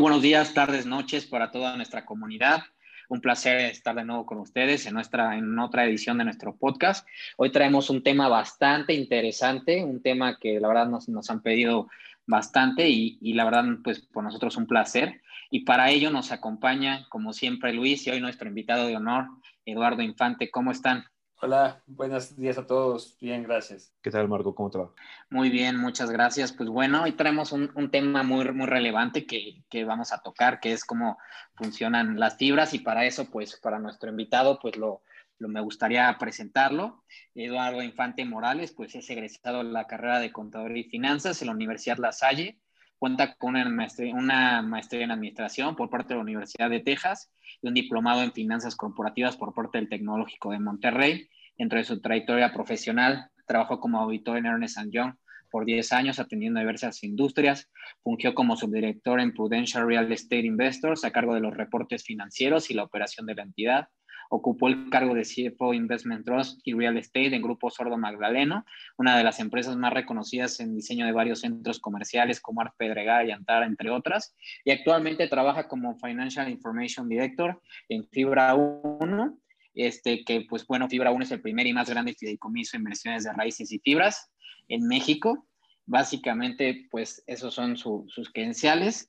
buenos 0.00 0.22
días, 0.22 0.54
tardes, 0.54 0.86
noches 0.86 1.26
para 1.26 1.50
toda 1.50 1.76
nuestra 1.76 2.06
comunidad. 2.06 2.62
Un 3.10 3.20
placer 3.20 3.60
estar 3.60 3.94
de 3.94 4.04
nuevo 4.04 4.24
con 4.24 4.38
ustedes 4.38 4.86
en, 4.86 4.94
nuestra, 4.94 5.36
en 5.36 5.58
otra 5.58 5.84
edición 5.84 6.16
de 6.16 6.24
nuestro 6.24 6.56
podcast. 6.56 7.06
Hoy 7.36 7.52
traemos 7.52 7.90
un 7.90 8.02
tema 8.02 8.26
bastante 8.28 8.94
interesante, 8.94 9.84
un 9.84 10.00
tema 10.00 10.38
que 10.38 10.58
la 10.58 10.68
verdad 10.68 10.88
nos, 10.88 11.08
nos 11.10 11.28
han 11.28 11.42
pedido 11.42 11.88
bastante 12.26 12.88
y, 12.88 13.18
y, 13.20 13.34
la 13.34 13.44
verdad, 13.44 13.64
pues 13.84 14.00
por 14.00 14.24
nosotros 14.24 14.56
un 14.56 14.66
placer. 14.66 15.20
Y 15.50 15.64
para 15.64 15.90
ello 15.90 16.10
nos 16.10 16.32
acompaña, 16.32 17.06
como 17.10 17.34
siempre, 17.34 17.74
Luis 17.74 18.06
y 18.06 18.10
hoy 18.10 18.20
nuestro 18.20 18.48
invitado 18.48 18.86
de 18.86 18.96
honor, 18.96 19.26
Eduardo 19.66 20.00
Infante. 20.00 20.50
¿Cómo 20.50 20.70
están? 20.70 21.04
Hola, 21.42 21.82
buenos 21.86 22.36
días 22.36 22.58
a 22.58 22.66
todos. 22.66 23.16
Bien, 23.18 23.42
gracias. 23.42 23.94
¿Qué 24.02 24.10
tal, 24.10 24.28
Marco? 24.28 24.54
¿Cómo 24.54 24.70
te 24.70 24.76
va? 24.76 24.90
Muy 25.30 25.48
bien, 25.48 25.78
muchas 25.78 26.10
gracias. 26.10 26.52
Pues 26.52 26.68
bueno, 26.68 27.04
hoy 27.04 27.12
traemos 27.12 27.52
un, 27.52 27.70
un 27.74 27.90
tema 27.90 28.22
muy, 28.22 28.52
muy 28.52 28.66
relevante 28.66 29.24
que, 29.24 29.62
que, 29.70 29.84
vamos 29.84 30.12
a 30.12 30.18
tocar, 30.18 30.60
que 30.60 30.72
es 30.72 30.84
cómo 30.84 31.16
funcionan 31.54 32.20
las 32.20 32.36
fibras 32.36 32.74
y 32.74 32.80
para 32.80 33.06
eso, 33.06 33.30
pues 33.30 33.56
para 33.56 33.78
nuestro 33.78 34.10
invitado, 34.10 34.58
pues 34.60 34.76
lo, 34.76 35.00
lo 35.38 35.48
me 35.48 35.62
gustaría 35.62 36.14
presentarlo. 36.18 37.04
Eduardo 37.34 37.82
Infante 37.82 38.22
Morales, 38.26 38.72
pues 38.72 38.94
es 38.94 39.08
egresado 39.08 39.64
de 39.64 39.70
la 39.70 39.86
carrera 39.86 40.20
de 40.20 40.32
Contaduría 40.32 40.82
y 40.82 40.90
Finanzas 40.90 41.40
en 41.40 41.46
la 41.46 41.54
Universidad 41.54 41.96
La 41.96 42.12
Salle. 42.12 42.60
Cuenta 43.00 43.34
con 43.36 43.56
una 43.56 44.60
maestría, 44.60 45.04
en 45.04 45.10
Administración 45.10 45.74
por 45.74 45.88
parte 45.88 46.08
de 46.08 46.16
la 46.16 46.22
Universidad 46.22 46.68
de 46.68 46.80
Texas 46.80 47.32
y 47.62 47.66
un 47.66 47.72
diplomado 47.72 48.22
en 48.22 48.34
Finanzas 48.34 48.76
Corporativas 48.76 49.38
por 49.38 49.54
parte 49.54 49.78
del 49.78 49.88
Tecnológico 49.88 50.50
de 50.52 50.58
Monterrey. 50.58 51.26
Dentro 51.56 51.78
de 51.78 51.84
su 51.84 52.02
trayectoria 52.02 52.52
profesional, 52.52 53.30
trabajó 53.46 53.80
como 53.80 54.00
auditor 54.00 54.36
en 54.36 54.44
Ernest 54.44 54.76
Young 54.90 55.14
por 55.50 55.64
10 55.64 55.92
años 55.94 56.18
atendiendo 56.18 56.60
a 56.60 56.62
diversas 56.62 57.02
industrias. 57.02 57.70
Fungió 58.02 58.34
como 58.34 58.54
subdirector 58.54 59.18
en 59.20 59.32
Prudential 59.32 59.86
Real 59.86 60.12
Estate 60.12 60.44
Investors 60.44 61.02
a 61.02 61.10
cargo 61.10 61.32
de 61.32 61.40
los 61.40 61.56
reportes 61.56 62.04
financieros 62.04 62.70
y 62.70 62.74
la 62.74 62.84
operación 62.84 63.24
de 63.24 63.34
la 63.34 63.44
entidad. 63.44 63.88
Ocupó 64.32 64.68
el 64.68 64.88
cargo 64.88 65.14
de 65.14 65.22
CFO 65.22 65.74
Investment 65.74 66.24
Trust 66.24 66.60
y 66.64 66.72
Real 66.72 66.96
Estate 66.96 67.34
en 67.34 67.42
Grupo 67.42 67.68
Sordo 67.68 67.98
Magdaleno, 67.98 68.64
una 68.96 69.18
de 69.18 69.24
las 69.24 69.40
empresas 69.40 69.76
más 69.76 69.92
reconocidas 69.92 70.58
en 70.60 70.74
diseño 70.74 71.04
de 71.04 71.12
varios 71.12 71.40
centros 71.40 71.80
comerciales 71.80 72.40
como 72.40 72.62
Art 72.62 72.74
Pedregal 72.78 73.28
y 73.28 73.32
Antara, 73.32 73.66
entre 73.66 73.90
otras. 73.90 74.34
Y 74.64 74.70
actualmente 74.70 75.28
trabaja 75.28 75.68
como 75.68 75.98
Financial 75.98 76.48
Information 76.48 77.08
Director 77.08 77.60
en 77.88 78.08
Fibra 78.08 78.54
1 78.54 79.38
este, 79.74 80.24
que 80.24 80.42
pues 80.42 80.66
bueno, 80.66 80.88
Fibra 80.88 81.12
1 81.12 81.24
es 81.24 81.30
el 81.30 81.40
primer 81.40 81.66
y 81.66 81.72
más 81.72 81.88
grande 81.88 82.14
fideicomiso 82.14 82.72
de 82.72 82.78
inversiones 82.78 83.24
de 83.24 83.32
raíces 83.32 83.72
y 83.72 83.78
fibras 83.78 84.30
en 84.68 84.86
México. 84.86 85.46
Básicamente, 85.86 86.86
pues 86.90 87.22
esos 87.26 87.54
son 87.54 87.76
su, 87.76 88.04
sus 88.08 88.30
credenciales. 88.32 89.08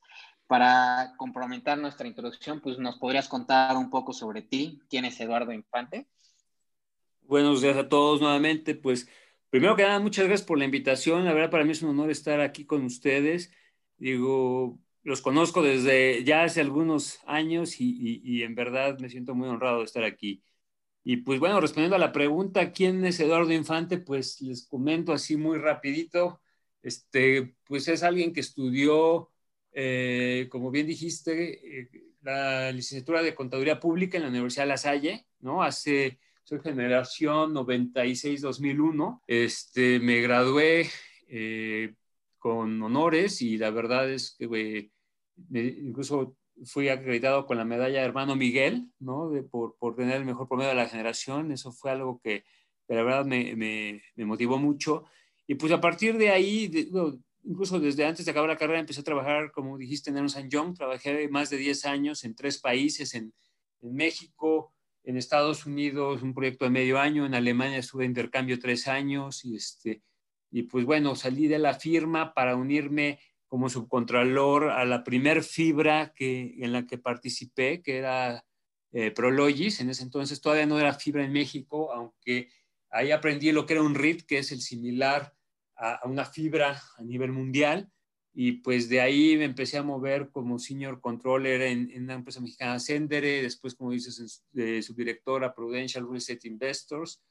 Para 0.51 1.13
complementar 1.15 1.77
nuestra 1.77 2.09
introducción, 2.09 2.59
pues 2.59 2.77
nos 2.77 2.97
podrías 2.97 3.29
contar 3.29 3.77
un 3.77 3.89
poco 3.89 4.11
sobre 4.11 4.41
ti. 4.41 4.81
¿Quién 4.89 5.05
es 5.05 5.17
Eduardo 5.21 5.53
Infante? 5.53 6.07
Buenos 7.21 7.61
días 7.61 7.77
a 7.77 7.87
todos 7.87 8.19
nuevamente. 8.19 8.75
Pues 8.75 9.07
primero 9.49 9.77
que 9.77 9.83
nada, 9.83 10.01
muchas 10.01 10.25
gracias 10.25 10.45
por 10.45 10.57
la 10.57 10.65
invitación. 10.65 11.23
La 11.23 11.31
verdad, 11.31 11.51
para 11.51 11.63
mí 11.63 11.71
es 11.71 11.81
un 11.83 11.91
honor 11.91 12.11
estar 12.11 12.41
aquí 12.41 12.65
con 12.65 12.83
ustedes. 12.83 13.49
Digo, 13.95 14.77
los 15.03 15.21
conozco 15.21 15.61
desde 15.63 16.25
ya 16.25 16.43
hace 16.43 16.59
algunos 16.59 17.19
años 17.27 17.79
y, 17.79 17.85
y, 17.89 18.21
y 18.21 18.43
en 18.43 18.53
verdad 18.53 18.99
me 18.99 19.09
siento 19.09 19.33
muy 19.33 19.47
honrado 19.47 19.77
de 19.77 19.85
estar 19.85 20.03
aquí. 20.03 20.43
Y 21.05 21.15
pues 21.15 21.39
bueno, 21.39 21.61
respondiendo 21.61 21.95
a 21.95 21.99
la 21.99 22.11
pregunta, 22.11 22.73
¿quién 22.73 23.05
es 23.05 23.21
Eduardo 23.21 23.53
Infante? 23.53 23.99
Pues 23.99 24.41
les 24.41 24.67
comento 24.67 25.13
así 25.13 25.37
muy 25.37 25.59
rapidito. 25.59 26.41
Este, 26.81 27.55
pues 27.63 27.87
es 27.87 28.03
alguien 28.03 28.33
que 28.33 28.41
estudió 28.41 29.30
eh, 29.73 30.47
como 30.49 30.71
bien 30.71 30.87
dijiste, 30.87 31.81
eh, 31.81 31.89
la 32.21 32.71
licenciatura 32.71 33.21
de 33.21 33.35
Contaduría 33.35 33.79
Pública 33.79 34.17
en 34.17 34.23
la 34.23 34.29
Universidad 34.29 34.63
de 34.63 34.69
La 34.69 34.77
Salle, 34.77 35.25
¿no? 35.39 35.63
Hace, 35.63 36.19
soy 36.43 36.59
generación 36.59 37.53
96-2001. 37.53 39.21
Este, 39.27 39.99
me 39.99 40.21
gradué 40.21 40.89
eh, 41.27 41.95
con 42.37 42.81
honores 42.81 43.41
y 43.41 43.57
la 43.57 43.71
verdad 43.71 44.09
es 44.11 44.35
que 44.37 44.91
incluso 45.53 46.35
fui 46.65 46.89
acreditado 46.89 47.45
con 47.45 47.57
la 47.57 47.65
medalla 47.65 47.99
de 47.99 48.05
hermano 48.05 48.35
Miguel, 48.35 48.89
¿no? 48.99 49.29
De, 49.29 49.43
por, 49.43 49.77
por, 49.77 49.95
tener 49.95 50.17
el 50.17 50.25
mejor 50.25 50.47
promedio 50.47 50.69
de 50.69 50.75
la 50.75 50.89
generación. 50.89 51.51
Eso 51.51 51.71
fue 51.71 51.91
algo 51.91 52.19
que, 52.23 52.43
que 52.87 52.95
la 52.95 53.03
verdad 53.03 53.25
me, 53.25 53.55
me, 53.55 54.03
me, 54.15 54.25
motivó 54.25 54.59
mucho. 54.59 55.05
Y 55.47 55.55
pues 55.55 55.71
a 55.71 55.81
partir 55.81 56.17
de 56.17 56.29
ahí, 56.29 56.67
de, 56.67 56.87
incluso 57.43 57.79
desde 57.79 58.05
antes 58.05 58.25
de 58.25 58.31
acabar 58.31 58.49
la 58.49 58.57
carrera 58.57 58.79
empecé 58.79 59.01
a 59.01 59.03
trabajar, 59.03 59.51
como 59.51 59.77
dijiste, 59.77 60.09
en 60.09 60.17
Ernst 60.17 60.39
Young. 60.47 60.75
Trabajé 60.75 61.27
más 61.29 61.49
de 61.49 61.57
10 61.57 61.85
años 61.85 62.23
en 62.23 62.35
tres 62.35 62.59
países, 62.59 63.13
en, 63.15 63.33
en, 63.81 63.93
México, 63.93 64.73
en 65.03 65.17
Estados 65.17 65.65
Unidos, 65.65 66.21
un 66.21 66.33
proyecto 66.33 66.65
de 66.65 66.71
medio 66.71 66.99
año, 66.99 67.25
en 67.25 67.33
Alemania 67.33 67.79
estuve 67.79 68.03
de 68.03 68.09
intercambio 68.09 68.59
tres 68.59 68.87
años 68.87 69.43
y, 69.45 69.55
este, 69.55 70.03
y 70.51 70.63
pues 70.63 70.85
bueno, 70.85 71.15
salí 71.15 71.47
de 71.47 71.59
la 71.59 71.73
firma 71.73 72.33
para 72.33 72.55
unirme 72.55 73.19
como 73.47 73.69
subcontralor 73.69 74.69
a 74.69 74.85
la 74.85 75.03
primer 75.03 75.43
fibra 75.43 76.13
que, 76.15 76.55
en 76.59 76.71
la 76.71 76.85
que 76.85 76.97
participé, 76.97 77.81
que 77.81 77.97
era 77.97 78.45
eh, 78.93 79.11
Prologis. 79.11 79.81
En 79.81 79.89
ese 79.89 80.03
entonces 80.03 80.39
todavía 80.39 80.65
no 80.65 80.79
era 80.79 80.93
fibra 80.93 81.25
en 81.25 81.33
México, 81.33 81.91
aunque 81.91 82.49
ahí 82.89 83.11
aprendí 83.11 83.51
lo 83.51 83.65
que 83.65 83.73
era 83.73 83.83
un 83.83 83.95
RIT, 83.95 84.25
que 84.25 84.37
es 84.37 84.51
el 84.51 84.61
similar 84.61 85.33
a, 85.81 86.07
una 86.07 86.25
fibra 86.25 86.81
a 86.97 87.03
nivel 87.03 87.31
mundial 87.31 87.89
y 88.33 88.53
pues 88.53 88.87
de 88.87 89.01
ahí 89.01 89.35
me 89.35 89.45
empecé 89.45 89.77
a 89.77 89.83
mover 89.83 90.29
como 90.31 90.57
senior 90.57 91.01
controller 91.01 91.61
en, 91.63 91.91
en 91.91 92.03
una 92.03 92.13
empresa 92.13 92.39
mexicana 92.39 92.79
Sendere, 92.79 93.41
después 93.41 93.75
como 93.75 93.91
dices, 93.91 94.45
de 94.51 94.81
subdirectora 94.81 95.53
Prudential 95.53 96.05
Real 96.05 96.17
Estate 96.17 96.47
Investors, 96.47 97.21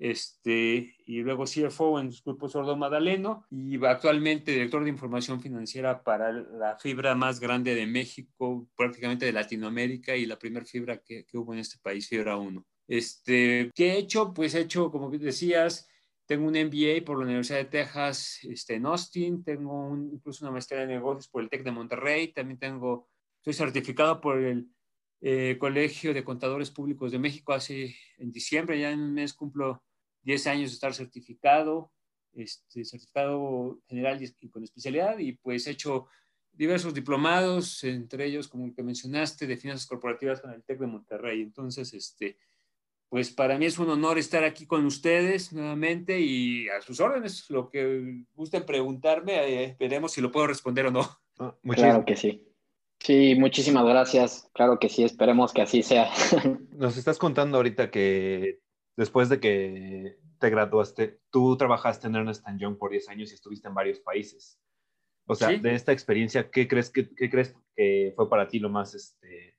este, 0.00 0.96
y 1.04 1.20
luego 1.20 1.44
CFO 1.44 2.00
en 2.00 2.06
el 2.06 2.16
Grupo 2.24 2.48
Sordo 2.48 2.74
Madaleno 2.74 3.44
y 3.50 3.84
actualmente 3.84 4.50
director 4.50 4.82
de 4.82 4.88
información 4.88 5.42
financiera 5.42 6.02
para 6.02 6.32
la 6.32 6.78
fibra 6.78 7.14
más 7.14 7.38
grande 7.38 7.74
de 7.74 7.86
México, 7.86 8.66
prácticamente 8.74 9.26
de 9.26 9.32
Latinoamérica 9.32 10.16
y 10.16 10.24
la 10.24 10.38
primera 10.38 10.64
fibra 10.64 11.02
que, 11.02 11.26
que 11.26 11.36
hubo 11.36 11.52
en 11.52 11.58
este 11.58 11.78
país, 11.82 12.08
Fibra 12.08 12.38
1. 12.38 12.64
Este, 12.88 13.70
¿Qué 13.74 13.92
he 13.92 13.98
hecho? 13.98 14.32
Pues 14.32 14.54
he 14.54 14.60
hecho, 14.60 14.90
como 14.90 15.10
decías, 15.10 15.89
tengo 16.30 16.46
un 16.46 16.54
MBA 16.54 17.04
por 17.04 17.18
la 17.18 17.24
Universidad 17.24 17.58
de 17.58 17.64
Texas 17.64 18.38
este, 18.44 18.76
en 18.76 18.86
Austin, 18.86 19.42
tengo 19.42 19.88
un, 19.88 20.12
incluso 20.14 20.44
una 20.44 20.52
maestría 20.52 20.82
de 20.82 20.86
negocios 20.86 21.26
por 21.26 21.42
el 21.42 21.50
TEC 21.50 21.64
de 21.64 21.72
Monterrey, 21.72 22.28
también 22.28 22.56
tengo, 22.56 23.08
estoy 23.38 23.52
certificado 23.52 24.20
por 24.20 24.38
el 24.38 24.68
eh, 25.22 25.56
Colegio 25.58 26.14
de 26.14 26.22
Contadores 26.22 26.70
Públicos 26.70 27.10
de 27.10 27.18
México, 27.18 27.52
hace 27.52 27.96
en 28.18 28.30
diciembre, 28.30 28.78
ya 28.78 28.92
en 28.92 29.00
un 29.00 29.12
mes 29.12 29.34
cumplo 29.34 29.82
10 30.22 30.46
años 30.46 30.70
de 30.70 30.74
estar 30.74 30.94
certificado, 30.94 31.90
este, 32.32 32.84
certificado 32.84 33.80
general 33.88 34.22
y, 34.22 34.32
y 34.38 34.50
con 34.50 34.62
especialidad, 34.62 35.18
y 35.18 35.32
pues 35.32 35.66
he 35.66 35.72
hecho 35.72 36.06
diversos 36.52 36.94
diplomados, 36.94 37.82
entre 37.82 38.26
ellos, 38.26 38.46
como 38.46 38.66
el 38.66 38.74
que 38.76 38.84
mencionaste, 38.84 39.48
de 39.48 39.56
finanzas 39.56 39.88
corporativas 39.88 40.40
con 40.40 40.52
el 40.52 40.62
TEC 40.62 40.78
de 40.78 40.86
Monterrey. 40.86 41.42
Entonces, 41.42 41.92
este, 41.92 42.36
pues 43.10 43.30
para 43.32 43.58
mí 43.58 43.66
es 43.66 43.78
un 43.80 43.90
honor 43.90 44.18
estar 44.18 44.44
aquí 44.44 44.66
con 44.66 44.86
ustedes 44.86 45.52
nuevamente 45.52 46.20
y 46.20 46.68
a 46.68 46.80
sus 46.80 47.00
órdenes, 47.00 47.50
lo 47.50 47.68
que 47.68 48.22
gusten 48.34 48.64
preguntarme, 48.64 49.64
eh, 49.64 49.76
veremos 49.78 50.12
si 50.12 50.20
lo 50.20 50.30
puedo 50.30 50.46
responder 50.46 50.86
o 50.86 50.92
no. 50.92 51.20
Ah, 51.40 51.54
claro 51.74 52.04
que 52.04 52.16
sí. 52.16 52.46
Sí, 53.00 53.34
muchísimas 53.34 53.84
gracias. 53.84 54.48
Claro 54.52 54.78
que 54.78 54.88
sí, 54.88 55.02
esperemos 55.02 55.52
que 55.52 55.62
así 55.62 55.82
sea. 55.82 56.08
Nos 56.76 56.96
estás 56.96 57.18
contando 57.18 57.56
ahorita 57.56 57.90
que 57.90 58.60
después 58.96 59.28
de 59.28 59.40
que 59.40 60.18
te 60.38 60.50
graduaste, 60.50 61.18
tú 61.30 61.56
trabajaste 61.56 62.06
en 62.06 62.14
Ernest 62.14 62.46
Young 62.58 62.78
por 62.78 62.92
10 62.92 63.08
años 63.08 63.32
y 63.32 63.34
estuviste 63.34 63.66
en 63.66 63.74
varios 63.74 63.98
países. 63.98 64.60
O 65.26 65.34
sea, 65.34 65.48
¿Sí? 65.48 65.56
de 65.56 65.74
esta 65.74 65.92
experiencia, 65.92 66.48
¿qué 66.50 66.68
crees 66.68 66.90
que, 66.90 67.08
qué 67.14 67.28
crees 67.28 67.56
que 67.74 68.12
fue 68.14 68.28
para 68.28 68.46
ti 68.46 68.60
lo 68.60 68.68
más 68.68 68.94
este, 68.94 69.49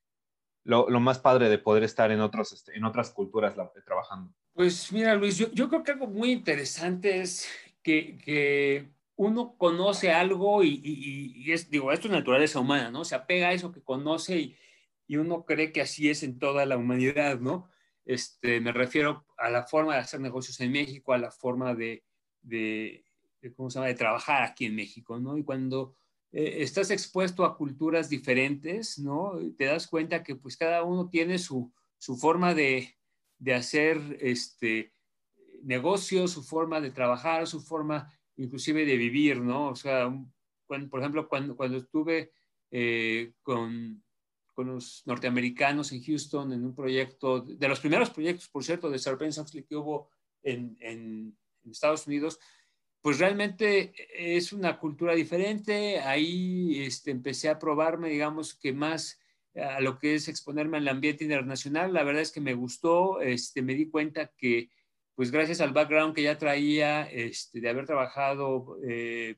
lo, 0.64 0.90
lo, 0.90 1.00
más 1.00 1.20
padre 1.20 1.50
de 1.50 1.58
poder 1.58 1.84
estar 1.84 2.12
en, 2.12 2.22
otros, 2.22 2.54
este, 2.54 2.76
en 2.78 2.84
otras 2.86 3.12
culturas 3.12 3.56
trabajando? 3.86 4.34
Pues 4.54 4.92
mira, 4.92 5.16
Luis, 5.16 5.38
yo, 5.38 5.52
yo, 5.52 5.70
creo 5.70 5.84
que 5.84 5.92
algo 5.92 6.08
muy 6.08 6.32
interesante 6.32 7.22
es 7.22 7.48
que, 7.82 8.18
que 8.18 8.92
uno 9.16 9.56
conoce 9.58 10.12
algo 10.12 10.64
y, 10.64 10.82
y, 10.84 11.34
y, 11.36 11.52
es, 11.52 11.70
digo, 11.70 11.92
esto 11.92 12.08
es 12.08 12.14
naturaleza 12.14 12.60
humana, 12.60 12.92
¿no? 12.92 13.06
Se 13.06 13.16
apega 13.16 13.50
a 13.50 13.54
eso 13.54 13.72
que 13.72 13.82
conoce 13.82 14.38
y, 14.38 14.58
y 15.08 15.18
uno 15.18 15.46
cree 15.46 15.72
que 15.72 15.82
así 15.82 16.10
es 16.10 16.24
en 16.24 16.40
toda 16.40 16.66
la 16.66 16.78
humanidad, 16.78 17.40
¿no? 17.40 17.70
Este, 18.06 18.60
me 18.60 18.72
refiero 18.72 19.26
a 19.38 19.50
la 19.50 19.64
forma 19.64 19.96
de 19.96 20.02
hacer 20.02 20.20
negocios 20.20 20.60
en 20.60 20.72
México, 20.72 21.14
a 21.14 21.18
la 21.18 21.32
forma 21.32 21.76
de, 21.76 22.04
de, 22.42 23.06
de 23.42 23.54
¿cómo 23.54 23.70
se 23.70 23.76
llama?, 23.76 23.88
de 23.88 23.96
trabajar 23.96 24.44
aquí 24.44 24.66
en 24.66 24.76
México, 24.76 25.20
¿no? 25.20 25.38
Y 25.38 25.44
cuando 25.44 25.96
eh, 26.32 26.64
estás 26.64 26.92
expuesto 26.92 27.44
a 27.44 27.58
culturas 27.58 28.10
diferentes, 28.10 29.00
¿no? 29.00 29.34
Te 29.58 29.66
das 29.66 29.88
cuenta 29.88 30.24
que 30.24 30.36
pues 30.36 30.56
cada 30.56 30.84
uno 30.84 31.10
tiene 31.10 31.38
su, 31.38 31.72
su 31.98 32.18
forma 32.18 32.54
de, 32.54 32.98
de, 33.38 33.54
hacer 33.54 34.18
este 34.22 34.94
negocio, 35.64 36.28
su 36.28 36.44
forma 36.44 36.80
de 36.80 36.92
trabajar, 36.92 37.48
su 37.48 37.62
forma 37.62 38.12
inclusive 38.38 38.86
de 38.86 38.98
vivir, 38.98 39.42
¿no? 39.42 39.70
O 39.70 39.76
sea, 39.76 40.12
cuando, 40.66 40.90
por 40.90 41.00
ejemplo, 41.02 41.28
cuando, 41.28 41.56
cuando 41.56 41.78
estuve 41.78 42.32
eh, 42.72 43.34
con, 43.42 44.02
con, 44.54 44.68
los 44.68 45.04
norteamericanos 45.06 45.92
en 45.92 46.02
Houston 46.02 46.54
en 46.54 46.64
un 46.64 46.74
proyecto, 46.74 47.42
de 47.42 47.68
los 47.68 47.82
primeros 47.82 48.10
proyectos, 48.10 48.48
por 48.48 48.64
cierto, 48.64 48.90
de 48.90 48.98
Sarbanes-Oxley 48.98 49.66
que 49.66 49.76
hubo 49.76 50.10
en, 50.42 50.78
en, 50.80 51.38
Estados 51.70 52.08
Unidos, 52.08 52.40
pues 53.02 53.18
realmente 53.18 53.94
es 54.14 54.54
una 54.54 54.78
cultura 54.80 55.14
diferente. 55.14 56.00
Ahí 56.00 56.82
este, 56.84 57.12
empecé 57.12 57.50
a 57.50 57.60
probarme, 57.60 58.10
digamos, 58.10 58.54
que 58.54 58.74
más 58.74 59.20
a 59.56 59.82
lo 59.82 59.98
que 59.98 60.16
es 60.16 60.28
exponerme 60.28 60.78
al 60.78 60.88
ambiente 60.88 61.24
internacional. 61.24 61.94
La 61.94 62.04
verdad 62.04 62.22
es 62.22 62.32
que 62.32 62.42
me 62.42 62.54
gustó, 62.54 63.20
este, 63.22 63.62
me 63.62 63.74
di 63.74 63.90
cuenta 63.90 64.32
que, 64.38 64.70
pues 65.16 65.32
gracias 65.32 65.62
al 65.62 65.74
background 65.74 66.16
que 66.16 66.24
ya 66.24 66.38
traía, 66.38 67.04
este, 67.04 67.60
de 67.60 67.70
haber 67.70 67.86
trabajado 67.86 68.78
eh, 68.88 69.38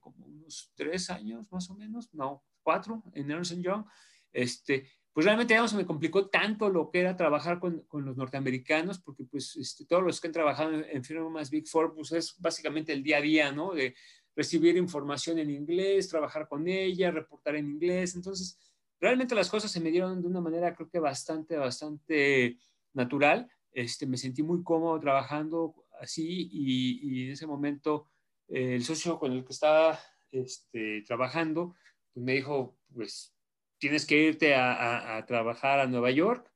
como 0.00 0.26
unos 0.26 0.72
tres 0.74 1.10
años 1.10 1.50
más 1.50 1.68
o 1.70 1.74
menos, 1.74 2.12
no, 2.14 2.44
cuatro 2.62 3.02
en 3.14 3.30
Ernst 3.30 3.54
Young, 3.60 3.84
este, 4.32 4.88
pues 5.12 5.26
realmente 5.26 5.54
no 5.54 5.68
se 5.68 5.76
me 5.76 5.86
complicó 5.86 6.28
tanto 6.28 6.70
lo 6.70 6.90
que 6.90 7.00
era 7.00 7.16
trabajar 7.16 7.58
con, 7.58 7.80
con 7.82 8.04
los 8.04 8.16
norteamericanos, 8.16 8.98
porque 8.98 9.24
pues 9.24 9.56
este, 9.56 9.84
todos 9.84 10.02
los 10.02 10.20
que 10.20 10.28
han 10.28 10.32
trabajado 10.32 10.72
en, 10.72 11.04
firmas 11.04 11.50
Big 11.50 11.68
Four, 11.68 11.94
pues 11.94 12.12
es 12.12 12.34
básicamente 12.38 12.92
el 12.92 13.02
día 13.02 13.18
a 13.18 13.20
día, 13.20 13.52
¿no? 13.52 13.74
De 13.74 13.94
recibir 14.34 14.76
información 14.76 15.38
en 15.38 15.50
inglés, 15.50 16.08
trabajar 16.08 16.48
con 16.48 16.66
ella, 16.66 17.10
reportar 17.10 17.56
en 17.56 17.68
inglés. 17.68 18.14
Entonces, 18.14 18.58
realmente 18.98 19.34
las 19.34 19.50
cosas 19.50 19.70
se 19.70 19.80
me 19.80 19.90
dieron 19.90 20.22
de 20.22 20.28
una 20.28 20.40
manera 20.40 20.74
creo 20.74 20.88
que 20.88 20.98
bastante, 20.98 21.56
bastante 21.56 22.58
natural. 22.94 23.50
Este, 23.70 24.06
me 24.06 24.16
sentí 24.16 24.42
muy 24.42 24.62
cómodo 24.62 24.98
trabajando 24.98 25.74
así 26.00 26.48
y, 26.50 27.00
y 27.02 27.24
en 27.26 27.32
ese 27.32 27.46
momento 27.46 28.08
eh, 28.48 28.74
el 28.74 28.84
socio 28.84 29.18
con 29.18 29.32
el 29.32 29.44
que 29.44 29.52
estaba 29.52 29.98
este, 30.30 31.02
trabajando 31.06 31.74
pues 32.12 32.24
me 32.24 32.34
dijo, 32.34 32.78
pues 32.94 33.31
tienes 33.82 34.06
que 34.06 34.16
irte 34.16 34.54
a, 34.54 35.24
trabajar 35.26 35.80
a 35.80 35.88
Nueva 35.88 36.12
York. 36.12 36.48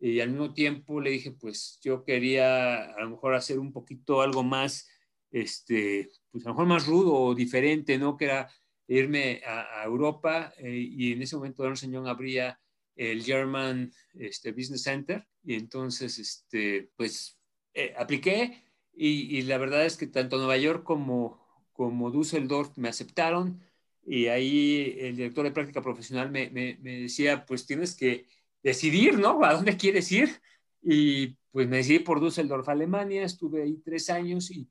Y 0.00 0.18
al 0.18 0.30
mismo 0.30 0.52
tiempo 0.52 1.00
le 1.00 1.10
dije, 1.10 1.30
pues 1.30 1.78
yo 1.84 2.04
quería 2.04 2.92
a 2.92 3.00
lo 3.02 3.10
mejor 3.10 3.36
hacer 3.36 3.60
un 3.60 3.72
poquito 3.72 4.20
algo 4.20 4.42
más, 4.42 4.88
este, 5.30 6.10
pues 6.32 6.44
a 6.44 6.48
lo 6.48 6.54
mejor 6.54 6.66
más 6.66 6.88
rudo 6.88 7.14
o 7.14 7.32
diferente, 7.32 7.96
¿no? 7.96 8.16
Que 8.16 8.24
era 8.24 8.50
irme 8.88 9.40
a, 9.46 9.84
Europa 9.84 10.52
eh, 10.58 10.76
y 10.76 11.12
en 11.12 11.22
ese 11.22 11.36
momento 11.36 11.64
Ernst 11.64 11.84
Young 11.84 12.08
abría 12.08 12.60
el 12.96 13.22
German 13.22 13.92
este, 14.14 14.50
Business 14.50 14.82
Center 14.82 15.24
y 15.44 15.54
entonces, 15.54 16.18
este, 16.18 16.90
pues 16.96 17.38
eh, 17.72 17.94
apliqué 17.96 18.64
y, 18.92 19.38
y, 19.38 19.42
la 19.42 19.58
verdad 19.58 19.86
es 19.86 19.96
que 19.96 20.08
tanto 20.08 20.38
Nueva 20.38 20.56
York 20.56 20.82
como, 20.82 21.40
como 21.72 22.10
Düsseldorf 22.10 22.76
me 22.76 22.88
aceptaron 22.88 23.62
y 24.06 24.26
ahí 24.26 24.96
el 25.00 25.16
director 25.16 25.44
de 25.44 25.50
práctica 25.50 25.82
profesional 25.82 26.30
me, 26.30 26.50
me, 26.50 26.76
decía, 27.00 27.44
pues 27.46 27.66
tienes 27.66 27.96
que 27.96 28.26
decidir, 28.62 29.18
¿no? 29.18 29.42
¿A 29.44 29.54
dónde 29.54 29.76
quieres 29.76 30.10
ir? 30.12 30.40
Y 30.82 31.36
pues 31.50 31.68
me 31.68 31.78
decidí 31.78 32.00
por 32.00 32.20
Düsseldorf, 32.20 32.68
Alemania, 32.68 33.24
estuve 33.24 33.62
ahí 33.62 33.80
tres 33.84 34.10
años 34.10 34.50
y, 34.50 34.68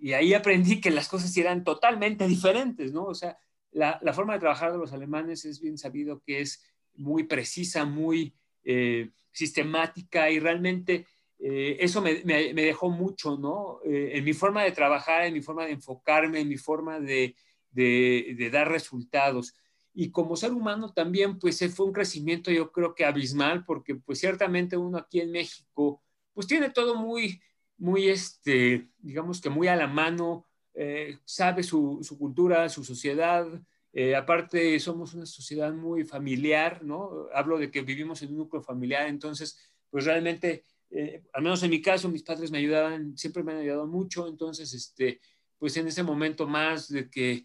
y 0.00 0.12
ahí 0.12 0.34
aprendí 0.34 0.80
que 0.80 0.90
las 0.90 1.08
cosas 1.08 1.34
eran 1.36 1.64
totalmente 1.64 2.26
diferentes, 2.28 2.92
¿no? 2.92 3.04
O 3.04 3.14
sea, 3.14 3.38
la, 3.72 3.98
la, 4.02 4.12
forma 4.12 4.34
de 4.34 4.40
trabajar 4.40 4.72
de 4.72 4.78
los 4.78 4.92
alemanes 4.92 5.44
es 5.44 5.60
bien 5.60 5.78
sabido 5.78 6.22
que 6.24 6.40
es 6.40 6.62
muy 6.96 7.24
precisa, 7.24 7.84
muy 7.84 8.34
eh, 8.64 9.10
sistemática 9.32 10.30
y 10.30 10.38
realmente 10.38 11.06
eh, 11.38 11.76
eso 11.80 12.00
me, 12.00 12.22
me, 12.24 12.54
me, 12.54 12.62
dejó 12.62 12.88
mucho, 12.90 13.36
¿no? 13.36 13.80
Eh, 13.84 14.12
en 14.14 14.24
mi 14.24 14.32
forma 14.32 14.62
de 14.62 14.72
trabajar, 14.72 15.24
en 15.24 15.34
mi 15.34 15.42
forma 15.42 15.66
de 15.66 15.72
enfocarme, 15.72 16.40
en 16.40 16.48
mi 16.48 16.56
forma 16.56 17.00
de, 17.00 17.34
de, 17.74 18.50
dar 18.52 18.70
resultados. 18.70 19.54
Y 19.92 20.10
como 20.10 20.36
ser 20.36 20.52
humano 20.52 20.92
también, 20.92 21.38
pues 21.38 21.60
fue 21.74 21.86
un 21.86 21.92
crecimiento 21.92 22.50
yo 22.50 22.72
creo 22.72 22.94
que 22.94 23.04
abismal, 23.04 23.64
porque 23.64 23.94
pues 23.94 24.18
ciertamente 24.18 24.76
uno 24.76 24.98
aquí 24.98 25.20
en 25.20 25.30
México, 25.30 26.02
pues 26.32 26.46
tiene 26.46 26.70
todo 26.70 26.96
muy, 26.96 27.40
muy, 27.76 28.08
este, 28.08 28.88
digamos 28.98 29.40
que 29.40 29.50
muy 29.50 29.68
a 29.68 29.76
la 29.76 29.86
mano, 29.86 30.46
eh, 30.74 31.18
sabe 31.24 31.62
su, 31.62 32.00
su, 32.02 32.18
cultura, 32.18 32.68
su 32.68 32.82
sociedad. 32.82 33.46
Eh, 33.92 34.16
aparte, 34.16 34.78
somos 34.80 35.14
una 35.14 35.26
sociedad 35.26 35.72
muy 35.72 36.02
familiar, 36.04 36.82
¿no? 36.82 37.28
Hablo 37.32 37.58
de 37.58 37.70
que 37.70 37.82
vivimos 37.82 38.22
en 38.22 38.30
un 38.30 38.38
núcleo 38.38 38.62
familiar, 38.62 39.06
entonces, 39.06 39.56
pues 39.88 40.04
realmente, 40.04 40.64
eh, 40.90 41.22
al 41.32 41.44
menos 41.44 41.62
en 41.62 41.70
mi 41.70 41.80
caso, 41.80 42.08
mis 42.08 42.24
padres 42.24 42.50
me 42.50 42.58
ayudaban, 42.58 43.16
siempre 43.16 43.44
me 43.44 43.52
han 43.52 43.58
ayudado 43.58 43.86
mucho, 43.86 44.26
entonces, 44.26 44.74
este, 44.74 45.20
pues 45.58 45.76
en 45.76 45.86
ese 45.86 46.02
momento 46.02 46.46
más 46.48 46.88
de 46.88 47.08
que 47.08 47.44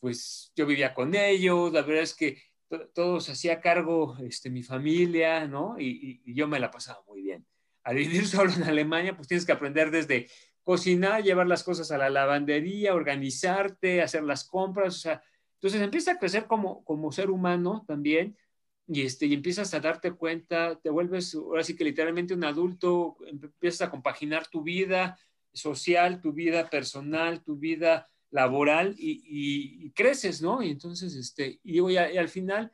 pues 0.00 0.52
yo 0.56 0.66
vivía 0.66 0.94
con 0.94 1.14
ellos, 1.14 1.72
la 1.72 1.82
verdad 1.82 2.02
es 2.02 2.14
que 2.14 2.42
todo 2.94 3.20
se 3.20 3.32
hacía 3.32 3.60
cargo 3.60 4.16
este, 4.20 4.50
mi 4.50 4.62
familia, 4.62 5.46
¿no? 5.46 5.76
Y, 5.78 6.22
yo 6.34 6.48
me 6.48 6.60
la 6.60 6.70
pasaba 6.70 7.02
muy 7.06 7.22
bien. 7.22 7.46
Al 7.84 7.96
vivir 7.96 8.26
solo 8.26 8.52
en 8.52 8.64
Alemania, 8.64 9.14
pues 9.16 9.28
tienes 9.28 9.44
que 9.44 9.52
aprender 9.52 9.90
desde 9.90 10.28
cocinar, 10.62 11.22
llevar 11.22 11.46
las 11.46 11.62
cosas 11.64 11.90
a 11.90 11.98
la 11.98 12.10
lavandería, 12.10 12.94
organizarte, 12.94 14.02
hacer 14.02 14.22
las 14.22 14.44
compras, 14.44 14.96
o 14.96 14.98
sea, 14.98 15.22
entonces 15.54 15.80
empiezas 15.80 16.16
a 16.16 16.18
crecer 16.18 16.46
como, 16.46 16.84
como 16.84 17.12
ser 17.12 17.30
humano 17.30 17.84
también 17.86 18.36
y, 18.86 19.02
este, 19.02 19.26
y 19.26 19.34
empiezas 19.34 19.72
a 19.74 19.80
darte 19.80 20.12
cuenta, 20.12 20.78
te 20.80 20.90
vuelves 20.90 21.34
ahora 21.34 21.62
sí 21.62 21.76
que 21.76 21.84
literalmente 21.84 22.34
un 22.34 22.44
adulto, 22.44 23.16
empiezas 23.26 23.88
a 23.88 23.90
compaginar 23.90 24.46
tu 24.48 24.62
vida 24.62 25.18
social, 25.52 26.20
tu 26.20 26.32
vida 26.32 26.68
personal, 26.68 27.42
tu 27.42 27.56
vida 27.56 28.06
laboral 28.30 28.94
y, 28.98 29.90
creces, 29.92 30.42
¿no? 30.42 30.62
Y 30.62 30.70
entonces, 30.70 31.14
este, 31.14 31.60
y 31.62 31.72
digo, 31.72 31.90
y, 31.90 31.96
al 31.96 32.28
final, 32.28 32.72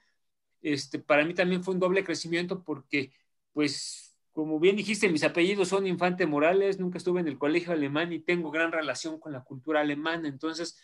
este, 0.63 0.99
para 0.99 1.25
mí 1.25 1.35
también 1.35 1.65
fue 1.65 1.75
un 1.75 1.81
doble 1.81 2.05
crecimiento 2.05 2.63
porque, 2.63 3.13
pues, 3.53 4.17
como 4.33 4.61
bien 4.61 4.77
dijiste, 4.77 5.09
mis 5.09 5.25
apellidos 5.25 5.69
son 5.69 5.87
Infante 5.87 6.27
Morales, 6.27 6.79
nunca 6.79 6.99
estuve 6.99 7.21
en 7.21 7.29
el 7.29 7.39
colegio 7.39 7.73
alemán 7.73 8.13
y 8.13 8.21
tengo 8.21 8.51
gran 8.51 8.71
relación 8.73 9.19
con 9.19 9.33
la 9.33 9.45
cultura 9.45 9.81
alemana, 9.81 10.29
entonces, 10.29 10.79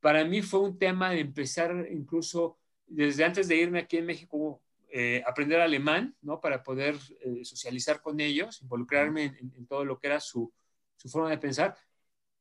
para 0.00 0.24
mí 0.24 0.42
fue 0.42 0.60
un 0.60 0.78
tema 0.78 1.10
de 1.10 1.20
empezar 1.20 1.86
incluso 1.90 2.58
desde 2.86 3.24
antes 3.24 3.48
de 3.48 3.56
irme 3.56 3.78
aquí 3.80 3.96
en 3.96 4.06
México, 4.06 4.62
eh, 4.90 5.22
aprender 5.26 5.60
alemán, 5.60 6.14
¿no? 6.22 6.40
Para 6.40 6.62
poder 6.62 6.96
eh, 7.20 7.44
socializar 7.44 8.00
con 8.00 8.20
ellos, 8.20 8.60
involucrarme 8.62 9.24
en, 9.24 9.66
todo 9.66 9.84
lo 9.84 9.98
que 9.98 10.08
era 10.08 10.20
su, 10.20 10.52
su 10.96 11.08
forma 11.08 11.30
de 11.30 11.38
pensar, 11.38 11.76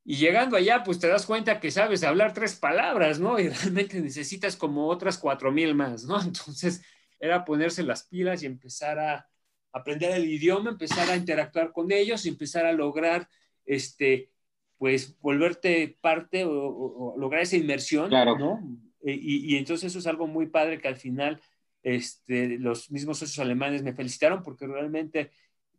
y 0.05 0.15
llegando 0.17 0.57
allá, 0.57 0.83
pues 0.83 0.99
te 0.99 1.07
das 1.07 1.25
cuenta 1.25 1.59
que 1.59 1.71
sabes 1.71 2.03
hablar 2.03 2.33
tres 2.33 2.55
palabras, 2.55 3.19
¿no? 3.19 3.39
Y 3.39 3.49
realmente 3.49 4.01
necesitas 4.01 4.55
como 4.55 4.87
otras 4.87 5.17
cuatro 5.17 5.51
mil 5.51 5.75
más, 5.75 6.03
¿no? 6.05 6.21
Entonces 6.23 6.83
era 7.19 7.45
ponerse 7.45 7.83
las 7.83 8.03
pilas 8.03 8.43
y 8.43 8.45
empezar 8.45 8.99
a 8.99 9.27
aprender 9.71 10.11
el 10.11 10.25
idioma, 10.25 10.71
empezar 10.71 11.09
a 11.09 11.15
interactuar 11.15 11.71
con 11.71 11.91
ellos 11.91 12.25
empezar 12.25 12.65
a 12.65 12.73
lograr, 12.73 13.27
este, 13.65 14.29
pues, 14.77 15.17
volverte 15.19 15.97
parte 15.99 16.43
o, 16.45 17.15
lograr 17.17 17.41
esa 17.41 17.57
inmersión, 17.57 18.11
¿no? 18.11 18.59
Y, 19.05 19.53
y, 19.53 19.57
entonces 19.57 19.91
eso 19.91 19.99
es 19.99 20.07
algo 20.07 20.27
muy 20.27 20.47
padre 20.47 20.79
que 20.79 20.87
al 20.87 20.95
final 20.95 21.41
este, 21.81 22.57
los 22.59 22.89
mismos 22.91 23.19
socios 23.19 23.39
alemanes 23.39 23.83
me 23.83 23.93
felicitaron 23.93 24.41
porque 24.43 24.65
realmente 24.65 25.31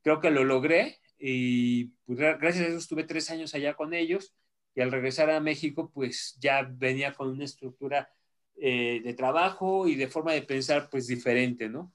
creo 0.03 0.21
que 0.21 0.31
lo 0.31 0.45
logré 0.45 0.99
y 1.19 1.87
pues, 2.07 2.19
gracias 2.19 2.67
a 2.67 2.69
eso 2.69 2.79
estuve 2.79 3.05
tres 3.05 3.31
años 3.31 3.55
allá 3.55 3.75
con 3.75 3.95
ellos 3.95 4.35
y 4.75 4.81
al 4.81 4.93
regresar 4.93 5.31
a 5.31 5.41
México 5.41 5.91
pues 5.93 6.37
ya 6.41 6.69
venía 6.69 7.15
con 7.15 7.29
una 7.31 7.45
estructura 7.45 8.09
eh, 8.57 9.01
de 9.03 9.15
trabajo 9.15 9.87
y 9.87 9.95
de 9.95 10.09
forma 10.09 10.33
de 10.33 10.43
pensar 10.43 10.89
pues 10.91 11.07
diferente, 11.07 11.69
¿no? 11.69 11.93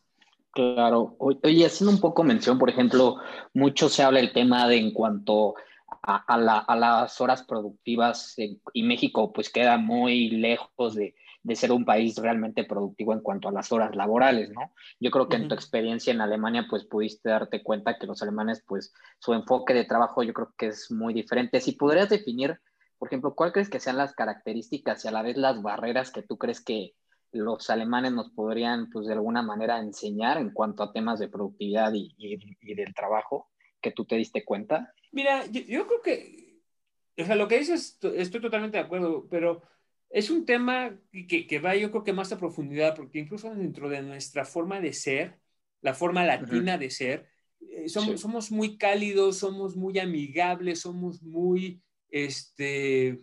Claro. 0.51 1.15
Oye, 1.19 1.65
haciendo 1.65 1.93
un 1.93 2.01
poco 2.01 2.23
mención, 2.23 2.57
por 2.57 2.69
ejemplo, 2.69 3.17
mucho 3.53 3.87
se 3.87 4.03
habla 4.03 4.19
el 4.19 4.33
tema 4.33 4.67
de 4.67 4.77
en 4.77 4.91
cuanto 4.91 5.55
a, 6.01 6.17
a 6.25 6.75
las 6.75 7.21
horas 7.21 7.43
productivas 7.43 8.35
y 8.73 8.83
México 8.83 9.31
pues 9.31 9.49
queda 9.49 9.77
muy 9.77 10.29
lejos 10.31 10.95
de, 10.95 11.15
de 11.41 11.55
ser 11.55 11.71
un 11.71 11.85
país 11.85 12.17
realmente 12.17 12.65
productivo 12.65 13.13
en 13.13 13.21
cuanto 13.21 13.47
a 13.47 13.51
las 13.51 13.71
horas 13.71 13.95
laborales, 13.95 14.49
¿no? 14.49 14.73
Yo 14.99 15.09
creo 15.09 15.29
que 15.29 15.37
en 15.37 15.47
tu 15.47 15.55
experiencia 15.55 16.11
en 16.11 16.21
Alemania, 16.21 16.65
pues 16.69 16.83
pudiste 16.83 17.29
darte 17.29 17.63
cuenta 17.63 17.97
que 17.97 18.07
los 18.07 18.21
alemanes, 18.21 18.63
pues 18.67 18.93
su 19.19 19.33
enfoque 19.33 19.73
de 19.73 19.85
trabajo 19.85 20.23
yo 20.23 20.33
creo 20.33 20.53
que 20.57 20.67
es 20.67 20.91
muy 20.91 21.13
diferente. 21.13 21.61
Si 21.61 21.73
podrías 21.73 22.09
definir, 22.09 22.59
por 22.97 23.07
ejemplo, 23.07 23.35
¿cuál 23.35 23.53
crees 23.53 23.69
que 23.69 23.79
sean 23.79 23.97
las 23.97 24.13
características 24.13 25.05
y 25.05 25.07
a 25.07 25.11
la 25.11 25.21
vez 25.21 25.37
las 25.37 25.61
barreras 25.61 26.11
que 26.11 26.23
tú 26.23 26.37
crees 26.37 26.61
que 26.61 26.93
los 27.31 27.69
alemanes 27.69 28.11
nos 28.11 28.31
podrían, 28.31 28.89
pues 28.89 29.07
de 29.07 29.13
alguna 29.13 29.41
manera, 29.41 29.79
enseñar 29.79 30.37
en 30.37 30.51
cuanto 30.51 30.83
a 30.83 30.91
temas 30.91 31.19
de 31.19 31.29
productividad 31.29 31.93
y, 31.93 32.13
y, 32.17 32.75
del 32.75 32.93
trabajo 32.93 33.49
que 33.81 33.91
tú 33.91 34.05
te 34.05 34.15
diste 34.15 34.43
cuenta? 34.43 34.93
Mira, 35.11 35.45
yo, 35.45 35.61
yo 35.61 35.87
creo 35.87 36.01
que, 36.01 36.61
o 37.17 37.23
sea, 37.23 37.35
lo 37.35 37.47
que 37.47 37.59
dices, 37.59 37.97
estoy 38.15 38.41
totalmente 38.41 38.77
de 38.77 38.83
acuerdo, 38.83 39.27
pero 39.29 39.61
es 40.09 40.29
un 40.29 40.45
tema 40.45 40.97
que, 41.11 41.45
que, 41.45 41.59
va 41.59 41.75
yo 41.75 41.91
creo 41.91 42.03
que 42.03 42.13
más 42.13 42.31
a 42.31 42.37
profundidad, 42.37 42.95
porque 42.95 43.19
incluso 43.19 43.53
dentro 43.53 43.89
de 43.89 44.01
nuestra 44.01 44.43
forma 44.43 44.81
de 44.81 44.93
ser, 44.93 45.39
la 45.81 45.93
forma 45.93 46.25
latina 46.25 46.77
de 46.77 46.89
ser, 46.89 47.27
eh, 47.61 47.89
somos, 47.89 48.19
somos 48.19 48.51
muy 48.51 48.77
cálidos, 48.77 49.37
somos 49.37 49.75
muy 49.75 49.99
amigables, 49.99 50.81
somos 50.81 51.21
muy, 51.21 51.81
este, 52.09 53.19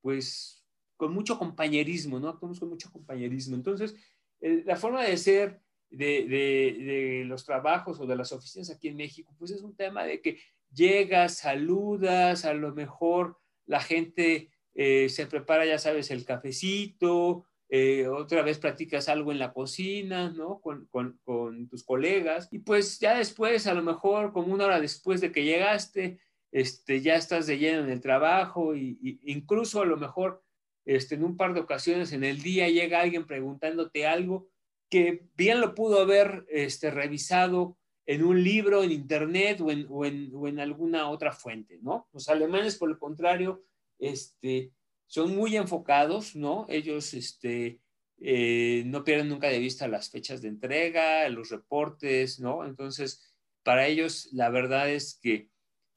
pues, 0.00 0.64
con 0.96 1.12
mucho 1.12 1.38
compañerismo, 1.38 2.18
¿no? 2.18 2.28
Actuamos 2.28 2.58
con 2.58 2.68
mucho 2.68 2.90
compañerismo. 2.90 3.54
Entonces, 3.56 3.94
la 4.40 4.76
forma 4.76 5.02
de 5.02 5.16
ser 5.16 5.60
de, 5.90 6.26
de, 6.26 7.24
los 7.26 7.44
trabajos 7.44 8.00
o 8.00 8.06
de 8.06 8.16
las 8.16 8.32
oficinas 8.32 8.70
aquí 8.70 8.88
en 8.88 8.96
México, 8.96 9.34
pues 9.38 9.50
es 9.52 9.62
un 9.62 9.76
tema 9.76 10.04
de 10.04 10.20
que 10.20 10.38
llegas, 10.72 11.38
saludas, 11.38 12.44
a 12.44 12.54
lo 12.54 12.74
mejor 12.74 13.38
la 13.66 13.80
gente 13.80 14.50
eh, 14.74 15.08
se 15.08 15.26
prepara, 15.26 15.64
ya 15.66 15.78
sabes, 15.78 16.10
el 16.10 16.24
cafecito, 16.24 17.44
eh, 17.68 18.06
otra 18.06 18.42
vez 18.42 18.58
practicas 18.58 19.08
algo 19.08 19.32
en 19.32 19.38
la 19.38 19.52
cocina, 19.52 20.30
¿no? 20.30 20.60
Con, 20.60 20.88
con, 20.90 21.68
tus 21.68 21.82
colegas. 21.82 22.48
Y 22.52 22.58
pues 22.60 22.98
ya 23.00 23.16
después, 23.16 23.66
a 23.66 23.74
lo 23.74 23.82
mejor 23.82 24.32
como 24.32 24.52
una 24.52 24.66
hora 24.66 24.80
después 24.80 25.20
de 25.20 25.32
que 25.32 25.44
llegaste, 25.44 26.20
este, 26.52 27.00
ya 27.00 27.16
estás 27.16 27.46
de 27.46 27.58
lleno 27.58 27.82
en 27.82 27.90
el 27.90 28.00
trabajo 28.00 28.76
y, 28.76 29.18
incluso 29.24 29.82
a 29.82 29.86
lo 29.86 29.96
mejor 29.96 30.44
este, 30.84 31.16
en 31.16 31.24
un 31.24 31.36
par 31.36 31.54
de 31.54 31.60
ocasiones 31.60 32.12
en 32.12 32.22
el 32.22 32.42
día 32.42 32.68
llega 32.68 33.00
alguien 33.00 33.26
preguntándote 33.26 34.06
algo 34.06 34.48
que 34.88 35.26
bien 35.34 35.60
lo 35.60 35.74
pudo 35.74 36.00
haber 36.00 36.46
este, 36.48 36.90
revisado 36.92 37.76
en 38.06 38.22
un 38.22 38.44
libro, 38.44 38.84
en 38.84 38.92
internet 38.92 39.60
o 39.60 39.70
en, 39.72 39.86
o 39.88 40.04
en, 40.04 40.30
o 40.32 40.46
en 40.46 40.60
alguna 40.60 41.08
otra 41.08 41.32
fuente, 41.32 41.80
¿no? 41.82 42.06
Los 42.12 42.28
alemanes, 42.28 42.76
por 42.76 42.90
el 42.90 42.98
contrario, 42.98 43.64
este, 43.98 44.72
son 45.06 45.34
muy 45.34 45.56
enfocados, 45.56 46.34
¿no? 46.34 46.66
Ellos 46.68 47.14
este, 47.14 47.80
eh, 48.18 48.82
no 48.86 49.04
pierden 49.04 49.28
nunca 49.28 49.48
de 49.48 49.58
vista 49.58 49.88
las 49.88 50.10
fechas 50.10 50.40
de 50.42 50.48
entrega, 50.48 51.28
los 51.28 51.50
reportes, 51.50 52.40
¿no? 52.40 52.64
Entonces, 52.64 53.34
para 53.62 53.86
ellos 53.86 54.28
la 54.32 54.50
verdad 54.50 54.90
es 54.90 55.18
que 55.20 55.48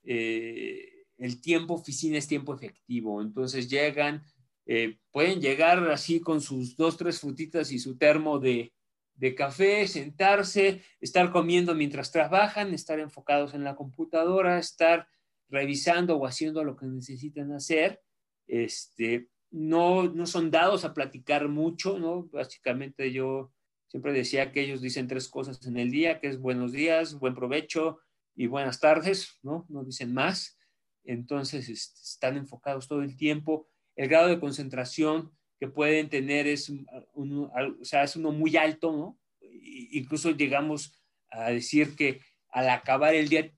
eh, 0.04 1.06
el 1.18 1.42
tiempo 1.42 1.76
oficina 1.76 2.18
es 2.18 2.28
tiempo 2.28 2.54
efectivo, 2.54 3.22
entonces 3.22 3.70
llegan, 3.70 4.24
eh, 4.66 4.98
pueden 5.12 5.42
llegar 5.42 5.90
así 5.90 6.20
con 6.20 6.42
sus 6.42 6.76
dos, 6.76 6.98
tres 6.98 7.20
frutitas 7.20 7.72
y 7.72 7.80
su 7.80 7.98
termo 7.98 8.40
de, 8.40 8.74
de 9.16 9.36
café, 9.36 9.88
sentarse, 9.88 10.84
estar 11.02 11.32
comiendo 11.32 11.74
mientras 11.76 12.12
trabajan, 12.12 12.74
estar 12.74 13.00
enfocados 13.00 13.54
en 13.54 13.64
la 13.64 13.76
computadora, 13.76 14.60
estar 14.60 15.08
revisando 15.50 16.18
o 16.18 16.26
haciendo 16.26 16.64
lo 16.64 16.76
que 16.76 16.86
necesitan 16.86 17.52
hacer 17.54 18.02
este, 18.48 19.30
no, 19.52 20.04
no 20.04 20.26
son 20.26 20.50
dados 20.50 20.86
a 20.86 20.94
platicar 20.94 21.48
mucho, 21.50 22.00
¿no? 22.00 22.24
Básicamente 22.32 23.12
yo 23.12 23.54
siempre 23.88 24.14
decía 24.14 24.52
que 24.52 24.62
ellos 24.62 24.82
dicen 24.82 25.08
tres 25.08 25.28
cosas 25.28 25.66
en 25.68 25.78
el 25.78 25.92
día, 25.92 26.20
que 26.20 26.28
es 26.28 26.40
buenos 26.40 26.72
días, 26.72 27.20
buen 27.20 27.36
provecho 27.36 28.00
y 28.36 28.48
buenas 28.48 28.80
tardes, 28.80 29.40
¿no? 29.44 29.66
No 29.70 29.84
dicen 29.84 30.14
más. 30.14 30.58
Entonces 31.04 31.70
este, 31.70 32.02
están 32.02 32.38
enfocados 32.38 32.88
todo 32.88 33.02
el 33.02 33.16
tiempo. 33.16 33.70
El 33.96 34.10
grado 34.10 34.28
de 34.28 34.40
concentración 34.40 35.32
que 35.60 35.68
pueden 35.68 36.10
tener 36.10 36.48
es, 36.48 36.72
uno, 37.14 37.52
o 37.82 37.86
sea, 37.86 38.04
es 38.04 38.16
uno 38.16 38.32
muy 38.32 38.56
alto, 38.58 38.92
¿no? 38.92 39.20
Incluso 39.42 40.32
llegamos 40.32 40.94
a 41.30 41.50
decir 41.50 41.96
que 41.96 42.22
al 42.50 42.70
acabar 42.70 43.16
el 43.16 43.28
día, 43.30 43.52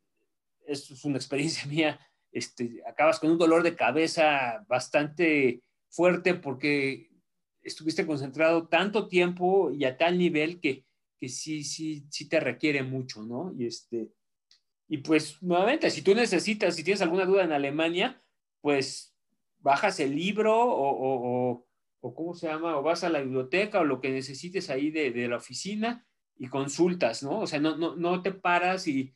esto 0.72 0.94
es 0.94 1.06
una 1.06 1.18
experiencia 1.18 1.66
mía, 1.70 2.00
este, 2.32 2.82
acabas 2.88 3.20
con 3.20 3.32
un 3.32 3.38
dolor 3.38 3.64
de 3.64 3.76
cabeza 3.76 4.64
bastante 4.68 5.64
fuerte 5.90 6.36
porque 6.36 7.10
estuviste 7.62 8.06
concentrado 8.06 8.68
tanto 8.68 9.08
tiempo 9.08 9.72
y 9.72 9.86
a 9.86 9.98
tal 9.98 10.18
nivel 10.18 10.60
que, 10.60 10.86
que 11.20 11.30
sí, 11.30 11.64
sí, 11.64 12.06
sí 12.10 12.30
te 12.30 12.40
requiere 12.40 12.84
mucho, 12.84 13.24
¿no? 13.24 13.54
Y, 13.58 13.66
este, 13.66 14.12
y 14.88 15.00
pues 15.00 15.42
nuevamente, 15.42 15.90
si 15.90 16.02
tú 16.02 16.16
necesitas, 16.16 16.76
si 16.76 16.84
tienes 16.84 17.02
alguna 17.02 17.26
duda 17.26 17.44
en 17.44 17.52
Alemania, 17.52 18.24
pues 18.62 19.16
bajas 19.60 20.00
el 20.00 20.16
libro 20.16 20.56
o, 20.56 21.66
o, 22.02 22.16
¿cómo 22.16 22.34
se 22.34 22.48
llama? 22.48 22.78
O 22.78 22.84
vas 22.84 23.04
a 23.04 23.10
la 23.10 23.22
biblioteca 23.22 23.82
o 23.82 23.84
lo 23.84 24.00
que 24.00 24.10
necesites 24.10 24.70
ahí 24.70 24.90
de, 24.90 25.12
de 25.12 25.28
la 25.28 25.38
oficina 25.38 26.08
y 26.38 26.48
consultas, 26.48 27.22
¿no? 27.22 27.42
O 27.42 27.48
sea, 27.48 27.60
no, 27.60 27.78
no, 27.78 27.96
no 27.96 28.22
te 28.22 28.32
paras 28.32 28.88
y, 28.88 29.14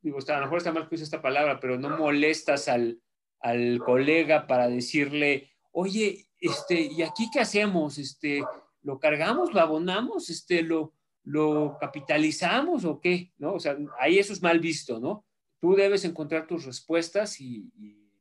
digo, 0.00 0.18
a 0.26 0.32
lo 0.36 0.40
mejor 0.42 0.58
está 0.58 0.72
mal 0.72 0.88
que 0.88 0.94
use 0.94 1.04
esta 1.04 1.22
palabra, 1.22 1.58
pero 1.60 1.78
no 1.78 1.96
molestas 1.96 2.68
al, 2.68 3.00
al 3.40 3.78
colega 3.78 4.46
para 4.46 4.68
decirle, 4.68 5.50
oye, 5.72 6.28
este, 6.40 6.80
¿y 6.80 7.02
aquí 7.02 7.28
qué 7.32 7.40
hacemos? 7.40 7.98
Este, 7.98 8.42
¿Lo 8.82 8.98
cargamos, 8.98 9.52
lo 9.52 9.60
abonamos, 9.60 10.30
este, 10.30 10.62
lo, 10.62 10.94
lo 11.24 11.76
capitalizamos 11.78 12.84
o 12.84 13.00
qué? 13.00 13.32
¿No? 13.38 13.54
O 13.54 13.60
sea, 13.60 13.76
ahí 14.00 14.18
eso 14.18 14.32
es 14.32 14.42
mal 14.42 14.60
visto, 14.60 14.98
¿no? 14.98 15.26
Tú 15.60 15.74
debes 15.74 16.04
encontrar 16.04 16.46
tus 16.46 16.64
respuestas 16.64 17.40
y, 17.40 17.70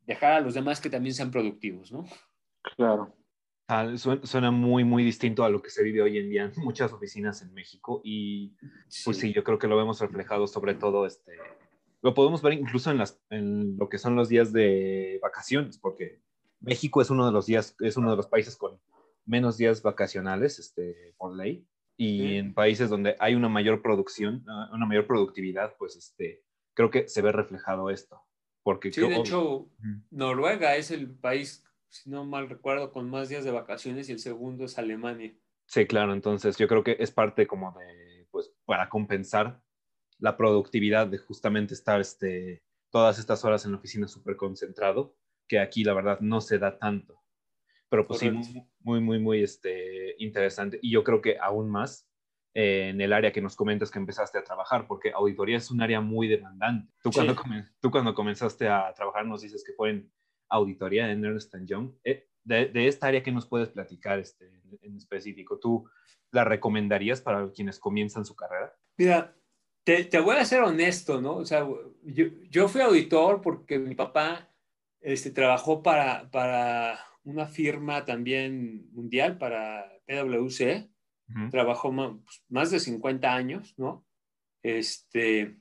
dejar 0.06 0.32
a 0.32 0.40
los 0.40 0.54
demás 0.54 0.80
que 0.80 0.90
también 0.90 1.14
sean 1.14 1.32
productivos, 1.32 1.92
¿no? 1.92 2.06
Claro. 2.78 3.14
suena 4.24 4.52
muy, 4.52 4.86
muy 4.86 5.04
distinto 5.04 5.44
a 5.44 5.50
lo 5.50 5.62
que 5.62 5.70
se 5.70 5.84
vive 5.84 6.02
hoy 6.02 6.18
en 6.18 6.30
día 6.30 6.44
en 6.46 6.64
muchas 6.64 6.94
oficinas 6.94 7.42
en 7.42 7.54
México 7.54 8.00
y 8.06 8.56
pues 9.04 9.18
sí, 9.18 9.34
yo 9.34 9.44
creo 9.44 9.60
que 9.60 9.68
lo 9.68 9.76
vemos 9.76 10.00
reflejado 10.00 10.48
sobre 10.48 10.76
todo 10.76 11.06
este, 11.06 11.34
lo 12.02 12.14
podemos 12.14 12.42
ver 12.42 12.54
incluso 12.54 12.92
en, 12.92 12.98
las, 12.98 13.20
en 13.30 13.78
lo 13.78 13.90
que 13.90 13.98
son 13.98 14.16
los 14.16 14.30
días 14.30 14.54
de 14.54 15.20
vacaciones, 15.22 15.78
porque 15.78 16.22
México 16.60 17.02
es 17.02 17.10
uno 17.10 17.26
de 17.26 17.32
los 17.32 17.46
días, 17.46 17.76
es 17.80 17.98
uno 17.98 18.12
de 18.12 18.18
los 18.18 18.28
países 18.28 18.56
con 18.56 18.80
menos 19.26 19.58
días 19.58 19.82
vacacionales 19.82 20.60
este, 20.60 21.14
por 21.18 21.36
ley. 21.36 21.66
Y 22.00 22.36
en 22.36 22.54
países 22.54 22.92
donde 22.92 23.16
hay 23.20 23.34
una 23.34 23.50
mayor 23.50 23.82
producción, 23.82 24.46
ah, 24.48 24.70
una 24.72 24.86
mayor 24.86 25.08
productividad, 25.08 25.76
pues 25.80 25.96
este, 25.96 26.44
creo 26.76 26.92
que 26.92 27.08
se 27.08 27.24
ve 27.24 27.32
reflejado 27.32 27.90
esto. 27.90 28.22
Porque 28.62 28.92
sí, 28.92 29.02
de 29.02 29.16
hecho, 29.16 29.68
Noruega 30.12 30.76
es 30.76 30.92
el 30.92 31.10
país, 31.10 31.66
si 31.90 32.12
no 32.12 32.24
mal 32.24 32.50
recuerdo, 32.50 32.92
con 32.92 33.10
más 33.10 33.30
días 33.30 33.44
de 33.46 33.52
vacaciones 33.52 34.10
y 34.10 34.12
el 34.12 34.20
segundo 34.20 34.66
es 34.66 34.78
Alemania. 34.78 35.34
Sí, 35.66 35.88
claro, 35.88 36.14
entonces 36.14 36.56
yo 36.58 36.68
creo 36.68 36.84
que 36.84 36.98
es 37.00 37.10
parte 37.10 37.48
como 37.48 37.72
de, 37.72 38.28
pues, 38.30 38.54
para 38.66 38.90
compensar 38.90 39.60
la 40.20 40.38
productividad 40.38 41.08
de 41.08 41.18
justamente 41.18 41.74
estar 41.74 42.02
este, 42.02 42.64
todas 42.90 43.20
estas 43.20 43.44
horas 43.46 43.66
en 43.66 43.72
la 43.72 43.78
oficina 43.78 44.08
súper 44.08 44.36
concentrado, 44.36 45.16
que 45.48 45.60
aquí 45.60 45.84
la 45.84 45.94
verdad 45.94 46.20
no 46.20 46.42
se 46.42 46.60
da 46.60 46.78
tanto. 46.78 47.22
Pero 47.90 48.06
pues 48.06 48.20
sí, 48.20 48.32
muy, 48.82 49.00
muy, 49.00 49.20
muy 49.20 49.44
este, 49.44 50.16
interesante. 50.22 50.80
Y 50.82 50.92
yo 50.92 51.04
creo 51.04 51.22
que 51.22 51.38
aún 51.40 51.70
más 51.70 52.10
eh, 52.54 52.90
en 52.90 53.00
el 53.00 53.14
área 53.14 53.32
que 53.32 53.42
nos 53.42 53.56
comentas 53.56 53.92
que 53.92 54.00
empezaste 54.00 54.38
a 54.38 54.44
trabajar, 54.44 54.88
porque 54.88 55.12
auditoría 55.12 55.58
es 55.58 55.72
un 55.72 55.82
área 55.82 56.02
muy 56.02 56.28
demandante. 56.28 56.92
Tú, 57.02 57.12
cuando, 57.12 57.36
tú 57.80 57.92
cuando 57.92 58.14
comenzaste 58.14 58.68
a 58.68 58.92
trabajar 58.94 59.26
nos 59.26 59.42
dices 59.42 59.64
que 59.64 59.74
fue 59.74 59.92
en 59.92 60.12
auditoría 60.50 61.12
en 61.12 61.24
Ernst 61.24 61.56
Young. 61.66 61.92
Eh, 62.04 62.28
de, 62.44 62.66
de, 62.66 62.88
esta 62.88 63.08
área 63.08 63.24
que 63.24 63.32
nos 63.32 63.46
puedes 63.46 63.70
platicar 63.70 64.20
este, 64.20 64.50
en 64.82 64.96
específico, 64.96 65.60
¿tú 65.60 65.88
la 66.32 66.46
recomendarías 66.46 67.22
para 67.22 67.52
quienes 67.52 67.78
comienzan 67.78 68.26
su 68.26 68.36
carrera? 68.36 68.74
Mira, 68.98 69.37
te, 69.96 70.20
voy 70.20 70.36
a 70.36 70.44
ser 70.44 70.64
honesto, 70.64 71.22
¿no? 71.22 71.38
O 71.38 71.46
sea, 71.46 71.66
yo, 72.04 72.68
fui 72.68 72.82
auditor 72.82 73.42
porque 73.42 73.80
mi 73.80 73.96
papá 73.96 74.52
este, 75.00 75.32
trabajó 75.32 75.82
para, 75.82 76.30
para 76.30 77.00
una 77.24 77.46
firma 77.46 78.04
también 78.04 78.90
mundial, 78.92 79.38
para 79.38 79.90
PwC. 80.06 80.90
Trabajó 81.52 81.94
pues, 81.94 82.44
más, 82.50 82.72
de 82.72 82.80
50 82.80 83.34
años, 83.34 83.76
¿no? 83.78 84.06
Este, 84.64 85.58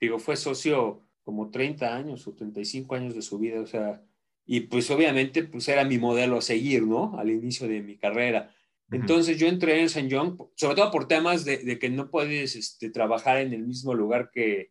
digo, 0.00 0.18
fue 0.18 0.36
socio 0.36 1.08
como 1.24 1.50
30 1.50 1.94
años 1.94 2.26
o 2.26 2.34
35 2.34 2.94
años 2.94 3.14
de 3.14 3.22
su 3.22 3.38
vida, 3.38 3.60
o 3.60 3.66
sea, 3.66 4.02
y 4.44 4.60
pues 4.60 4.90
obviamente 4.90 5.44
pues 5.44 5.68
era 5.68 5.84
mi 5.84 5.98
modelo 5.98 6.38
a 6.38 6.42
seguir, 6.42 6.84
¿no? 6.84 7.18
Al 7.18 7.30
inicio 7.30 7.66
de 7.68 7.82
mi 7.82 7.96
carrera. 7.96 8.52
Entonces 8.90 9.38
yo 9.38 9.48
entré 9.48 9.80
en 9.80 9.88
San 9.88 10.08
John, 10.10 10.38
sobre 10.54 10.76
todo 10.76 10.90
por 10.90 11.08
temas 11.08 11.44
de, 11.44 11.78
que 11.78 11.90
no 11.90 12.08
puedes 12.10 12.54
este, 12.54 12.90
trabajar 12.90 13.38
en 13.38 13.52
el 13.52 13.66
mismo 13.66 13.94
lugar 13.94 14.30
que, 14.32 14.70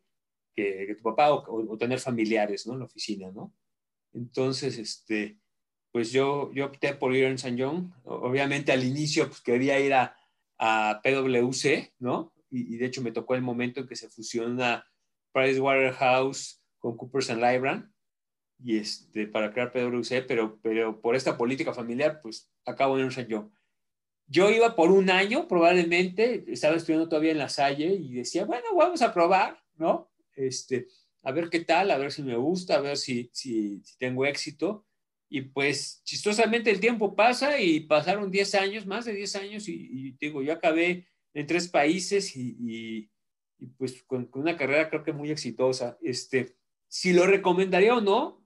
tu 0.56 1.04
papá 1.04 1.34
o, 1.34 1.78
tener 1.78 2.00
familiares, 2.00 2.66
¿no? 2.66 2.74
En 2.74 2.80
la 2.80 2.86
oficina, 2.86 3.30
¿no? 3.32 3.54
Entonces, 4.14 4.78
este, 4.78 5.38
pues 5.92 6.12
yo, 6.12 6.52
yo 6.54 6.66
opté 6.68 6.94
por 6.94 7.14
ir 7.14 7.26
en 7.26 7.38
San 7.38 7.60
John. 7.60 7.94
Obviamente 8.04 8.72
al 8.72 8.84
inicio 8.84 9.28
pues 9.28 9.42
quería 9.42 9.80
ir 9.80 9.94
a, 9.94 10.16
a 10.58 11.02
PwC, 11.04 11.94
¿no? 12.00 12.34
Y, 12.50 12.78
de 12.78 12.86
hecho 12.86 13.02
me 13.02 13.12
tocó 13.12 13.36
el 13.36 13.42
momento 13.42 13.82
en 13.82 13.88
que 13.88 13.96
se 13.96 14.10
fusiona 14.10 14.86
Pricewaterhouse 15.34 16.62
con 16.80 16.96
Coopers 16.96 17.30
and 17.30 17.42
Lybrand 17.42 17.92
y 18.64 18.78
este, 18.78 19.28
para 19.28 19.52
crear 19.52 19.72
PwC, 19.72 20.22
pero, 20.22 20.60
pero 20.62 21.02
por 21.02 21.16
esta 21.16 21.38
política 21.38 21.74
familiar, 21.74 22.20
pues 22.22 22.52
acabo 22.66 22.98
en 23.00 23.12
San 23.12 23.28
John. 23.30 23.55
Yo 24.28 24.50
iba 24.50 24.76
por 24.76 24.92
un 24.92 25.10
año, 25.10 25.48
probablemente, 25.48 26.46
estaba 26.48 26.76
estudiando 26.76 27.08
todavía 27.08 27.32
en 27.32 27.38
la 27.38 27.50
Salle 27.50 27.94
y 27.94 28.14
decía, 28.14 28.46
bueno, 28.46 28.76
vamos 28.76 29.02
a 29.02 29.14
probar, 29.14 29.62
¿no? 29.76 30.12
Este, 30.36 30.88
a 31.22 31.32
ver 31.32 31.50
qué 31.50 31.60
tal, 31.60 31.92
a 31.92 31.98
ver 31.98 32.12
si 32.12 32.24
me 32.24 32.36
gusta, 32.36 32.76
a 32.76 32.82
ver 32.82 32.98
si, 32.98 33.30
si, 33.34 33.82
tengo 34.00 34.26
éxito. 34.26 34.86
Y 35.30 35.42
pues 35.42 36.02
chistosamente 36.04 36.72
el 36.72 36.80
tiempo 36.80 37.16
pasa 37.16 37.60
y 37.60 37.82
pasaron 37.82 38.32
10 38.32 38.56
años, 38.56 38.86
más 38.86 39.06
de 39.06 39.14
10 39.14 39.36
años, 39.36 39.68
y, 39.68 40.16
digo, 40.20 40.42
yo 40.42 40.54
acabé 40.54 41.08
en 41.34 41.46
tres 41.46 41.68
países 41.68 42.36
y, 42.36 43.10
y, 43.60 43.66
pues 43.78 44.04
con, 44.04 44.26
con, 44.26 44.44
una 44.44 44.58
carrera 44.58 44.90
creo 44.90 45.04
que 45.04 45.14
muy 45.14 45.30
exitosa. 45.30 45.98
Este, 46.02 46.56
si 46.88 47.14
lo 47.14 47.28
recomendaría 47.28 47.96
o 47.96 48.02
no, 48.02 48.46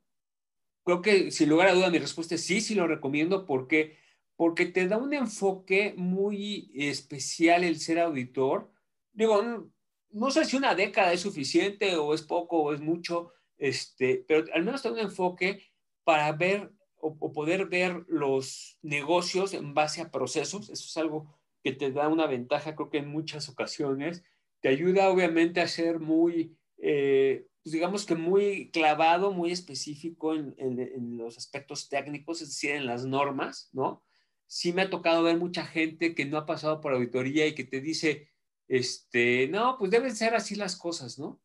creo 0.84 1.02
que 1.02 1.32
sin 1.32 1.50
lugar 1.50 1.68
a 1.68 1.74
duda 1.74 1.90
mi 1.90 2.00
respuesta 2.00 2.36
es 2.36 2.44
sí, 2.44 2.62
sí 2.62 2.76
lo 2.76 2.88
recomiendo 2.88 3.46
porque 3.46 3.98
porque 4.40 4.66
te 4.66 4.88
da 4.88 4.96
un 4.96 5.14
enfoque 5.14 5.94
muy 5.98 6.72
especial 6.74 7.66
el 7.66 7.78
ser 7.78 8.00
auditor. 8.00 8.72
Digo, 9.12 9.70
no, 10.12 10.32
sé 10.32 10.46
si 10.46 10.56
una 10.56 10.76
década 10.76 11.12
es 11.12 11.20
suficiente 11.20 11.98
o 11.98 12.14
es 12.14 12.22
poco 12.22 12.64
o 12.64 12.74
es 12.74 12.80
mucho, 12.80 13.34
este, 13.58 14.24
pero 14.26 14.46
al 14.54 14.64
menos 14.64 14.82
te 14.82 14.88
da 14.88 14.94
un 14.94 15.02
enfoque 15.02 15.62
para 16.06 16.32
ver 16.32 16.72
o, 17.02 17.34
poder 17.34 17.66
ver 17.66 18.06
los 18.08 18.78
negocios 18.82 19.54
en 19.54 19.74
base 19.74 20.00
a 20.00 20.10
procesos. 20.10 20.70
Eso 20.70 20.86
es 20.86 20.96
algo 20.96 21.38
que 21.62 21.74
te 21.74 21.92
da 21.92 22.08
una 22.08 22.26
ventaja, 22.26 22.78
creo 22.78 22.90
que 22.90 23.00
en 23.00 23.10
muchas 23.10 23.50
ocasiones. 23.50 24.24
Te 24.62 24.70
ayuda 24.70 25.10
obviamente 25.10 25.60
a 25.60 25.68
ser 25.68 26.00
muy, 26.00 26.58
eh, 26.78 27.46
pues 27.62 27.74
digamos 27.74 28.06
que 28.06 28.16
muy 28.16 28.72
clavado, 28.72 29.34
muy 29.34 29.52
específico 29.52 30.34
en, 30.34 30.56
en, 30.58 31.18
los 31.18 31.38
aspectos 31.38 31.90
técnicos, 31.90 32.42
es 32.42 32.48
decir, 32.48 32.72
en 32.72 32.86
las 32.86 33.06
normas, 33.06 33.70
¿no? 33.74 34.02
Sí 34.50 34.74
me 34.74 34.82
ha 34.82 34.90
tocado 34.90 35.22
ver 35.22 35.38
mucha 35.38 35.64
gente 35.64 36.16
que 36.16 36.26
no 36.26 36.38
ha 36.38 36.48
pasado 36.48 36.82
por 36.82 36.94
auditoría 36.94 37.46
y 37.46 37.54
que 37.54 37.66
te 37.66 37.82
dice, 37.82 38.30
este, 38.68 39.48
no, 39.48 39.78
pues 39.78 39.92
deben 39.92 40.16
ser 40.16 40.34
así 40.34 40.56
las 40.56 40.76
cosas, 40.76 41.20
¿no? 41.20 41.40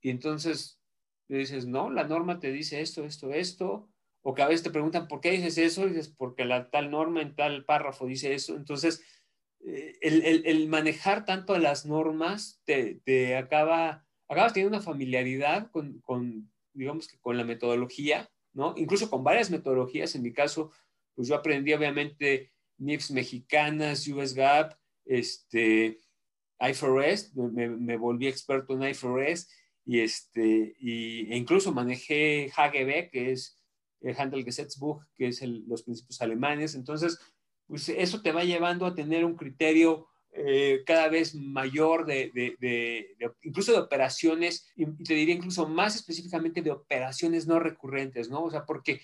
Y 0.00 0.10
entonces 0.10 0.80
le 1.28 1.38
dices, 1.38 1.66
no, 1.66 1.88
la 1.88 2.04
norma 2.04 2.40
te 2.40 2.50
dice 2.50 2.80
esto, 2.80 3.04
esto, 3.04 3.32
esto, 3.32 3.88
o 4.22 4.34
que 4.34 4.42
a 4.42 4.48
veces 4.48 4.64
te 4.64 4.70
preguntan, 4.70 5.06
¿por 5.06 5.20
qué 5.20 5.30
dices 5.30 5.56
eso? 5.58 5.86
Y 5.86 5.90
dices, 5.90 6.08
porque 6.08 6.44
la 6.44 6.68
tal 6.68 6.90
norma 6.90 7.22
en 7.22 7.36
tal 7.36 7.64
párrafo 7.64 8.06
dice 8.06 8.34
eso. 8.34 8.56
Entonces, 8.56 9.04
eh, 9.64 9.98
el, 10.00 10.68
manejar 10.68 11.24
tanto 11.24 11.56
las 11.58 11.86
normas 11.86 12.60
te, 12.64 13.36
acaba, 13.36 14.04
acabas 14.28 14.52
teniendo 14.52 14.76
una 14.76 14.84
familiaridad 14.84 15.70
con, 15.70 16.50
digamos 16.72 17.06
que 17.06 17.18
con 17.20 17.36
la 17.36 17.44
metodología, 17.44 18.28
¿no? 18.52 18.74
Incluso 18.76 19.08
con 19.08 19.22
varias 19.22 19.50
metodologías. 19.50 20.14
En 20.16 20.22
mi 20.22 20.32
caso, 20.32 20.72
pues 21.14 21.28
yo 21.28 21.34
aprendí 21.34 21.72
obviamente 21.72 22.52
NIFs 22.78 23.10
mexicanas, 23.10 24.06
US 24.08 24.34
GAAP, 24.34 24.72
este, 25.04 25.98
IFRS, 26.60 27.34
me, 27.34 27.68
me 27.68 27.96
volví 27.96 28.28
experto 28.28 28.74
en 28.74 28.90
IFRS 28.90 29.48
y 29.84 30.00
este, 30.00 30.76
y, 30.78 31.32
e 31.32 31.36
incluso 31.36 31.72
manejé 31.72 32.50
HGB, 32.54 33.10
que 33.10 33.32
es 33.32 33.58
el 34.00 34.16
Handelsgesetzbuch, 34.16 35.02
que 35.14 35.28
es 35.28 35.42
los 35.42 35.82
principios 35.82 36.20
alemanes. 36.22 36.74
Entonces, 36.74 37.18
pues 37.66 37.88
eso 37.88 38.22
te 38.22 38.32
va 38.32 38.44
llevando 38.44 38.86
a 38.86 38.94
tener 38.94 39.24
un 39.24 39.36
criterio 39.36 40.08
eh, 40.32 40.82
cada 40.86 41.08
vez 41.08 41.34
mayor 41.34 42.06
de, 42.06 42.30
incluso 43.42 43.72
de 43.72 43.78
operaciones, 43.78 44.66
y 44.76 44.86
te 45.04 45.14
diría 45.14 45.34
incluso 45.34 45.68
más 45.68 45.96
específicamente 45.96 46.62
de 46.62 46.70
operaciones 46.70 47.46
no 47.46 47.58
recurrentes, 47.58 48.30
¿no? 48.30 48.44
O 48.44 48.50
sea, 48.50 48.64
porque 48.64 49.00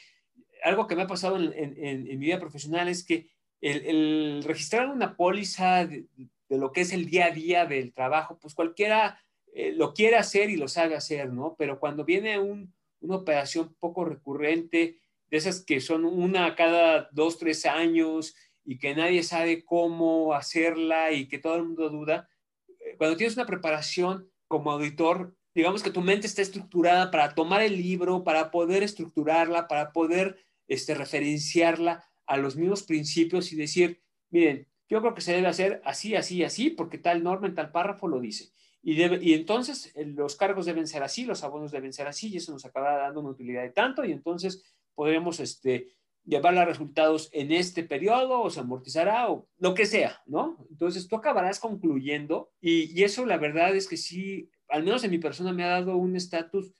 algo 0.62 0.86
que 0.86 0.96
me 0.96 1.02
ha 1.02 1.06
pasado 1.06 1.36
en, 1.36 2.04
mi 2.04 2.16
vida 2.16 2.38
profesional 2.38 2.88
es 2.88 3.04
que 3.04 3.30
el, 3.60 4.42
registrar 4.44 4.88
una 4.88 5.16
póliza 5.16 5.86
de, 5.86 6.06
lo 6.48 6.72
que 6.72 6.82
es 6.82 6.92
el 6.92 7.06
día 7.06 7.26
a 7.26 7.30
día 7.30 7.66
del 7.66 7.92
trabajo, 7.92 8.38
pues 8.40 8.54
cualquiera 8.54 9.20
eh, 9.52 9.72
lo 9.72 9.92
quiere 9.92 10.16
hacer 10.16 10.50
y 10.50 10.56
lo 10.56 10.68
sabe 10.68 10.94
hacer, 10.94 11.32
¿no? 11.32 11.56
Pero 11.58 11.78
cuando 11.78 12.04
viene 12.04 12.38
un, 12.38 12.72
una 13.00 13.16
operación 13.16 13.74
poco 13.78 14.04
recurrente, 14.04 14.98
de 15.30 15.36
esas 15.36 15.64
que 15.64 15.80
son 15.80 16.04
una 16.04 16.54
cada 16.54 17.08
dos, 17.12 17.38
tres 17.38 17.66
años 17.66 18.34
y 18.64 18.78
que 18.78 18.94
nadie 18.94 19.22
sabe 19.22 19.64
cómo 19.64 20.34
hacerla 20.34 21.12
y 21.12 21.28
que 21.28 21.38
todo 21.38 21.56
el 21.56 21.64
mundo 21.64 21.88
duda. 21.90 22.28
Eh, 22.68 22.96
cuando 22.96 23.16
tienes 23.16 23.36
una 23.36 23.46
preparación 23.46 24.30
como 24.46 24.70
auditor, 24.72 25.34
digamos 25.54 25.82
que 25.82 25.90
tu 25.90 26.00
mente 26.00 26.26
está 26.26 26.42
estructurada 26.42 27.10
para 27.10 27.34
tomar 27.34 27.62
el 27.62 27.76
libro, 27.76 28.24
para 28.24 28.50
poder 28.50 28.82
estructurarla, 28.82 29.68
para 29.68 29.92
poder 29.92 30.38
este, 30.68 30.94
referenciarla 30.94 32.04
a 32.26 32.36
los 32.36 32.56
mismos 32.56 32.84
principios 32.84 33.52
y 33.52 33.56
decir, 33.56 34.00
miren, 34.30 34.68
yo 34.88 35.00
creo 35.00 35.14
que 35.14 35.20
se 35.20 35.32
debe 35.32 35.48
hacer 35.48 35.82
así, 35.84 36.14
así, 36.14 36.44
así, 36.44 36.70
porque 36.70 36.98
tal 36.98 37.22
norma 37.22 37.48
en 37.48 37.54
tal 37.54 37.72
párrafo 37.72 38.06
lo 38.06 38.20
dice. 38.20 38.52
Y, 38.82 39.34
entonces 39.34 39.92
eh, 39.96 40.06
los 40.06 40.36
cargos 40.36 40.66
deben 40.66 40.86
ser 40.86 41.02
así, 41.02 41.24
los 41.24 41.42
abonos 41.44 41.72
deben 41.72 41.92
ser 41.92 42.06
así, 42.06 42.28
y 42.28 42.36
eso 42.36 42.52
nos 42.52 42.64
acaba 42.64 42.96
dando 42.96 43.20
una 43.20 43.30
utilidad 43.30 43.62
de 43.62 43.70
tanto, 43.70 44.04
y 44.04 44.12
entonces 44.12 44.62
podremos 44.94 45.40
este, 45.40 45.88
llevar 46.24 46.56
a 46.56 46.64
resultados 46.64 47.28
en 47.32 47.52
este 47.52 47.82
periodo, 47.82 48.40
o 48.40 48.50
se 48.50 48.60
amortizará, 48.60 49.30
o 49.30 49.48
lo 49.58 49.74
que 49.74 49.84
sea, 49.84 50.22
¿no? 50.26 50.64
Entonces 50.70 51.08
tú 51.08 51.16
acabarás 51.16 51.58
concluyendo, 51.58 52.52
y, 52.60 53.02
eso 53.02 53.26
la 53.26 53.36
verdad 53.36 53.74
es 53.74 53.88
que 53.88 53.96
sí, 53.96 54.50
al 54.68 54.84
menos 54.84 55.04
en 55.04 55.10
mi 55.10 55.18
persona 55.18 55.52
me 55.52 55.64
ha 55.64 55.68
dado 55.68 55.96
un 55.96 56.16
estatus, 56.16 56.72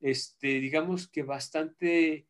este, 0.00 0.60
digamos 0.60 1.08
que 1.08 1.22
bastante, 1.22 2.26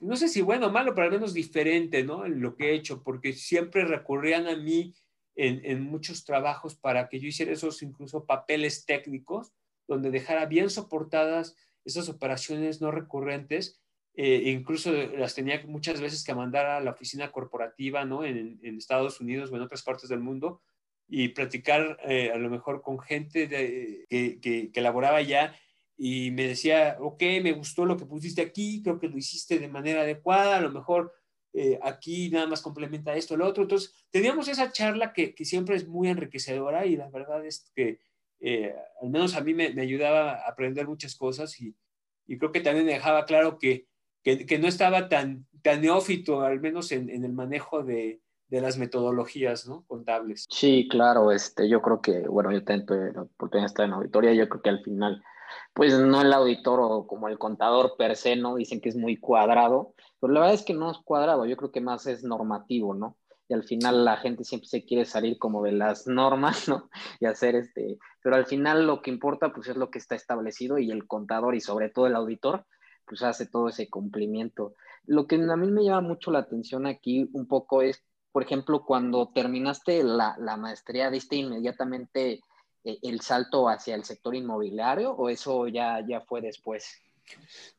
no 0.00 0.16
sé 0.16 0.28
si 0.28 0.40
bueno 0.40 0.68
o 0.68 0.70
malo, 0.70 0.94
pero 0.94 1.06
al 1.06 1.12
menos 1.12 1.34
diferente, 1.34 2.02
¿no? 2.02 2.24
En 2.24 2.40
lo 2.40 2.56
que 2.56 2.70
he 2.70 2.74
hecho, 2.74 3.02
porque 3.02 3.34
siempre 3.34 3.84
recurrían 3.84 4.48
a 4.48 4.56
mí 4.56 4.94
en, 5.36 5.82
muchos 5.82 6.24
trabajos 6.24 6.74
para 6.74 7.08
que 7.08 7.20
yo 7.20 7.28
hiciera 7.28 7.52
esos 7.52 7.82
incluso 7.82 8.26
papeles 8.26 8.84
técnicos, 8.84 9.52
donde 9.86 10.10
dejara 10.10 10.46
bien 10.46 10.70
soportadas 10.70 11.56
esas 11.84 12.08
operaciones 12.08 12.80
no 12.80 12.90
recurrentes. 12.90 13.80
Eh, 14.14 14.50
incluso 14.50 14.92
las 14.92 15.34
tenía 15.34 15.62
muchas 15.66 16.00
veces 16.00 16.24
que 16.24 16.34
mandar 16.34 16.66
a 16.66 16.80
la 16.80 16.90
oficina 16.90 17.30
corporativa 17.30 18.04
¿no? 18.04 18.24
en, 18.24 18.58
Estados 18.62 19.20
Unidos 19.20 19.50
o 19.50 19.56
en 19.56 19.62
otras 19.62 19.82
partes 19.82 20.08
del 20.08 20.20
mundo 20.20 20.60
y 21.08 21.28
platicar 21.28 21.98
eh, 22.04 22.30
a 22.32 22.36
lo 22.36 22.50
mejor 22.50 22.82
con 22.82 22.98
gente 22.98 23.48
que, 23.48 24.40
que, 24.40 24.70
que 24.72 24.86
allá 24.86 25.54
y 26.02 26.30
me 26.30 26.46
decía, 26.46 26.96
ok, 26.98 27.22
me 27.42 27.52
gustó 27.52 27.84
lo 27.84 27.98
que 27.98 28.06
pusiste 28.06 28.40
aquí, 28.40 28.82
creo 28.82 28.98
que 28.98 29.06
lo 29.06 29.18
hiciste 29.18 29.58
de 29.58 29.68
manera 29.68 30.00
adecuada, 30.00 30.56
a 30.56 30.60
lo 30.62 30.70
mejor 30.70 31.12
eh, 31.52 31.78
aquí 31.82 32.30
nada 32.30 32.46
más 32.46 32.62
complementa 32.62 33.14
esto, 33.14 33.36
lo 33.36 33.46
otro. 33.46 33.64
Entonces, 33.64 33.92
teníamos 34.08 34.48
esa 34.48 34.72
charla 34.72 35.12
que, 35.12 35.34
siempre 35.44 35.76
es 35.76 35.86
muy 35.86 36.08
enriquecedora 36.08 36.86
y 36.86 36.96
la 36.96 37.10
verdad 37.10 37.44
es 37.44 37.70
que 37.76 38.00
eh, 38.40 38.74
al 39.02 39.10
menos 39.10 39.36
a 39.36 39.42
mí 39.42 39.52
me, 39.52 39.78
ayudaba 39.78 40.36
a 40.36 40.48
aprender 40.48 40.88
muchas 40.88 41.14
cosas 41.16 41.60
y, 41.60 41.76
creo 42.38 42.50
que 42.50 42.62
también 42.62 42.86
me 42.86 42.94
dejaba 42.94 43.26
claro 43.26 43.58
que, 43.58 43.86
que, 44.22 44.58
no 44.58 44.68
estaba 44.68 45.10
tan, 45.10 45.46
tan 45.60 45.82
neófito, 45.82 46.40
al 46.40 46.60
menos 46.60 46.92
en, 46.92 47.10
el 47.10 47.32
manejo 47.34 47.82
de, 47.82 48.22
de, 48.48 48.60
las 48.62 48.78
metodologías 48.78 49.68
¿no? 49.68 49.84
contables. 49.86 50.46
Sí, 50.48 50.88
claro, 50.90 51.30
este, 51.30 51.68
yo 51.68 51.82
creo 51.82 52.00
que, 52.00 52.20
bueno, 52.20 52.50
yo 52.52 52.64
tengo 52.64 52.94
la 52.94 53.22
oportunidad 53.22 53.64
de 53.64 53.66
estar 53.66 53.84
en 53.84 53.92
auditoría, 53.92 54.32
yo 54.32 54.48
creo 54.48 54.62
que 54.62 54.70
al 54.70 54.82
final 54.82 55.22
pues 55.72 55.98
no 55.98 56.20
el 56.20 56.32
auditor 56.32 56.80
o 56.82 57.06
como 57.06 57.28
el 57.28 57.38
contador 57.38 57.94
per 57.96 58.16
se, 58.16 58.36
¿no? 58.36 58.56
Dicen 58.56 58.80
que 58.80 58.88
es 58.88 58.96
muy 58.96 59.16
cuadrado, 59.18 59.94
pero 60.20 60.32
la 60.32 60.40
verdad 60.40 60.54
es 60.54 60.64
que 60.64 60.74
no 60.74 60.90
es 60.90 60.98
cuadrado, 60.98 61.46
yo 61.46 61.56
creo 61.56 61.72
que 61.72 61.80
más 61.80 62.06
es 62.06 62.24
normativo, 62.24 62.94
¿no? 62.94 63.16
Y 63.48 63.54
al 63.54 63.64
final 63.64 64.04
la 64.04 64.16
gente 64.16 64.44
siempre 64.44 64.68
se 64.68 64.84
quiere 64.84 65.04
salir 65.04 65.38
como 65.38 65.62
de 65.62 65.72
las 65.72 66.06
normas, 66.06 66.68
¿no? 66.68 66.88
Y 67.18 67.26
hacer 67.26 67.56
este, 67.56 67.98
pero 68.22 68.36
al 68.36 68.46
final 68.46 68.86
lo 68.86 69.02
que 69.02 69.10
importa 69.10 69.52
pues 69.52 69.68
es 69.68 69.76
lo 69.76 69.90
que 69.90 69.98
está 69.98 70.14
establecido 70.14 70.78
y 70.78 70.90
el 70.90 71.06
contador 71.06 71.54
y 71.54 71.60
sobre 71.60 71.88
todo 71.90 72.06
el 72.06 72.16
auditor 72.16 72.66
pues 73.10 73.22
hace 73.22 73.46
todo 73.46 73.68
ese 73.68 73.90
cumplimiento. 73.90 74.74
Lo 75.04 75.26
que 75.26 75.34
a 75.34 75.56
mí 75.56 75.70
me 75.70 75.84
llama 75.84 76.06
mucho 76.06 76.30
la 76.30 76.38
atención 76.40 76.86
aquí 76.86 77.28
un 77.32 77.48
poco 77.48 77.82
es, 77.82 78.04
por 78.30 78.44
ejemplo, 78.44 78.84
cuando 78.84 79.32
terminaste 79.34 80.04
la, 80.04 80.36
la 80.38 80.56
maestría, 80.56 81.10
¿diste 81.10 81.34
inmediatamente 81.34 82.40
el 82.84 83.20
salto 83.20 83.68
hacia 83.68 83.94
el 83.94 84.04
sector 84.04 84.34
inmobiliario 84.34 85.12
o 85.12 85.28
eso 85.28 85.68
ya, 85.68 86.04
ya 86.06 86.20
fue 86.20 86.40
después? 86.40 86.86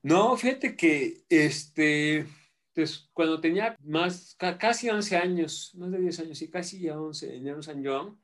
No, 0.01 0.35
fíjate 0.37 0.75
que 0.75 1.23
este, 1.29 2.25
pues, 2.73 3.09
cuando 3.13 3.41
tenía 3.41 3.75
más, 3.83 4.35
casi 4.59 4.89
11 4.89 5.17
años, 5.17 5.71
más 5.75 5.91
de 5.91 5.99
10 5.99 6.19
años, 6.21 6.41
y 6.41 6.49
casi 6.49 6.79
ya 6.79 6.99
11, 6.99 7.35
en 7.35 7.63
San 7.63 7.83
Juan, 7.83 8.17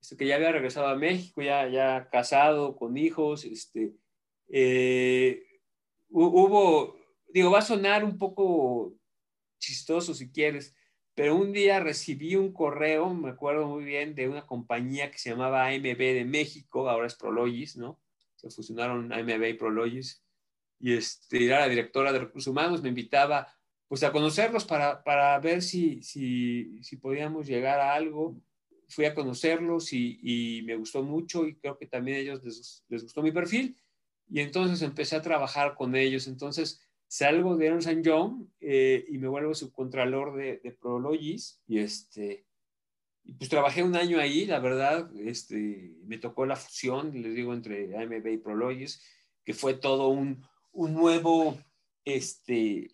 este, 0.00 0.16
que 0.16 0.26
ya 0.26 0.36
había 0.36 0.52
regresado 0.52 0.88
a 0.88 0.96
México, 0.96 1.42
ya, 1.42 1.68
ya 1.68 2.08
casado, 2.10 2.76
con 2.76 2.96
hijos, 2.96 3.44
este, 3.44 3.94
eh, 4.48 5.42
hubo, 6.10 6.96
digo, 7.28 7.50
va 7.50 7.60
a 7.60 7.62
sonar 7.62 8.04
un 8.04 8.18
poco 8.18 8.94
chistoso 9.58 10.12
si 10.14 10.30
quieres, 10.30 10.74
pero 11.14 11.36
un 11.36 11.52
día 11.52 11.80
recibí 11.80 12.34
un 12.34 12.52
correo, 12.52 13.14
me 13.14 13.30
acuerdo 13.30 13.68
muy 13.68 13.84
bien, 13.84 14.14
de 14.14 14.28
una 14.28 14.46
compañía 14.46 15.10
que 15.10 15.18
se 15.18 15.30
llamaba 15.30 15.68
AMB 15.68 15.96
de 15.96 16.24
México, 16.24 16.88
ahora 16.88 17.06
es 17.06 17.14
Prologis, 17.14 17.76
¿no? 17.76 18.00
Se 18.34 18.50
fusionaron 18.50 19.12
AMB 19.12 19.44
y 19.44 19.54
Prologis. 19.54 20.24
Y 20.80 20.94
este, 20.94 21.46
era 21.46 21.60
la 21.60 21.68
directora 21.68 22.12
de 22.12 22.18
recursos 22.18 22.50
humanos, 22.50 22.82
me 22.82 22.88
invitaba 22.88 23.48
pues 23.86 24.02
a 24.02 24.10
conocerlos 24.10 24.64
para, 24.64 25.04
para 25.04 25.38
ver 25.38 25.62
si, 25.62 26.02
si, 26.02 26.82
si, 26.82 26.96
podíamos 26.96 27.46
llegar 27.46 27.78
a 27.78 27.94
algo. 27.94 28.36
Fui 28.88 29.04
a 29.04 29.14
conocerlos 29.14 29.92
y, 29.92 30.62
me 30.66 30.76
gustó 30.76 31.02
mucho 31.02 31.46
y 31.46 31.54
creo 31.56 31.78
que 31.78 31.86
también 31.86 32.16
a 32.16 32.20
ellos 32.20 32.42
les, 32.42 32.84
les 32.88 33.02
gustó 33.04 33.22
mi 33.22 33.30
perfil. 33.30 33.76
Y 34.28 34.40
entonces 34.40 34.82
empecé 34.82 35.16
a 35.16 35.22
trabajar 35.22 35.74
con 35.74 35.94
ellos. 35.94 36.26
Entonces, 36.26 36.83
salgo 37.14 37.56
de 37.56 37.66
Ernst 37.66 37.88
Young 38.02 38.48
eh, 38.60 39.04
y 39.06 39.18
me 39.18 39.28
vuelvo 39.28 39.54
subcontralor 39.54 40.34
de, 40.34 40.58
de 40.64 40.72
Prologis 40.72 41.62
y 41.68 41.78
este 41.78 42.44
pues 43.38 43.48
trabajé 43.48 43.82
un 43.82 43.96
año 43.96 44.18
ahí, 44.18 44.44
la 44.46 44.58
verdad, 44.58 45.10
este, 45.16 45.96
me 46.04 46.18
tocó 46.18 46.44
la 46.44 46.56
fusión, 46.56 47.22
les 47.22 47.34
digo, 47.34 47.54
entre 47.54 47.96
AMB 47.96 48.26
y 48.26 48.36
Prologis, 48.36 49.00
que 49.44 49.54
fue 49.54 49.74
todo 49.74 50.08
un, 50.08 50.44
un 50.72 50.92
nuevo, 50.92 51.56
este, 52.04 52.90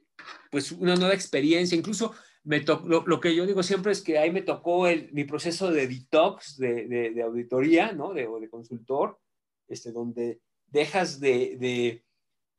pues 0.53 0.71
una 0.71 0.95
nueva 0.95 1.15
experiencia. 1.15 1.77
Incluso 1.77 2.15
me 2.45 2.61
lo, 2.61 3.05
lo, 3.07 3.21
que 3.21 3.35
yo 3.35 3.45
digo 3.45 3.65
siempre 3.65 3.91
es 3.91 4.03
que 4.03 4.19
ahí 4.19 4.31
me 4.31 4.43
tocó 4.43 4.87
el, 4.87 5.13
mi 5.13 5.25
proceso 5.25 5.73
de 5.73 5.89
detox, 5.89 6.57
de, 6.59 6.87
de, 6.87 7.23
auditoría, 7.23 7.91
¿no? 7.91 8.13
De, 8.13 8.29
o 8.29 8.39
de 8.39 8.49
consultor, 8.49 9.19
este, 9.67 9.91
donde 9.91 10.41
dejas 10.69 11.19
de, 11.19 11.57
de, 11.59 12.05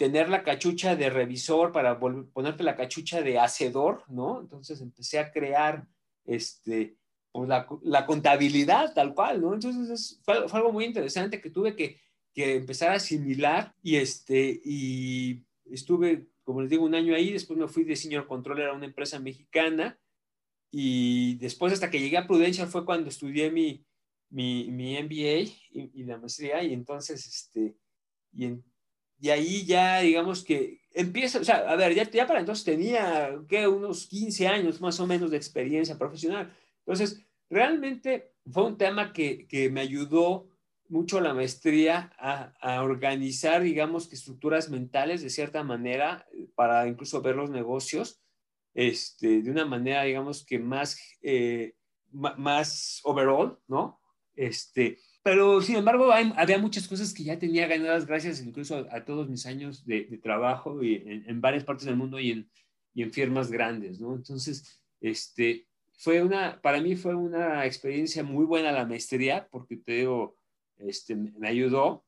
tener 0.02 0.30
la 0.30 0.44
cachucha 0.44 0.96
de 0.96 1.12
revisor 1.12 1.72
para 1.72 2.00
ponerte 2.00 2.64
la 2.64 2.76
cachucha 2.76 3.22
de 3.22 3.38
hacedor, 3.38 4.04
¿no? 4.10 4.42
Entonces 4.42 4.82
empecé 4.82 5.20
a 5.20 5.32
crear 5.32 5.86
este, 6.26 6.98
pues 7.32 7.48
la, 7.48 7.68
la, 7.84 8.08
contabilidad 8.08 8.96
tal 8.96 9.14
cual, 9.14 9.42
¿no? 9.42 9.54
Entonces 9.54 10.20
fue, 10.24 10.50
fue, 10.50 10.58
algo 10.58 10.72
muy 10.72 10.86
interesante 10.86 11.40
que 11.40 11.52
tuve 11.52 11.76
que, 11.76 12.02
que, 12.34 12.56
empezar 12.56 12.90
a 12.90 12.96
asimilar 12.96 13.76
y, 13.84 13.98
este, 13.98 14.60
y 14.66 15.46
estuve, 15.66 16.26
como 16.44 16.62
les 16.62 16.72
digo, 16.72 16.84
un 16.84 16.96
año 16.96 17.14
ahí, 17.14 17.32
después 17.32 17.60
me 17.60 17.68
fui 17.68 17.84
de 17.84 17.96
senior 17.96 18.26
controller 18.26 18.70
a 18.70 18.74
una 18.74 18.88
empresa 18.88 19.20
mexicana 19.20 20.00
y 20.72 21.36
después 21.36 21.74
hasta 21.74 21.92
que 21.92 22.00
llegué 22.00 22.18
a 22.18 22.26
Prudential 22.26 22.68
fue 22.68 22.86
cuando 22.86 23.10
estudié 23.10 23.52
mi, 23.52 23.86
mi, 24.32 24.72
mi 24.72 24.98
MBA 24.98 25.42
y, 25.74 25.92
y, 25.94 26.04
la 26.06 26.18
maestría 26.18 26.64
y 26.64 26.74
entonces, 26.74 27.24
este, 27.28 27.76
y, 28.34 28.46
en, 28.46 28.71
y 29.22 29.30
ahí 29.30 29.66
ya 29.66 30.02
digamos 30.02 30.44
que 30.44 30.82
empieza, 30.94 31.40
o 31.40 31.44
sea, 31.44 31.58
a 31.70 31.76
ver, 31.78 31.94
ya, 31.94 32.10
ya 32.10 32.28
para 32.28 32.40
entonces 32.42 32.66
tenía, 32.66 33.38
¿qué? 33.48 33.68
Unos 33.68 34.08
15 34.08 34.48
años 34.48 34.82
más 34.82 35.00
o 35.00 35.08
menos 35.08 35.32
de 35.32 35.38
experiencia 35.38 35.98
profesional 35.98 36.52
entonces, 36.86 37.26
realmente 37.50 38.34
fue 38.52 38.66
un 38.66 38.78
tema 38.78 39.14
que, 39.14 39.48
que 39.48 39.70
me 39.70 39.82
ayudó 39.82 40.50
mucho 40.90 41.22
la 41.22 41.34
maestría 41.34 42.12
a, 42.18 42.54
a, 42.60 42.84
organizar, 42.84 43.62
digamos, 43.62 44.08
que 44.08 44.16
estructuras 44.16 44.70
mentales 44.70 45.22
de 45.22 45.30
cierta 45.30 45.64
manera 45.64 46.28
para 46.56 46.88
incluso 46.88 47.22
ver 47.22 47.36
los 47.36 47.50
negocios 47.50 48.22
este, 48.74 49.42
de 49.42 49.52
una 49.52 49.66
manera, 49.66 50.04
digamos, 50.04 50.46
que 50.46 50.60
más, 50.60 51.00
eh, 51.22 51.76
más 52.12 53.00
overall, 53.04 53.58
¿no? 53.68 54.02
Este, 54.36 54.98
pero, 55.24 55.62
sin 55.62 55.78
embargo, 55.78 56.12
hay, 56.12 56.34
había 56.36 56.58
muchas 56.58 56.88
cosas 56.88 57.14
que 57.14 57.24
ya 57.24 57.38
tenía 57.38 57.68
ganadas 57.68 58.06
gracias 58.06 58.42
incluso 58.42 58.88
a, 58.92 59.06
todos 59.06 59.30
mis 59.30 59.46
años 59.46 59.86
de, 59.86 60.06
de 60.06 60.18
trabajo 60.18 60.84
y 60.84 60.96
en, 60.96 61.30
en, 61.30 61.42
varias 61.42 61.64
partes 61.64 61.86
del 61.86 61.96
mundo 61.96 62.20
y 62.20 62.32
en, 62.32 62.50
y 62.94 63.04
en 63.04 63.12
firmas 63.12 63.52
grandes, 63.52 64.00
¿no? 64.00 64.16
Entonces, 64.16 64.82
este, 65.00 65.68
fue 65.94 66.22
una, 66.22 66.60
para 66.62 66.82
mí 66.82 66.96
fue 66.96 67.16
una 67.16 67.66
experiencia 67.66 68.24
muy 68.24 68.46
buena 68.46 68.72
la 68.72 68.86
maestría, 68.86 69.48
porque 69.52 69.78
te 69.78 69.94
digo, 69.94 70.36
este, 70.78 71.16
me 71.16 71.48
ayudó 71.48 72.06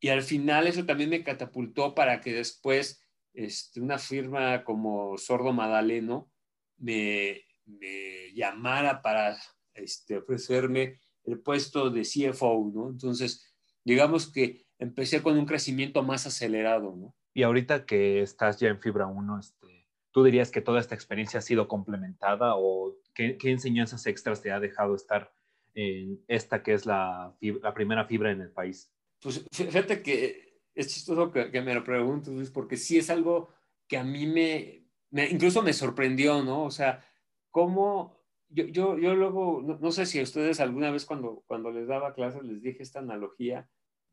y 0.00 0.08
al 0.08 0.22
final 0.22 0.66
eso 0.66 0.84
también 0.84 1.10
me 1.10 1.22
catapultó 1.22 1.94
para 1.94 2.20
que 2.20 2.32
después 2.32 3.02
este, 3.32 3.80
una 3.80 3.98
firma 3.98 4.64
como 4.64 5.16
Sordo 5.18 5.52
Madaleno 5.52 6.30
me, 6.78 7.42
me 7.64 8.32
llamara 8.34 9.02
para 9.02 9.36
este, 9.74 10.18
ofrecerme 10.18 10.98
el 11.26 11.40
puesto 11.40 11.90
de 11.90 12.02
CFO, 12.02 12.70
¿no? 12.74 12.90
Entonces, 12.90 13.52
digamos 13.84 14.32
que 14.32 14.66
empecé 14.78 15.22
con 15.22 15.38
un 15.38 15.46
crecimiento 15.46 16.02
más 16.02 16.26
acelerado, 16.26 16.94
¿no? 16.96 17.14
Y 17.34 17.42
ahorita 17.42 17.84
que 17.84 18.22
estás 18.22 18.58
ya 18.58 18.68
en 18.68 18.80
Fibra 18.80 19.06
1, 19.06 19.38
este, 19.38 19.88
¿tú 20.10 20.24
dirías 20.24 20.50
que 20.50 20.62
toda 20.62 20.80
esta 20.80 20.94
experiencia 20.94 21.38
ha 21.38 21.42
sido 21.42 21.68
complementada 21.68 22.54
o 22.56 22.96
¿qué, 23.14 23.36
enseñanzas 23.42 24.06
extras 24.06 24.40
te 24.40 24.52
ha 24.52 24.60
dejado 24.60 24.94
estar 24.94 25.32
en 25.74 26.24
esta 26.28 26.62
que 26.62 26.72
es 26.72 26.86
la, 26.86 27.36
la 27.40 27.74
primera 27.74 28.06
fibra 28.06 28.30
en 28.30 28.40
el 28.40 28.50
país? 28.50 28.90
Pues 29.20 29.44
fíjate 29.52 30.02
que 30.02 30.62
es 30.74 30.88
chistoso 30.88 31.32
que, 31.32 31.60
me 31.62 31.74
lo 31.74 31.82
preguntes, 31.82 32.50
porque 32.50 32.76
sí 32.76 32.98
es 32.98 33.10
algo 33.10 33.48
que 33.88 33.96
a 33.96 34.04
mí 34.04 34.26
me, 34.26 34.86
incluso 35.30 35.62
me 35.62 35.72
sorprendió, 35.72 36.42
¿no? 36.42 36.64
O 36.64 36.70
sea, 36.70 37.04
cómo 37.50 38.18
yo, 38.48 38.64
yo, 38.66 38.98
yo 38.98 39.14
luego, 39.14 39.62
no, 39.80 39.92
sé 39.92 40.06
si 40.06 40.20
a 40.20 40.22
ustedes 40.22 40.60
alguna 40.60 40.90
vez 40.90 41.04
cuando, 41.04 41.42
cuando 41.46 41.70
les 41.70 41.86
daba 41.88 42.14
clases 42.14 42.42
les 42.42 42.62
dije 42.62 42.82
esta 42.82 43.00
analogía, 43.00 43.68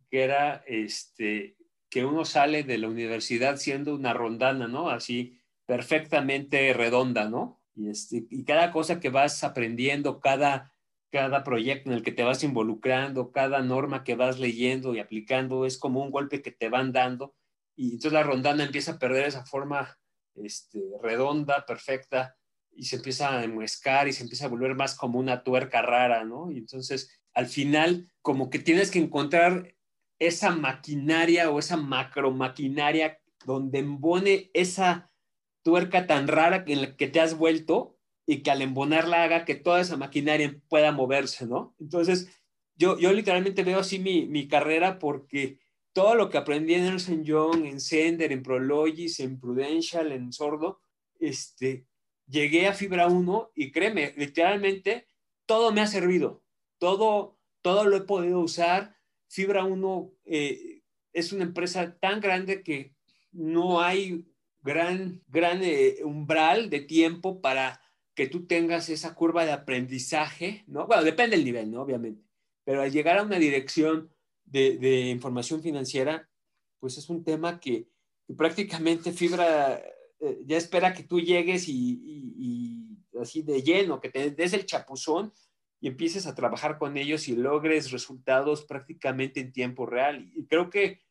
que 0.10 0.24
era 0.24 0.63
este, 0.67 1.58
que 1.89 2.06
uno 2.06 2.26
sale 2.26 2.63
de 2.63 2.78
la 2.78 2.88
universidad 2.88 3.58
siendo 3.58 3.96
una 3.96 4.13
rondana, 4.13 4.67
¿no? 4.67 4.89
Así 4.89 5.39
perfectamente 5.65 6.74
redonda, 6.74 7.30
¿no? 7.30 7.62
Y, 7.76 7.89
este, 7.89 8.26
y 8.30 8.43
cada 8.43 8.72
cosa 8.72 9.00
que 9.00 9.10
vas 9.10 9.43
aprendiendo, 9.43 10.19
cada, 10.19 10.74
cada 11.12 11.43
proyecto 11.43 11.89
en 11.89 11.96
el 11.96 12.04
que 12.04 12.12
te 12.12 12.24
vas 12.24 12.43
involucrando, 12.43 13.32
cada 13.32 13.62
norma 13.62 14.04
que 14.04 14.15
vas 14.15 14.39
leyendo 14.39 14.93
y 14.93 15.00
aplicando, 15.00 15.65
es 15.65 15.78
como 15.78 16.02
un 16.02 16.12
golpe 16.12 16.41
que 16.41 16.52
te 16.52 16.69
van 16.69 16.91
dando. 16.91 17.36
Y 17.76 17.93
entonces 17.93 18.13
la 18.13 18.24
rondana 18.24 18.63
empieza 18.63 18.93
a 18.93 19.00
perder 19.00 19.28
esa 19.28 19.46
forma 19.46 19.98
este, 20.36 20.80
redonda, 21.02 21.65
perfecta, 21.65 22.36
y 22.75 22.86
se 22.86 22.97
empieza 22.97 23.38
a 23.38 23.43
enmuescar 23.43 24.07
y 24.07 24.13
se 24.13 24.23
empieza 24.23 24.45
a 24.45 24.49
volver 24.49 24.75
más 24.75 24.95
como 24.95 25.19
una 25.19 25.43
tuerca 25.43 25.81
rara, 25.81 26.23
¿no? 26.23 26.51
Y 26.51 26.57
entonces 26.57 27.09
al 27.33 27.47
final 27.47 28.12
como 28.21 28.49
que 28.49 28.59
tienes 28.59 28.91
que 28.91 28.99
encontrar 28.99 29.75
esa 30.19 30.51
maquinaria 30.51 31.49
o 31.49 31.59
esa 31.59 31.77
macro 31.77 32.31
maquinaria 32.31 33.19
donde 33.45 33.79
embone 33.79 34.51
esa 34.53 35.12
tuerca 35.63 36.07
tan 36.07 36.27
rara 36.27 36.63
en 36.67 36.81
la 36.81 36.95
que 36.95 37.07
te 37.07 37.19
has 37.19 37.38
vuelto 37.38 37.97
y 38.25 38.41
que 38.41 38.51
al 38.51 38.62
embonarla 38.62 39.23
haga 39.23 39.45
que 39.45 39.55
toda 39.55 39.81
esa 39.81 39.97
maquinaria 39.97 40.55
pueda 40.69 40.91
moverse, 40.91 41.45
¿no? 41.45 41.75
Entonces, 41.79 42.29
yo, 42.75 42.97
yo 42.97 43.12
literalmente 43.12 43.63
veo 43.63 43.79
así 43.79 43.99
mi, 43.99 44.25
mi 44.27 44.47
carrera 44.47 44.97
porque 44.99 45.59
todo 45.93 46.15
lo 46.15 46.29
que 46.29 46.38
aprendí 46.38 46.73
en 46.73 46.86
Ernst 46.86 47.09
Young, 47.09 47.65
en 47.65 47.79
Sender, 47.79 48.31
en 48.31 48.43
Prologis, 48.43 49.19
en 49.19 49.39
Prudential, 49.39 50.12
en 50.12 50.31
Sordo, 50.31 50.81
este, 51.19 51.86
llegué 52.27 52.67
a 52.67 52.73
Fibra 52.73 53.07
1 53.07 53.51
y 53.55 53.71
créeme, 53.71 54.13
literalmente 54.17 55.07
todo 55.45 55.71
me 55.71 55.81
ha 55.81 55.88
servido, 55.88 56.43
todo, 56.77 57.39
todo 57.62 57.86
lo 57.86 57.97
he 57.97 58.01
podido 58.01 58.39
usar. 58.39 58.95
Fibra 59.27 59.63
1 59.63 60.13
eh, 60.25 60.81
es 61.12 61.33
una 61.33 61.43
empresa 61.43 61.97
tan 61.99 62.19
grande 62.21 62.63
que 62.63 62.95
no 63.31 63.81
hay 63.81 64.27
gran, 64.62 65.21
gran 65.27 65.62
eh, 65.63 65.97
umbral 66.03 66.69
de 66.69 66.81
tiempo 66.81 67.41
para 67.41 67.81
que 68.15 68.27
tú 68.27 68.45
tengas 68.45 68.89
esa 68.89 69.15
curva 69.15 69.45
de 69.45 69.51
aprendizaje, 69.51 70.63
¿no? 70.67 70.86
Bueno, 70.86 71.03
depende 71.03 71.36
del 71.36 71.45
nivel, 71.45 71.71
¿no? 71.71 71.81
Obviamente. 71.81 72.23
Pero 72.63 72.81
al 72.81 72.91
llegar 72.91 73.17
a 73.17 73.23
una 73.23 73.39
dirección 73.39 74.13
de, 74.45 74.77
de 74.77 75.09
información 75.09 75.62
financiera, 75.62 76.29
pues 76.79 76.97
es 76.97 77.09
un 77.09 77.23
tema 77.23 77.59
que, 77.59 77.88
prácticamente 78.38 79.12
Fibra 79.12 79.81
eh, 80.23 80.41
ya 80.45 80.55
espera 80.55 80.93
que 80.93 81.03
tú 81.03 81.19
llegues 81.19 81.67
y, 81.67 81.99
y, 82.38 83.19
así 83.19 83.41
de 83.41 83.62
lleno, 83.62 83.99
que 83.99 84.09
te 84.09 84.31
des 84.31 84.53
el 84.53 84.65
chapuzón 84.65 85.33
y 85.81 85.89
empieces 85.89 86.27
a 86.27 86.33
trabajar 86.33 86.77
con 86.77 86.95
ellos 86.95 87.27
y 87.27 87.36
logres 87.36 87.91
resultados 87.91 88.63
prácticamente 88.63 89.41
en 89.41 89.51
tiempo 89.51 89.86
real. 89.86 90.31
Y 90.33 90.45
creo 90.45 90.69
que 90.69 91.01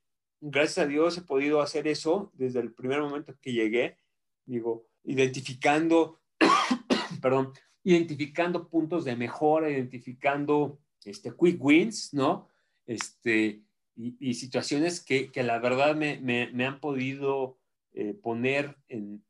gracias 0.41 0.87
a 0.87 0.89
Dios 0.89 1.19
he 1.19 1.23
podido 1.23 1.61
hacer 1.61 1.87
eso 1.87 2.33
desde 2.33 2.61
el 2.61 2.73
primer 2.73 3.03
momento 3.03 3.35
que 3.41 3.53
llegué, 3.53 3.99
digo, 4.47 4.87
identificando, 5.05 6.23
perdón, 7.21 7.53
identificando 7.85 8.67
puntos 8.67 9.05
de 9.05 9.15
mejora, 9.15 9.71
identificando 9.71 10.81
este, 11.05 11.35
quick 11.39 11.63
wins, 11.63 12.15
¿no? 12.15 12.49
Este, 12.87 13.63
y, 13.95 14.35
situaciones 14.35 15.05
que, 15.05 15.31
que, 15.31 15.43
la 15.43 15.59
verdad 15.59 15.95
me, 15.95 16.19
me, 16.19 16.51
me 16.53 16.65
han 16.65 16.81
podido 16.81 17.59
eh, 17.95 18.15
poner 18.15 18.77
en, 18.89 19.23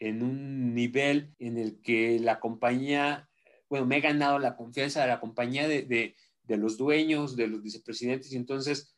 un 0.00 0.74
nivel 0.74 1.34
en 1.38 1.58
el 1.58 1.80
que 1.80 2.18
la 2.18 2.40
compañía, 2.40 3.28
bueno, 3.68 3.86
me 3.86 3.98
he 3.98 4.00
ganado 4.00 4.38
la 4.38 4.56
confianza 4.56 5.02
de 5.02 5.08
la 5.08 5.20
compañía, 5.20 5.68
de, 5.68 6.16
los 6.48 6.76
dueños, 6.76 7.36
de 7.36 7.46
los 7.46 7.62
vicepresidentes, 7.62 8.32
y 8.32 8.36
entonces 8.36 8.94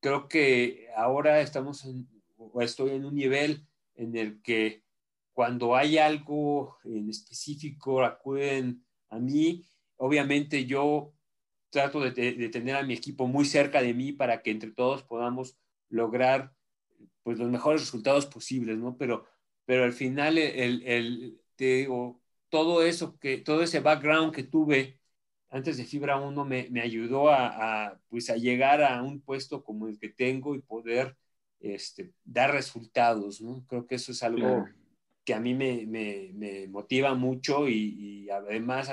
creo 0.00 0.28
que 0.28 0.88
ahora 0.94 1.40
estamos 1.40 1.84
en, 1.84 2.06
o 2.36 2.60
estoy 2.60 2.90
en 2.90 3.04
un 3.04 3.14
nivel 3.14 3.66
en 3.94 4.16
el 4.16 4.40
que 4.42 4.84
cuando 5.32 5.74
hay 5.74 5.98
algo 5.98 6.76
en 6.84 7.08
específico 7.08 8.04
acuden 8.04 8.84
a 9.08 9.18
mí. 9.18 9.66
Obviamente 9.96 10.66
yo 10.66 11.14
trato 11.70 12.00
de, 12.00 12.48
tener 12.50 12.76
a 12.76 12.82
mi 12.82 12.94
equipo 12.94 13.26
muy 13.26 13.44
cerca 13.44 13.80
de 13.80 13.94
mí 13.94 14.12
para 14.12 14.42
que 14.42 14.50
entre 14.50 14.70
todos 14.70 15.02
podamos 15.02 15.58
lograr 15.88 16.52
pues, 17.22 17.38
los 17.38 17.50
mejores 17.50 17.82
resultados 17.82 18.26
posibles, 18.26 18.78
¿no? 18.78 18.96
Pero, 18.96 19.26
pero 19.64 19.84
al 19.84 19.92
final 19.92 20.38
el, 20.38 20.82
el, 20.84 21.40
te 21.56 21.76
digo, 21.76 22.20
todo 22.48 22.82
eso 22.82 23.18
que, 23.18 23.38
todo 23.38 23.62
ese 23.62 23.80
background 23.80 24.34
que 24.34 24.42
tuve 24.44 25.00
antes 25.52 25.76
de 25.76 25.84
Fibra 25.84 26.18
1 26.18 26.44
me, 26.46 26.68
me 26.70 26.80
ayudó 26.80 27.30
a, 27.30 28.00
pues 28.08 28.30
a 28.30 28.36
llegar 28.36 28.82
a 28.82 29.02
un 29.02 29.20
puesto 29.20 29.62
como 29.62 29.86
el 29.86 29.98
que 29.98 30.08
tengo 30.08 30.54
y 30.54 30.62
poder 30.62 31.16
este, 31.60 32.12
dar 32.24 32.52
resultados, 32.52 33.40
¿no? 33.40 33.64
Creo 33.68 33.86
que 33.86 33.96
eso 33.96 34.12
es 34.12 34.22
algo 34.22 34.66
que 35.24 35.34
a 35.34 35.40
mí 35.40 35.54
me, 35.54 35.86
me, 35.86 36.30
me 36.34 36.68
motiva 36.68 37.14
mucho 37.14 37.68
y, 37.68 38.24
y, 38.24 38.30
además 38.30 38.90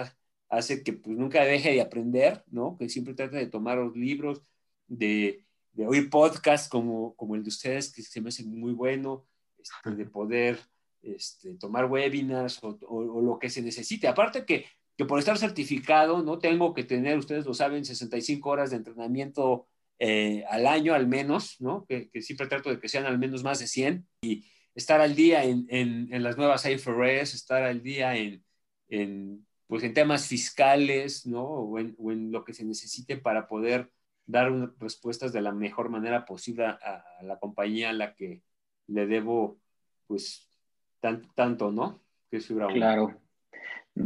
hace 0.50 0.84
que 0.84 0.93
pues 0.93 1.17
nunca 1.17 1.43
deje 1.45 1.72
de 1.74 1.82
aprender, 1.82 2.43
¿no? 2.48 2.78
Que 2.78 2.89
siempre 2.89 3.13
trate 3.13 3.38
de 3.38 3.48
tomar 3.48 3.78
los 3.78 3.95
libros, 3.95 4.43
de, 4.88 5.45
de 5.74 5.88
oír 5.88 6.10
podcasts 6.10 6.68
como, 6.68 7.16
como 7.16 7.36
el 7.36 7.44
de 7.44 7.50
ustedes, 7.50 7.94
que 7.94 8.02
se 8.02 8.22
me 8.22 8.30
hace 8.30 8.44
muy 8.44 8.74
bueno, 8.74 9.26
este, 9.58 9.92
de 9.96 10.06
poder 10.06 10.60
este, 11.02 11.56
tomar 11.56 11.86
webinars 11.86 12.60
o, 12.64 13.22
lo 13.22 13.40
que 13.40 13.50
se 13.50 13.62
necesite. 13.62 14.08
Aparte 14.08 14.46
que, 14.46 14.66
que 14.98 15.06
por 15.06 15.20
estar 15.20 15.38
certificado, 15.38 16.24
no 16.24 16.40
tengo 16.40 16.74
que 16.74 16.84
tener, 16.84 17.18
ustedes 17.18 17.46
lo 17.46 17.54
saben, 17.54 17.86
65 17.86 18.50
horas 18.50 18.72
de 18.72 18.78
entrenamiento 18.78 19.68
eh, 20.00 20.46
al 20.50 20.66
año 20.66 20.94
al 20.94 21.08
menos, 21.08 21.58
¿no? 21.60 21.86
Que, 21.86 22.10
siempre 22.22 22.48
trato 22.48 22.70
de 22.70 22.80
que 22.80 22.88
sean 22.88 23.06
al 23.06 23.20
menos 23.20 23.44
más 23.44 23.60
de 23.60 23.68
100 23.68 24.08
y 24.22 24.46
estar 24.74 25.02
al 25.02 25.14
día 25.14 25.44
en, 25.44 25.68
en, 25.70 26.24
las 26.24 26.38
nuevas 26.38 26.66
IFRS, 26.66 27.34
estar 27.34 27.64
al 27.64 27.84
día 27.84 28.16
en, 28.16 28.46
en, 28.88 29.46
pues 29.68 29.84
en 29.84 29.94
temas 29.94 30.28
fiscales, 30.28 31.26
¿no? 31.26 31.44
O 31.44 31.80
en, 31.80 31.96
o 31.98 32.12
en, 32.12 32.32
lo 32.32 32.46
que 32.46 32.54
se 32.54 32.64
necesite 32.64 33.18
para 33.18 33.48
poder 33.48 33.92
dar 34.30 34.52
respuestas 34.80 35.34
de 35.34 35.42
la 35.42 35.52
mejor 35.52 35.89
manera 35.89 36.24
posible 36.24 36.65
a, 36.65 37.04
la 37.24 37.39
compañía 37.39 37.89
a 37.89 37.94
la 37.94 38.13
que 38.13 38.44
le 38.86 39.08
debo, 39.08 39.60
pues, 40.06 40.48
tanto, 41.00 41.28
tanto 41.34 41.72
¿no? 41.72 42.00
Claro. 42.74 43.20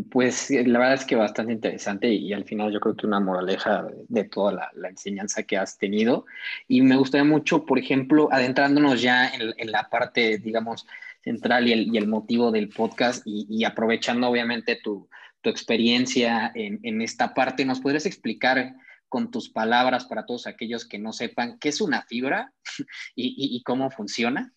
Pues 0.10 0.50
la 0.50 0.80
verdad 0.80 0.94
es 0.94 1.06
que 1.06 1.18
bastante 1.18 1.52
interesante 1.52 2.08
y, 2.08 2.32
al 2.32 2.46
final 2.46 2.72
yo 2.72 2.80
creo 2.80 2.96
que 2.96 3.06
una 3.06 3.20
moraleja 3.20 3.86
de, 4.08 4.24
toda 4.24 4.72
la, 4.74 4.90
enseñanza 4.90 5.44
que 5.44 5.58
has 5.58 5.78
tenido. 5.78 6.26
Y 6.70 6.82
me 6.82 6.96
gustaría 6.96 7.26
mucho, 7.26 7.66
por 7.66 7.78
ejemplo, 7.78 8.30
adentrándonos 8.32 9.02
ya 9.02 9.30
en, 9.30 9.72
la 9.72 9.90
parte, 9.90 10.38
digamos, 10.38 10.88
central 11.22 11.68
y 11.68 11.74
el, 11.74 11.94
y 11.94 11.98
el 11.98 12.08
motivo 12.08 12.50
del 12.50 12.70
podcast 12.70 13.24
y, 13.26 13.66
aprovechando 13.66 14.30
obviamente 14.30 14.80
tu, 14.82 15.10
tu 15.42 15.50
experiencia 15.50 16.50
en, 16.56 16.80
en, 16.84 17.02
esta 17.02 17.34
parte, 17.34 17.66
¿nos 17.66 17.82
podrías 17.82 18.06
explicar 18.06 18.76
con 19.14 19.30
tus 19.30 19.48
palabras 19.48 20.06
para 20.06 20.26
todos 20.26 20.48
aquellos 20.48 20.88
que 20.88 20.98
no 20.98 21.14
sepan 21.14 21.60
qué 21.60 21.70
es 21.70 21.82
una 21.82 22.02
fibra 22.02 22.52
y, 23.16 23.62
cómo 23.62 23.92
funciona? 23.92 24.56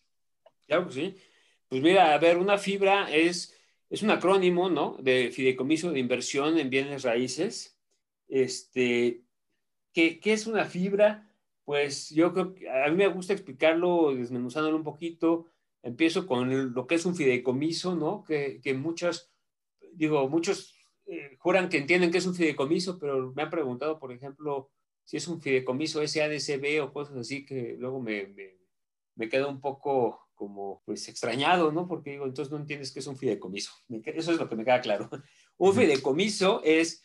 Claro 0.66 0.88
que 0.88 0.95
sí. 0.95 1.16
Pues 1.69 1.83
mira, 1.83 2.14
a 2.14 2.19
ver, 2.19 2.38
una 2.38 2.57
fibra 2.57 3.14
es, 3.14 3.55
es 3.90 4.01
un 4.01 4.09
acrónimo, 4.09 4.71
¿no? 4.71 4.97
De 4.99 5.31
fideicomiso 5.31 5.92
de 5.92 5.99
inversión 5.99 6.57
en 6.57 6.71
bienes 6.71 7.03
raíces. 7.03 7.79
Este, 8.29 9.25
¿qué, 9.92 10.21
¿Qué 10.21 10.33
es 10.33 10.47
una 10.47 10.64
fibra? 10.64 11.31
Pues 11.66 12.09
yo 12.09 12.33
creo 12.33 12.55
que 12.55 12.71
a 12.71 12.88
mí 12.88 12.97
me 12.97 13.09
gusta 13.09 13.35
explicarlo 13.35 14.14
desmenuzándolo 14.14 14.79
un 14.79 14.85
poquito. 14.85 15.49
Empiezo 15.83 16.27
con 16.27 16.73
lo 16.73 16.87
que 16.87 16.95
es 16.95 17.05
un 17.05 17.14
fideicomiso, 17.14 17.95
¿no? 17.95 18.25
Que, 18.25 18.59
que 18.62 18.73
muchas, 18.73 19.31
digo, 19.92 20.27
muchos 20.31 20.75
eh, 21.07 21.37
juran 21.38 21.69
que 21.69 21.79
entienden 21.79 22.11
que 22.11 22.19
es 22.19 22.27
un 22.27 22.35
fideicomiso, 22.35 22.99
pero 22.99 23.33
me 23.33 23.42
han 23.42 23.51
preguntado, 23.51 23.99
por 23.99 24.12
ejemplo, 24.12 24.71
si 25.05 25.16
es 25.16 25.29
un 25.29 25.40
fideicomiso 25.40 26.07
SADCB 26.07 26.83
o 26.83 26.92
cosas 26.92 27.16
así, 27.16 27.45
que 27.45 27.77
luego 27.79 28.01
me, 28.01 28.27
me, 28.29 28.59
me 29.14 29.29
quedo 29.29 29.49
un 29.49 29.61
poco 29.61 30.27
como 30.35 30.83
pues 30.85 31.09
extrañado, 31.09 31.73
¿no? 31.73 31.88
Porque 31.88 32.11
digo, 32.11 32.27
entonces 32.27 32.53
no 32.53 32.59
entiendes 32.59 32.92
que 32.92 33.01
es 33.01 33.07
un 33.07 33.16
fideicomiso. 33.16 33.73
Eso 34.05 34.33
es 34.33 34.38
lo 34.38 34.49
que 34.49 34.57
me 34.57 34.64
queda 34.64 34.81
claro. 34.81 35.09
Un 35.59 35.75
fideicomiso 35.75 36.61
es, 36.62 37.03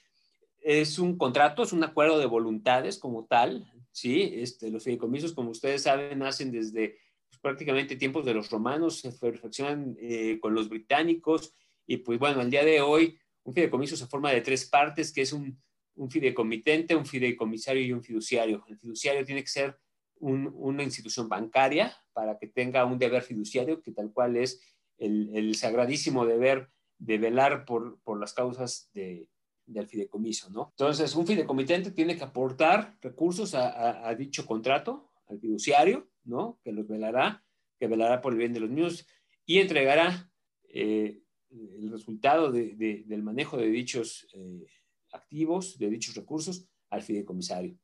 es 0.59 0.99
un 0.99 1.17
contrato, 1.17 1.63
es 1.63 1.71
un 1.71 1.85
acuerdo 1.85 2.19
de 2.19 2.25
voluntades 2.25 2.99
como 2.99 3.25
tal, 3.25 3.71
¿sí? 3.91 4.33
Este, 4.35 4.69
los 4.69 4.83
fideicomisos, 4.83 5.33
como 5.33 5.51
ustedes 5.51 5.83
saben, 5.83 6.19
nacen 6.19 6.51
desde 6.51 6.97
pues, 7.29 7.39
prácticamente 7.41 7.95
tiempos 7.95 8.25
de 8.25 8.33
los 8.33 8.49
romanos, 8.49 8.99
se 8.99 9.13
perfeccionan 9.13 9.95
eh, 10.01 10.37
con 10.41 10.53
los 10.53 10.67
británicos 10.67 11.53
y 11.87 11.97
pues 11.97 12.19
bueno, 12.19 12.41
al 12.41 12.49
día 12.49 12.65
de 12.65 12.81
hoy 12.81 13.17
un 13.43 13.53
fideicomiso 13.53 13.95
se 13.95 14.07
forma 14.07 14.31
de 14.31 14.41
tres 14.41 14.65
partes, 14.65 15.11
que 15.11 15.21
es 15.21 15.33
un, 15.33 15.59
un 15.95 16.09
fideicomitente, 16.09 16.95
un 16.95 17.05
fideicomisario 17.05 17.83
y 17.83 17.91
un 17.91 18.03
fiduciario. 18.03 18.63
El 18.67 18.77
fiduciario 18.77 19.25
tiene 19.25 19.41
que 19.41 19.49
ser 19.49 19.77
una 20.19 20.83
institución 20.83 21.27
bancaria 21.27 21.95
para 22.13 22.37
que 22.37 22.47
tenga 22.47 22.85
un 22.85 22.99
deber 22.99 23.23
fiduciario, 23.23 23.81
que 23.81 23.91
tal 23.91 24.11
cual 24.13 24.37
es 24.37 24.61
el, 24.97 25.55
sagradísimo 25.55 26.25
deber 26.25 26.69
de 26.99 27.17
velar 27.17 27.65
por, 27.65 27.99
las 28.19 28.33
causas 28.33 28.91
del 28.93 29.87
fideicomiso, 29.87 30.51
¿no? 30.51 30.73
Entonces, 30.77 31.15
un 31.15 31.25
fideicomitente 31.25 31.91
tiene 31.91 32.15
que 32.15 32.23
aportar 32.23 32.97
recursos 33.01 33.55
a, 33.55 34.13
dicho 34.15 34.45
contrato, 34.45 35.09
al 35.27 35.39
fiduciario, 35.39 36.09
¿no? 36.23 36.59
Que 36.63 36.71
los 36.71 36.87
velará, 36.87 37.43
que 37.79 37.87
velará 37.87 38.21
por 38.21 38.33
el 38.33 38.39
bien 38.39 38.53
de 38.53 38.59
los 38.59 38.69
mismos 38.69 39.07
y 39.45 39.57
entregará 39.57 40.29
eh, 40.65 41.21
el 41.51 41.89
resultado 41.91 42.51
del 42.51 43.23
manejo 43.23 43.57
de 43.57 43.67
dichos 43.67 44.27
eh, 44.33 44.65
activos, 45.11 45.77
de 45.77 45.89
dichos 45.89 46.15
recursos, 46.15 46.67
al 46.89 47.01
fideicomisario. 47.01 47.77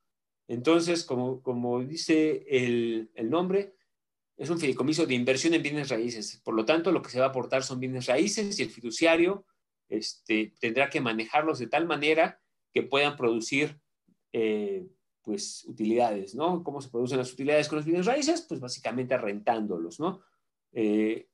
Entonces, 0.48 1.04
como, 1.04 1.84
dice 1.84 2.46
el, 2.50 3.12
el, 3.14 3.30
nombre, 3.30 3.76
es 4.38 4.50
un 4.50 4.60
fideicomiso 4.60 5.06
de 5.06 5.16
inversión 5.16 5.54
en 5.54 5.64
bienes 5.64 5.90
raíces. 5.90 6.42
Por 6.44 6.56
lo 6.56 6.66
tanto, 6.66 6.92
lo 6.92 7.02
que 7.02 7.10
se 7.10 7.20
va 7.20 7.26
a 7.26 7.30
aportar 7.30 7.64
son 7.64 7.80
bienes 7.80 8.06
raíces 8.06 8.58
y 8.60 8.64
el 8.64 8.70
fiduciario 8.70 9.46
este, 9.90 10.54
tendrá 10.60 10.90
que 10.90 11.02
manejarlos 11.02 11.60
de 11.60 11.68
tal 11.68 11.86
manera 11.86 12.40
que 12.74 12.84
puedan 12.84 13.16
producir 13.18 13.80
eh, 14.32 14.88
pues, 15.22 15.66
utilidades, 15.66 16.36
¿no? 16.36 16.64
¿Cómo 16.64 16.82
se 16.82 16.90
producen 16.90 17.18
las 17.18 17.34
utilidades 17.34 17.68
con 17.68 17.78
los 17.78 17.86
bienes 17.86 18.06
raíces? 18.06 18.46
Pues 18.48 18.60
básicamente 18.60 19.18
rentándolos, 19.18 20.00
¿no? 20.00 20.22
Eh, 20.72 21.28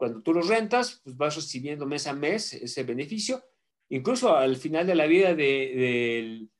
cuando 0.00 0.22
tú 0.22 0.32
los 0.32 0.48
rentas, 0.48 1.02
pues 1.04 1.14
vas 1.14 1.36
recibiendo 1.36 1.84
mes 1.84 2.06
a 2.06 2.14
mes 2.14 2.54
ese 2.54 2.84
beneficio. 2.84 3.44
Incluso 3.90 4.34
al 4.34 4.56
final 4.56 4.86
de 4.86 4.94
la 4.94 5.06
vida 5.06 5.34
del 5.34 6.50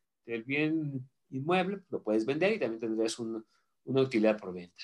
bien 0.44 1.08
inmueble, 1.30 1.80
lo 1.88 2.02
puedes 2.02 2.26
vender 2.26 2.52
y 2.52 2.58
también 2.58 2.80
tendrás 2.80 3.18
una 3.18 3.42
utilidad 4.02 4.38
por 4.38 4.52
venta. 4.52 4.82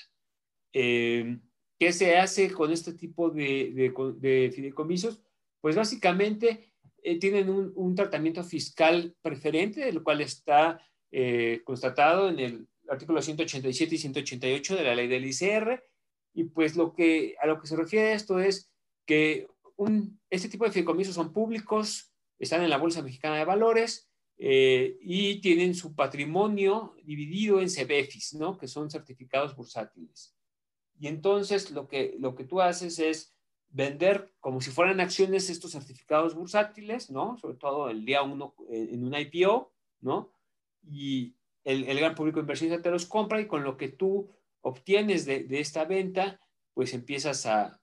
Eh, 0.73 1.37
¿Qué 1.77 1.93
se 1.93 2.17
hace 2.17 2.51
con 2.51 2.71
este 2.71 2.93
tipo 2.93 3.29
de, 3.29 3.93
de, 4.17 4.51
fideicomisos? 4.51 5.21
Pues 5.61 5.75
básicamente 5.75 6.73
eh, 7.03 7.19
tienen 7.19 7.51
un, 7.51 7.93
tratamiento 7.93 8.43
fiscal 8.43 9.15
preferente, 9.21 9.87
el 9.87 10.01
cual 10.01 10.21
está 10.21 10.81
eh, 11.11 11.61
constatado 11.63 12.27
en 12.29 12.39
el 12.39 12.67
artículo 12.89 13.21
187 13.21 13.93
y 13.93 13.97
188 13.99 14.75
de 14.77 14.83
la 14.83 14.95
ley 14.95 15.07
del 15.07 15.27
ICR 15.27 15.83
y 16.33 16.45
pues 16.45 16.75
lo 16.75 16.93
que, 16.93 17.35
a 17.41 17.47
lo 17.47 17.59
que 17.59 17.67
se 17.67 17.75
refiere 17.75 18.13
esto 18.13 18.39
es 18.39 18.71
que 19.05 19.47
este 20.29 20.49
tipo 20.49 20.65
de 20.65 20.71
fideicomisos 20.71 21.15
son 21.15 21.33
públicos, 21.33 22.11
están 22.39 22.63
en 22.63 22.69
la 22.69 22.77
Bolsa 22.77 23.01
Mexicana 23.01 23.37
de 23.37 23.45
Valores 23.45 24.09
eh, 24.37 24.97
y 25.01 25.41
tienen 25.41 25.73
su 25.73 25.95
patrimonio 25.95 26.95
dividido 27.03 27.59
en 27.59 27.69
CBFIs, 27.69 28.35
¿no? 28.35 28.57
que 28.57 28.67
son 28.67 28.89
certificados 28.89 29.55
bursátiles. 29.55 30.35
Y 30.99 31.07
entonces 31.07 31.71
lo 31.71 31.87
que, 31.87 32.15
lo 32.19 32.35
que 32.35 32.43
tú 32.43 32.61
haces 32.61 32.99
es 32.99 33.35
vender 33.69 34.33
como 34.39 34.61
si 34.61 34.71
fueran 34.71 34.99
acciones 34.99 35.49
estos 35.49 35.71
certificados 35.71 36.33
bursátiles, 36.35 37.11
¿no? 37.11 37.37
Sobre 37.37 37.57
todo 37.57 37.89
el 37.89 38.05
día 38.05 38.23
uno 38.23 38.55
eh, 38.69 38.89
en 38.91 39.03
un 39.03 39.13
IPO, 39.13 39.71
¿no? 39.99 40.31
Y 40.89 41.35
el, 41.63 41.83
el 41.83 41.99
gran 41.99 42.15
público 42.15 42.39
inversionista 42.39 42.81
te 42.81 42.89
los 42.89 43.05
compra 43.05 43.41
y 43.41 43.47
con 43.47 43.63
lo 43.63 43.77
que 43.77 43.89
tú 43.89 44.29
obtienes 44.61 45.25
de, 45.25 45.45
esta 45.51 45.85
venta, 45.85 46.39
pues 46.73 46.93
empiezas 46.93 47.45
a, 47.45 47.81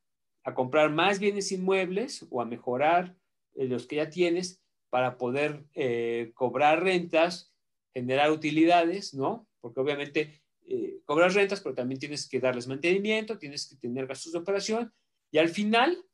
comprar 0.55 0.91
más 0.91 1.21
bienes 1.21 1.51
inmuebles 1.53 2.27
o 2.29 2.43
a 2.43 2.45
mejorar 2.45 3.17
eh, 3.55 3.65
los 3.67 3.87
que 3.87 3.97
ya 3.97 4.11
tienes 4.11 4.63
para 4.91 5.17
poder 5.17 5.65
eh, 5.73 6.33
cobrar 6.35 6.83
rentas, 6.83 7.55
generar 7.95 8.31
utilidades, 8.31 9.15
¿no? 9.15 9.49
Porque 9.63 9.81
obviamente 9.81 10.43
eh, 10.67 11.01
cobras 11.07 11.33
rentas, 11.33 11.63
pero 11.63 11.75
también 11.75 11.99
tienes 11.99 12.29
que 12.29 12.41
darles 12.41 12.69
mantenimiento, 12.69 13.39
tienes 13.39 13.67
que 13.67 13.77
tener 13.77 14.07
gastos 14.07 14.33
de 14.33 14.39
operación 14.39 14.93
y 15.31 15.39
al 15.39 15.49
final 15.49 16.05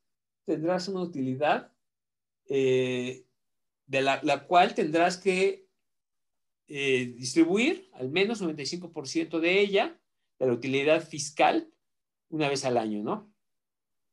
tendrás 0.45 0.87
una 0.87 1.01
utilidad 1.01 1.73
de 2.47 3.25
la, 3.87 4.45
cual 4.47 4.73
tendrás 4.73 5.17
que 5.17 5.67
distribuir 6.67 7.89
al 7.93 8.09
menos 8.09 8.41
95% 8.41 9.39
de 9.39 9.59
ella 9.59 10.00
de 10.41 10.47
la 10.47 10.53
utilidad 10.53 11.07
fiscal 11.07 11.71
una 12.29 12.49
vez 12.49 12.65
al 12.65 12.77
año, 12.77 13.03
¿no? 13.03 13.31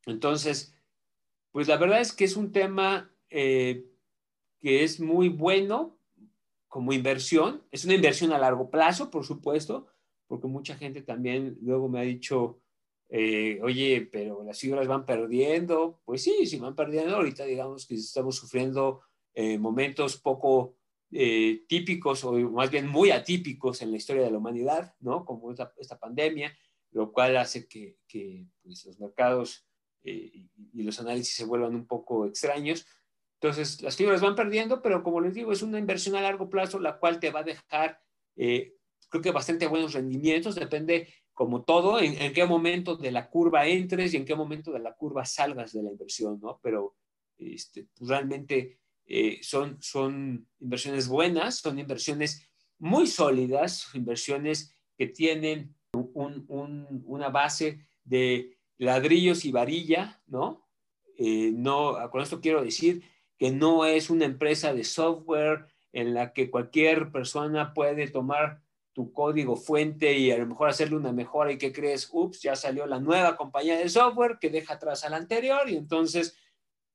Entonces, 0.04 0.74
pues 1.52 1.68
la 1.68 1.78
verdad 1.78 2.00
es 2.02 2.12
que 2.12 2.24
es 2.24 2.36
un 2.36 2.52
tema 2.52 3.10
eh, 3.30 3.86
que 4.60 4.84
es 4.84 5.00
muy 5.00 5.30
bueno 5.30 5.98
como 6.68 6.92
inversión. 6.92 7.64
Es 7.70 7.86
una 7.86 7.94
inversión 7.94 8.32
a 8.32 8.38
largo 8.38 8.70
plazo, 8.70 9.10
por 9.10 9.24
supuesto, 9.24 9.86
porque 10.26 10.46
mucha 10.48 10.76
gente 10.76 11.00
también 11.00 11.56
luego 11.62 11.88
me 11.88 12.00
ha 12.00 12.02
dicho, 12.02 12.60
eh, 13.08 13.58
oye, 13.62 14.06
pero 14.12 14.44
las 14.44 14.58
fibras 14.58 14.86
van 14.86 15.06
perdiendo. 15.06 16.02
Pues 16.04 16.22
sí, 16.22 16.44
sí 16.44 16.58
van 16.58 16.76
perdiendo. 16.76 17.16
Ahorita 17.16 17.44
digamos 17.44 17.86
que 17.86 17.94
estamos 17.94 18.36
sufriendo 18.36 19.00
eh, 19.32 19.56
momentos 19.56 20.18
poco 20.18 20.76
eh, 21.10 21.64
típicos 21.68 22.22
o 22.24 22.32
más 22.32 22.70
bien 22.70 22.86
muy 22.86 23.10
atípicos 23.10 23.80
en 23.82 23.90
la 23.90 23.96
historia 23.96 24.22
de 24.22 24.30
la 24.30 24.38
humanidad, 24.38 24.94
¿no? 25.00 25.24
Como 25.24 25.50
esta, 25.50 25.72
esta 25.78 25.98
pandemia, 25.98 26.56
lo 26.90 27.12
cual 27.12 27.36
hace 27.36 27.66
que, 27.66 27.96
que 28.06 28.46
pues, 28.62 28.84
los 28.84 28.98
mercados 29.00 29.66
eh, 30.02 30.46
y, 30.72 30.82
los 30.82 31.00
análisis 31.00 31.34
se 31.34 31.44
vuelvan 31.44 31.74
un 31.74 31.86
poco 31.86 32.26
extraños. 32.26 32.86
Entonces, 33.40 33.82
las 33.82 33.96
fibras 33.96 34.20
van 34.20 34.34
perdiendo, 34.34 34.82
pero 34.82 35.02
como 35.02 35.20
les 35.20 35.34
digo, 35.34 35.52
es 35.52 35.62
una 35.62 35.78
inversión 35.78 36.16
a 36.16 36.20
largo 36.20 36.48
plazo, 36.48 36.78
la 36.78 36.98
cual 36.98 37.20
te 37.20 37.30
va 37.30 37.40
a 37.40 37.44
dejar, 37.44 38.00
eh, 38.36 38.74
creo 39.08 39.22
que 39.22 39.30
bastante 39.30 39.66
buenos 39.66 39.92
rendimientos, 39.92 40.54
depende 40.54 41.08
como 41.32 41.62
todo, 41.62 42.00
en, 42.00 42.32
qué 42.32 42.44
momento 42.46 42.96
de 42.96 43.12
la 43.12 43.30
curva 43.30 43.66
entres 43.66 44.12
y 44.12 44.16
en 44.16 44.24
qué 44.24 44.34
momento 44.34 44.72
de 44.72 44.80
la 44.80 44.94
curva 44.94 45.24
salgas 45.24 45.72
de 45.72 45.84
la 45.84 45.90
inversión, 45.90 46.40
¿no? 46.40 46.58
Pero 46.62 46.96
este, 47.36 47.86
pues, 47.96 48.10
realmente 48.10 48.80
eh, 49.08 49.38
son, 49.42 49.78
son 49.80 50.46
inversiones 50.60 51.08
buenas, 51.08 51.56
son 51.56 51.78
inversiones 51.78 52.46
muy 52.78 53.06
sólidas, 53.06 53.88
inversiones 53.94 54.76
que 54.96 55.06
tienen 55.06 55.74
una 55.92 57.30
base 57.30 57.80
de 58.04 58.58
ladrillos 58.76 59.44
y 59.44 59.52
varilla, 59.52 60.22
¿no? 60.26 60.68
Eh, 61.16 61.52
no, 61.54 61.96
con 62.10 62.20
esto 62.20 62.40
quiero 62.40 62.62
decir 62.62 63.02
que 63.38 63.50
no 63.50 63.86
es 63.86 64.10
una 64.10 64.24
empresa 64.24 64.72
de 64.72 64.84
software 64.84 65.66
en 65.92 66.14
la 66.14 66.32
que 66.32 66.50
cualquier 66.50 67.10
persona 67.10 67.72
puede 67.72 68.08
tomar 68.08 68.62
tu 68.92 69.12
código 69.12 69.56
fuente 69.56 70.18
y 70.18 70.30
a 70.30 70.38
lo 70.38 70.46
mejor 70.46 70.68
hacerle 70.68 70.96
una 70.96 71.12
mejora 71.12 71.52
y 71.52 71.58
que 71.58 71.72
crees, 71.72 72.08
ups, 72.12 72.42
ya 72.42 72.56
salió 72.56 72.84
la 72.86 72.98
nueva 72.98 73.36
compañía 73.36 73.78
de 73.78 73.88
software 73.88 74.38
que 74.40 74.50
deja 74.50 74.74
atrás 74.74 75.04
a 75.04 75.08
la 75.08 75.16
anterior 75.16 75.68
y 75.68 75.76
entonces, 75.76 76.36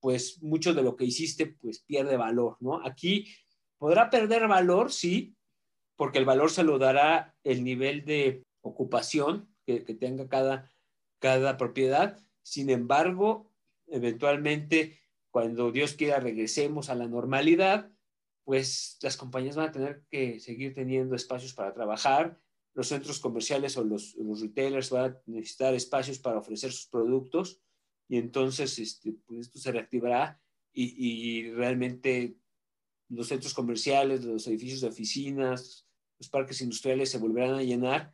pues 0.03 0.43
mucho 0.43 0.73
de 0.73 0.83
lo 0.83 0.97
que 0.97 1.05
hiciste, 1.05 1.45
pues 1.45 1.79
pierde 1.79 2.17
valor, 2.17 2.57
¿no? 2.59 2.85
Aquí 2.85 3.25
podrá 3.77 4.09
perder 4.09 4.49
valor, 4.49 4.91
sí, 4.91 5.37
porque 5.95 6.19
el 6.19 6.25
valor 6.25 6.51
se 6.51 6.63
lo 6.63 6.77
dará 6.77 7.37
el 7.45 7.63
nivel 7.63 8.03
de 8.03 8.43
ocupación 8.59 9.55
que, 9.65 9.79
tenga 9.79 10.27
cada, 10.27 10.69
cada 11.19 11.55
propiedad. 11.55 12.19
Sin 12.41 12.69
embargo, 12.69 13.49
eventualmente, 13.87 14.99
cuando 15.31 15.71
Dios 15.71 15.93
quiera 15.93 16.19
regresemos 16.19 16.89
a 16.89 16.95
la 16.95 17.07
normalidad, 17.07 17.89
pues 18.43 18.97
las 19.01 19.15
compañías 19.15 19.55
van 19.55 19.69
a 19.69 19.71
tener 19.71 20.03
que 20.11 20.41
seguir 20.41 20.73
teniendo 20.73 21.15
espacios 21.15 21.53
para 21.53 21.73
trabajar, 21.73 22.37
los 22.73 22.89
centros 22.89 23.21
comerciales 23.21 23.77
o 23.77 23.85
los, 23.85 24.17
retailers 24.41 24.89
van 24.89 25.11
a 25.11 25.21
necesitar 25.27 25.73
espacios 25.73 26.19
para 26.19 26.39
ofrecer 26.39 26.73
sus 26.73 26.87
productos 26.87 27.61
y 28.07 28.17
entonces 28.17 28.77
este, 28.79 29.13
pues 29.25 29.41
esto 29.41 29.59
se 29.59 29.71
reactivará 29.71 30.39
y, 30.73 31.51
realmente 31.51 32.35
los 33.09 33.27
centros 33.27 33.53
comerciales, 33.53 34.23
los 34.23 34.47
edificios 34.47 34.81
de 34.81 34.87
oficinas, 34.87 35.87
los 36.17 36.29
parques 36.29 36.61
industriales 36.61 37.11
se 37.11 37.19
volverán 37.19 37.55
a 37.55 37.63
llenar 37.63 38.13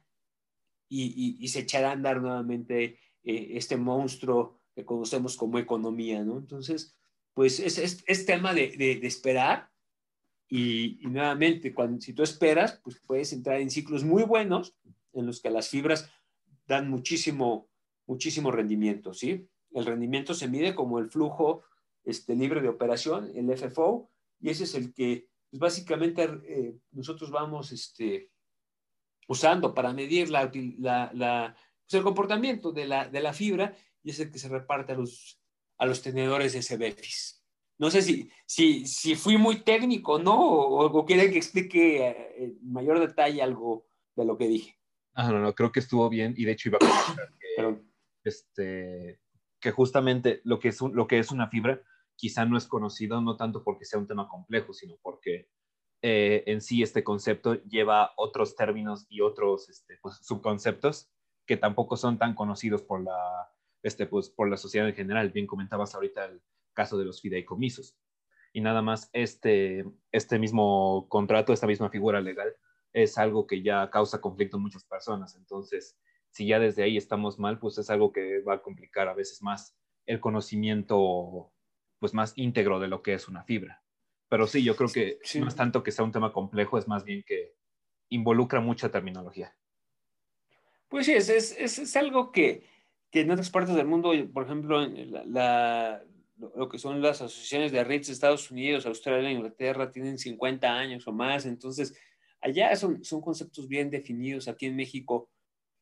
y, 0.89 1.47
se 1.47 1.60
echará 1.60 1.89
a 1.89 1.93
andar 1.93 2.21
nuevamente 2.21 2.99
eh, 3.23 3.52
este 3.52 3.78
monstruo 3.78 4.60
que 4.75 4.84
conocemos 4.84 5.38
como 5.38 5.58
economía, 5.58 6.23
¿no? 6.23 6.38
Entonces, 6.38 6.95
pues 7.34 7.60
es, 7.60 8.04
es, 8.06 8.25
tema 8.25 8.54
de, 8.54 8.75
de 8.75 9.08
esperar 9.08 9.69
y, 10.49 10.99
nuevamente, 11.04 11.73
cuando, 11.73 12.02
si 12.02 12.13
tú 12.13 12.23
esperas, 12.23 12.82
pues 12.84 12.99
puedes 13.06 13.32
entrar 13.34 13.62
en 13.62 13.69
ciclos 13.69 14.04
muy 14.04 14.23
buenos 14.23 14.75
en 15.13 15.28
los 15.28 15.41
que 15.41 15.52
las 15.52 15.69
fibras 15.69 16.10
dan 16.67 16.89
muchísimo, 16.89 17.69
muchísimo 18.08 18.52
rendimiento, 18.52 19.13
¿sí? 19.13 19.47
El 19.71 19.86
rendimiento 19.86 20.34
se 20.34 20.47
mide 20.47 20.75
como 20.75 20.99
el 20.99 21.10
flujo 21.10 21.63
este, 22.03 22.36
libre 22.36 22.62
de 22.62 22.69
operación, 22.69 23.32
el 23.36 23.55
FFO, 23.55 24.10
y 24.39 24.49
ese 24.49 24.63
es 24.63 24.75
el 24.75 24.93
que 24.93 25.29
pues 25.49 25.60
básicamente 25.60 26.29
eh, 26.47 26.75
nosotros 26.91 27.32
vamos 27.32 27.71
este, 27.71 28.32
usando 29.27 29.73
para 29.73 29.93
medir 29.93 30.29
la, 30.29 30.51
la, 31.13 31.55
pues 31.84 31.93
el 31.93 32.03
comportamiento 32.03 32.71
de 32.71 32.86
la, 32.86 33.08
de 33.08 33.21
la 33.21 33.34
fibra 33.34 33.75
y 34.03 34.12
es 34.12 34.19
el 34.19 34.32
que 34.32 34.39
se 34.39 34.47
reparte 34.47 34.93
a 34.93 34.95
los, 34.95 35.39
a 35.77 35.86
los 35.86 36.01
tenedores 36.01 36.53
de 36.53 36.60
CBFIS. 36.62 37.43
No 37.79 37.89
sé 37.89 38.01
si, 38.01 38.29
si, 38.45 38.86
si 38.86 39.15
fui 39.15 39.38
muy 39.38 39.62
técnico, 39.62 40.19
¿no? 40.19 40.38
O, 40.39 41.05
quieren 41.05 41.32
que 41.32 41.38
explique 41.38 42.05
eh, 42.05 42.36
en 42.38 42.71
mayor 42.71 42.99
detalle 42.99 43.41
algo 43.41 43.88
de 44.15 44.25
lo 44.25 44.38
que 44.38 44.47
dije. 44.47 44.77
Ah, 45.13 45.32
no, 45.32 45.39
no, 45.39 45.55
creo 45.55 45.71
que 45.71 45.79
estuvo 45.79 46.10
bien 46.10 46.34
y 46.38 46.45
de 46.45 46.51
hecho 46.51 46.69
iba 46.69 46.77
a 46.77 46.79
comentar 46.79 47.34
que, 47.39 47.82
este, 48.23 49.19
que 49.60 49.72
justamente 49.72 50.41
lo 50.43 50.60
que, 50.60 50.69
es 50.69 50.82
lo 50.82 51.08
que 51.08 51.19
es 51.19 51.32
una 51.32 51.50
fibra 51.50 51.82
quizá 52.15 52.45
no 52.45 52.58
es 52.58 52.67
conocido 52.67 53.22
no 53.22 53.38
tanto 53.38 53.63
porque 53.63 53.86
sea 53.86 54.00
un 54.00 54.08
tema 54.08 54.28
complejo, 54.28 54.74
sino 54.74 54.98
porque 55.02 55.50
eh, 56.02 56.43
en 56.48 56.62
sí 56.62 56.84
este 56.84 57.04
concepto 57.04 57.56
lleva 57.63 58.13
otros 58.17 58.56
términos 58.56 59.06
y 59.10 59.22
otros 59.22 59.69
este, 59.69 59.98
pues, 60.02 60.17
subconceptos 60.22 61.10
que 61.45 61.58
tampoco 61.58 61.98
son 61.98 62.17
tan 62.17 62.36
conocidos 62.36 62.82
por 62.82 63.02
la, 63.02 63.50
este, 63.84 64.06
pues, 64.06 64.30
por 64.30 64.50
la 64.50 64.58
sociedad 64.58 64.88
en 64.88 64.95
general. 64.95 65.32
Bien 65.32 65.48
comentabas 65.48 65.95
ahorita 65.95 66.26
el, 66.26 66.41
caso 66.80 66.98
de 66.98 67.04
los 67.04 67.19
fideicomisos. 67.19 67.98
Y 68.54 68.62
nada 68.62 68.82
más 68.82 69.10
este, 69.12 69.84
este 70.13 70.39
mismo 70.39 71.08
contrato, 71.10 71.52
esta 71.52 71.67
misma 71.67 71.89
figura 71.89 72.22
legal, 72.22 72.56
es 72.93 73.17
algo 73.17 73.45
que 73.45 73.62
ya 73.62 73.89
causa 73.89 74.22
conflicto 74.22 74.56
en 74.56 74.63
muchas 74.63 74.86
personas. 74.86 75.36
Entonces, 75.36 75.98
si 76.32 76.48
ya 76.48 76.60
desde 76.60 76.84
ahí 76.84 76.98
estamos 76.98 77.39
mal, 77.39 77.60
pues 77.60 77.78
es 77.78 77.89
algo 77.89 78.12
que 78.12 78.42
va 78.42 78.56
a 78.56 78.62
complicar 78.62 79.08
a 79.08 79.13
veces 79.13 79.42
más 79.42 79.76
el 80.06 80.20
conocimiento 80.20 81.52
pues 82.00 82.13
más 82.13 82.34
íntegro 82.36 82.80
de 82.80 82.88
lo 82.88 83.02
que 83.02 83.13
es 83.13 83.28
una 83.28 83.44
fibra. 83.44 83.84
Pero 84.30 84.48
sí, 84.48 84.63
yo 84.63 84.76
creo 84.76 84.89
que 84.89 85.20
no 85.39 85.48
es 85.48 85.56
tanto 85.56 85.84
que 85.84 85.92
sea 85.92 86.06
un 86.06 86.12
tema 86.12 86.32
complejo, 86.32 86.78
es 86.78 86.88
más 86.88 87.04
bien 87.04 87.24
que 87.26 87.56
involucra 88.10 88.62
mucha 88.62 88.89
terminología. 88.89 89.56
Pues 90.88 91.06
sí, 91.06 91.13
es, 91.13 91.30
es, 91.30 91.80
es 91.80 91.96
algo 91.96 92.32
que, 92.32 92.63
que, 93.12 93.22
en 93.22 93.32
otras 93.32 93.50
partes 93.50 93.76
del 93.76 93.86
mundo, 93.86 94.12
por 94.34 94.46
ejemplo, 94.46 94.86
la, 94.88 96.04
lo 96.56 96.70
que 96.70 96.80
son 96.80 97.02
las 97.02 97.22
asociaciones 97.22 97.72
de 97.72 97.84
REITs 97.84 98.08
de 98.08 98.13
Estados 98.13 98.50
Unidos, 98.50 98.86
Australia, 98.86 99.32
Inglaterra, 99.32 99.92
tienen 99.92 100.18
50 100.18 100.68
años 100.68 101.08
o 101.08 101.12
más, 101.12 101.46
entonces 101.46 101.96
allá 102.42 102.76
son, 102.76 103.04
son 103.04 103.22
conceptos 103.22 103.68
bien 103.68 103.89
definidos. 103.89 104.48
Aquí 104.48 104.68
en 104.68 104.76
México, 104.76 105.30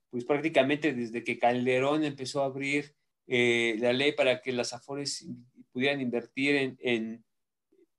pues 0.09 0.25
prácticamente 0.25 0.93
desde 0.93 1.23
que 1.23 1.37
Calderón 1.37 2.03
empezó 2.03 2.41
a 2.41 2.45
abrir 2.45 2.95
eh, 3.27 3.75
la 3.79 3.93
ley 3.93 4.13
para 4.13 4.41
que 4.41 4.51
las 4.53 4.73
AFORES 4.73 5.27
pudieran 5.71 5.99
invertir 5.99 6.77
en, 6.79 7.25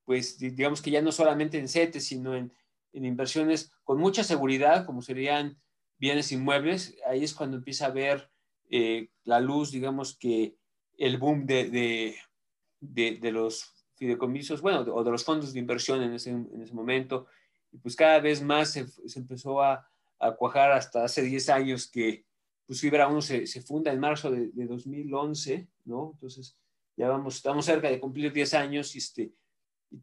pues 0.04 0.38
digamos 0.38 0.80
que 0.80 0.90
ya 0.90 1.02
no 1.02 1.12
solamente 1.12 1.58
en 1.58 1.68
CETES, 1.68 2.04
sino 2.04 2.34
en, 2.34 2.52
inversiones 2.92 3.70
con 3.84 3.98
mucha 3.98 4.24
seguridad, 4.24 4.84
como 4.84 5.02
serían 5.02 5.60
bienes 5.98 6.32
inmuebles, 6.32 6.96
ahí 7.06 7.22
es 7.22 7.34
cuando 7.34 7.58
empieza 7.58 7.86
a 7.86 7.90
ver 7.90 8.28
eh, 8.70 9.10
la 9.24 9.38
luz, 9.38 9.70
digamos 9.70 10.16
que 10.18 10.56
el 10.96 11.18
boom 11.18 11.46
de, 11.46 12.16
de, 12.80 13.30
los 13.30 13.86
fideicomisos, 13.94 14.62
bueno, 14.62 14.80
o 14.80 15.04
de 15.04 15.10
los 15.10 15.24
fondos 15.24 15.52
de 15.52 15.60
inversión 15.60 16.02
en 16.02 16.14
ese, 16.14 16.30
en 16.30 16.60
ese 16.60 16.74
momento. 16.74 17.26
Y 17.70 17.78
pues 17.78 17.94
cada 17.94 18.18
vez 18.18 18.42
más 18.42 18.72
se 18.72 18.88
empezó 19.14 19.62
a, 19.62 19.88
a, 20.18 20.34
cuajar 20.36 20.72
hasta 20.72 21.04
hace 21.04 21.22
10 21.22 21.48
años 21.50 21.90
que 21.90 22.24
pues 22.66 22.80
Fibra 22.80 23.08
1 23.08 23.22
se, 23.22 23.46
funda 23.62 23.92
en 23.92 24.00
marzo 24.00 24.30
de, 24.30 24.48
de, 24.48 24.66
2011, 24.66 25.68
¿no? 25.86 26.10
Entonces 26.14 26.58
ya 26.96 27.08
vamos, 27.08 27.36
estamos 27.36 27.64
cerca 27.64 27.88
de 27.88 28.00
cumplir 28.00 28.32
10 28.32 28.54
años 28.54 28.94
y, 28.94 28.98
este, 28.98 29.32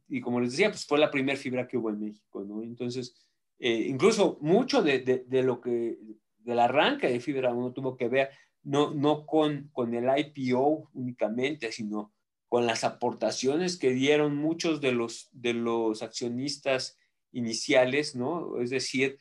y, 0.07 0.21
como 0.21 0.39
les 0.39 0.51
decía, 0.51 0.69
pues 0.69 0.85
fue 0.85 0.97
la 0.97 1.11
primera 1.11 1.37
fibra 1.37 1.67
que 1.67 1.77
hubo 1.77 1.89
en 1.89 1.99
México, 1.99 2.43
¿no? 2.43 2.63
Entonces, 2.63 3.15
eh, 3.59 3.85
incluso 3.87 4.37
mucho 4.41 4.81
de, 4.81 4.99
de, 4.99 5.43
lo 5.43 5.61
que, 5.61 5.97
del 6.39 6.59
arranque 6.59 7.07
de 7.07 7.19
Fibra 7.19 7.53
1 7.53 7.73
tuvo 7.73 7.95
que 7.95 8.09
ver 8.09 8.29
no, 8.63 8.93
no 8.93 9.25
con, 9.25 9.69
con 9.71 9.93
el 9.93 10.05
IPO 10.17 10.89
únicamente, 10.93 11.71
sino 11.71 12.13
con 12.47 12.65
las 12.65 12.83
aportaciones 12.83 13.77
que 13.77 13.91
dieron 13.91 14.35
muchos 14.35 14.81
de 14.81 14.91
los, 14.91 15.29
de 15.31 15.53
los 15.53 16.01
accionistas 16.01 16.97
iniciales, 17.31 18.15
¿no? 18.15 18.59
Es 18.61 18.69
decir, 18.69 19.19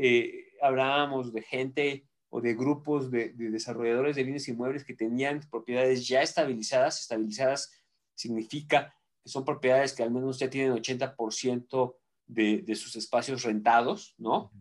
eh, 0.00 0.52
hablábamos 0.62 1.32
de 1.32 1.42
gente 1.42 2.08
o 2.30 2.40
de 2.40 2.54
grupos 2.54 3.10
de, 3.10 3.30
desarrolladores 3.30 4.16
de 4.16 4.24
bienes 4.24 4.48
inmuebles 4.48 4.84
que 4.84 4.94
tenían 4.94 5.40
propiedades 5.50 6.06
ya 6.06 6.22
estabilizadas. 6.22 7.00
Estabilizadas 7.00 7.72
significa 8.14 8.94
que 9.22 9.30
son 9.30 9.44
propiedades 9.44 9.94
que 9.94 10.02
al 10.02 10.10
menos 10.10 10.38
ya 10.38 10.50
tienen 10.50 10.72
80% 10.72 11.96
de, 12.26 12.58
de 12.58 12.74
sus 12.74 12.96
espacios 12.96 13.42
rentados, 13.42 14.14
¿no? 14.18 14.52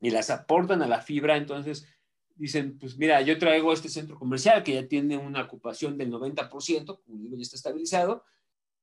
Y 0.00 0.10
las 0.10 0.30
aportan 0.30 0.82
a 0.82 0.86
la 0.86 1.00
fibra, 1.00 1.36
entonces 1.36 1.86
dicen, 2.34 2.78
pues 2.78 2.96
mira, 2.98 3.20
yo 3.22 3.38
traigo 3.38 3.72
este 3.72 3.88
centro 3.88 4.18
comercial 4.18 4.62
que 4.62 4.74
ya 4.74 4.86
tiene 4.86 5.16
una 5.16 5.42
ocupación 5.42 5.96
del 5.96 6.10
90%, 6.10 7.00
como 7.02 7.18
digo, 7.18 7.36
ya 7.36 7.42
está 7.42 7.56
estabilizado, 7.56 8.24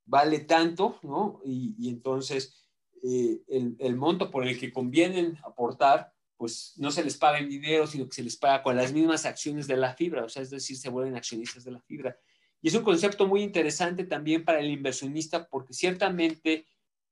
vale 0.05 0.39
tanto, 0.39 0.99
¿no? 1.03 1.41
Y, 1.45 1.89
entonces 1.89 2.58
eh, 3.03 3.75
el, 3.79 3.95
monto 3.95 4.29
por 4.29 4.47
el 4.47 4.59
que 4.59 4.71
convienen 4.71 5.37
aportar, 5.43 6.13
pues 6.37 6.73
no 6.77 6.91
se 6.91 7.03
les 7.03 7.17
paga 7.17 7.39
en 7.39 7.49
dinero, 7.49 7.85
sino 7.85 8.07
que 8.07 8.15
se 8.15 8.23
les 8.23 8.37
paga 8.37 8.63
con 8.63 8.75
las 8.75 8.93
mismas 8.93 9.25
acciones 9.25 9.67
de 9.67 9.77
la 9.77 9.93
fibra, 9.93 10.23
o 10.23 10.29
sea, 10.29 10.41
es 10.41 10.49
decir, 10.49 10.77
se 10.77 10.89
vuelven 10.89 11.15
accionistas 11.15 11.63
de 11.63 11.71
la 11.71 11.81
fibra. 11.81 12.17
Y 12.61 12.69
es 12.69 12.75
un 12.75 12.83
concepto 12.83 13.27
muy 13.27 13.41
interesante 13.41 14.05
también 14.05 14.43
para 14.43 14.59
el 14.59 14.69
inversionista 14.69 15.47
porque 15.47 15.73
ciertamente, 15.73 16.65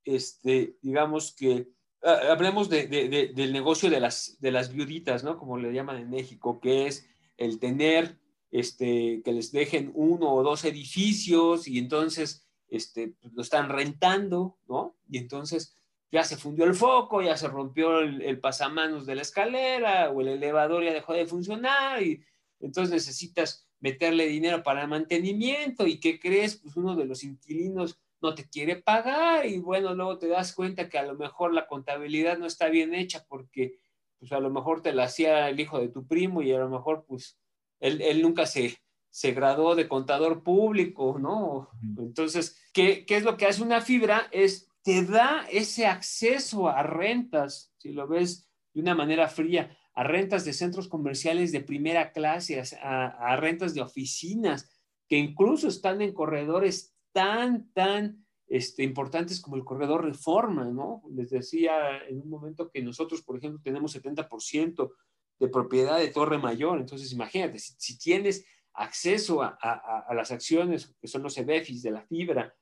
este, 0.03 0.77
digamos 0.81 1.33
que 1.33 1.67
Ah, 2.03 2.31
hablemos 2.31 2.69
de, 2.69 2.87
del 2.87 3.51
negocio 3.51 3.89
de 3.89 3.99
las, 3.99 4.37
de 4.39 4.51
las 4.51 4.71
viuditas, 4.71 5.23
¿no? 5.23 5.37
Como 5.37 5.57
le 5.57 5.73
llaman 5.73 5.97
en 5.97 6.09
México, 6.09 6.59
que 6.59 6.87
es 6.87 7.07
el 7.37 7.59
tener, 7.59 8.19
este, 8.51 9.21
que 9.25 9.33
les 9.33 9.51
dejen 9.51 9.91
uno 9.95 10.31
o 10.33 10.43
dos 10.43 10.63
edificios 10.63 11.67
y 11.67 11.79
entonces 11.79 12.47
este, 12.69 13.09
pues, 13.19 13.33
lo 13.33 13.41
están 13.41 13.69
rentando, 13.69 14.57
¿no? 14.67 14.95
Y 15.09 15.17
entonces 15.17 15.75
ya 16.11 16.23
se 16.23 16.37
fundió 16.37 16.65
el 16.65 16.73
foco, 16.73 17.21
ya 17.21 17.35
se 17.35 17.47
rompió 17.47 17.99
el, 17.99 18.39
pasamanos 18.39 19.05
de 19.05 19.15
la 19.15 19.21
escalera 19.21 20.09
o 20.09 20.21
el 20.21 20.29
elevador 20.29 20.83
ya 20.83 20.93
dejó 20.93 21.13
de 21.13 21.25
funcionar 21.25 22.01
y 22.01 22.23
entonces 22.59 22.93
necesitas 22.93 23.67
meterle 23.79 24.27
dinero 24.27 24.63
para 24.63 24.83
el 24.83 24.87
mantenimiento 24.87 25.85
y 25.85 25.99
¿qué 25.99 26.19
crees? 26.19 26.57
Pues 26.57 26.75
uno 26.77 26.95
de 26.95 27.05
los 27.05 27.23
inquilinos 27.23 27.99
no 28.21 28.33
te 28.33 28.49
quiere 28.49 28.77
pagar 28.77 29.45
y 29.45 29.59
bueno, 29.59 29.93
luego 29.93 30.17
te 30.17 30.27
das 30.27 30.53
cuenta 30.53 30.89
que 30.89 30.97
a 30.97 31.05
lo 31.05 31.15
mejor 31.15 31.53
la 31.53 31.67
contabilidad 31.67 32.37
no 32.37 32.47
está 32.47 32.69
bien 32.69 32.95
hecha 32.95 33.25
porque 33.27 33.79
pues 34.17 34.31
a 34.31 34.39
lo 34.39 34.49
mejor 34.49 34.81
te 34.81 34.93
la 34.93 35.03
hacía 35.03 35.49
el 35.49 35.59
hijo 35.59 35.79
de 35.79 35.89
tu 35.89 36.07
primo 36.07 36.41
y 36.41 36.51
a 36.51 36.59
lo 36.59 36.69
mejor 36.69 37.05
pues 37.05 37.37
él, 37.79 38.01
él 38.01 38.23
nunca 38.23 38.47
se, 38.47 38.75
se 39.09 39.31
graduó 39.33 39.75
de 39.75 39.87
contador 39.87 40.43
público, 40.43 41.17
¿no? 41.19 41.69
Entonces, 41.97 42.59
¿qué, 42.73 43.05
¿qué, 43.05 43.17
es 43.17 43.23
lo 43.23 43.37
que 43.37 43.45
hace 43.45 43.61
una 43.61 43.81
fibra? 43.81 44.27
Es, 44.31 44.66
te 44.87 45.03
da 45.03 45.45
ese 45.51 45.85
acceso 45.85 46.69
a 46.69 46.81
rentas, 46.81 47.73
si 47.77 47.91
lo 47.91 48.07
ves 48.07 48.49
de 48.73 48.79
una 48.79 48.95
manera 48.95 49.27
fría, 49.27 49.77
a 49.93 50.05
rentas 50.05 50.45
de 50.45 50.53
centros 50.53 50.87
comerciales 50.87 51.51
de 51.51 51.59
primera 51.59 52.13
clase, 52.13 52.63
a, 52.81 53.35
rentas 53.35 53.73
de 53.73 53.81
oficinas, 53.81 54.79
que 55.05 55.17
incluso 55.17 55.67
están 55.67 56.01
en 56.01 56.13
corredores 56.13 56.95
tan, 57.11 57.69
tan 57.73 58.25
este, 58.47 58.81
importantes 58.83 59.41
como 59.41 59.57
el 59.57 59.65
corredor 59.65 60.05
Reforma, 60.05 60.63
¿no? 60.63 61.03
Les 61.11 61.31
decía 61.31 61.97
en 62.07 62.21
un 62.21 62.29
momento 62.29 62.71
que 62.71 62.81
nosotros, 62.81 63.21
por 63.23 63.37
ejemplo, 63.37 63.59
tenemos 63.61 63.93
70% 63.93 64.89
de 65.37 65.49
propiedad 65.49 65.99
de 65.99 66.11
Torre 66.11 66.37
Mayor, 66.37 66.79
entonces 66.79 67.11
imagínate, 67.11 67.59
si, 67.59 67.97
tienes 67.97 68.45
acceso 68.71 69.43
a, 69.43 69.57
a, 69.59 70.13
las 70.13 70.31
acciones 70.31 70.95
que 71.01 71.09
son 71.09 71.23
los 71.23 71.37
EBEFIS 71.37 71.83
de 71.83 71.91
la 71.91 72.03
fibra, 72.03 72.55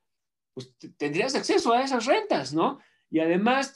pues 0.56 0.74
tendrías 0.98 1.36
acceso 1.36 1.74
a 1.74 1.84
esas 1.84 2.06
rentas, 2.06 2.54
¿no? 2.54 2.80
Y 3.12 3.20
además 3.20 3.74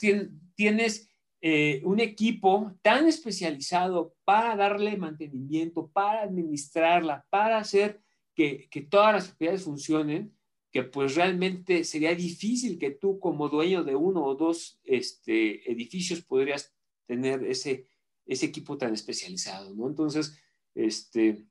tienes 0.56 1.08
eh, 1.42 1.82
un 1.84 2.00
equipo 2.00 2.72
tan 2.82 3.06
especializado 3.06 4.16
para 4.24 4.56
darle 4.56 4.96
mantenimiento, 4.96 5.88
para 5.88 6.22
administrarla, 6.22 7.26
para 7.30 7.58
hacer 7.58 8.00
que, 8.34 8.68
todas 8.90 9.14
las 9.14 9.28
propiedades 9.28 9.64
funcionen, 9.64 10.34
que 10.72 10.82
pues 10.82 11.14
realmente 11.14 11.84
sería 11.84 12.14
difícil 12.14 12.78
que 12.78 12.92
tú 12.92 13.20
como 13.20 13.50
dueño 13.50 13.84
de 13.84 13.94
uno 13.94 14.24
o 14.24 14.34
dos 14.34 14.80
este, 14.82 15.70
edificios 15.70 16.22
podrías 16.22 16.74
tener 17.06 17.44
ese, 17.44 17.86
ese 18.24 18.46
equipo 18.46 18.78
tan 18.78 18.94
especializado, 18.94 19.74
¿no? 19.74 19.86
Entonces, 19.86 20.38
este, 20.74 21.44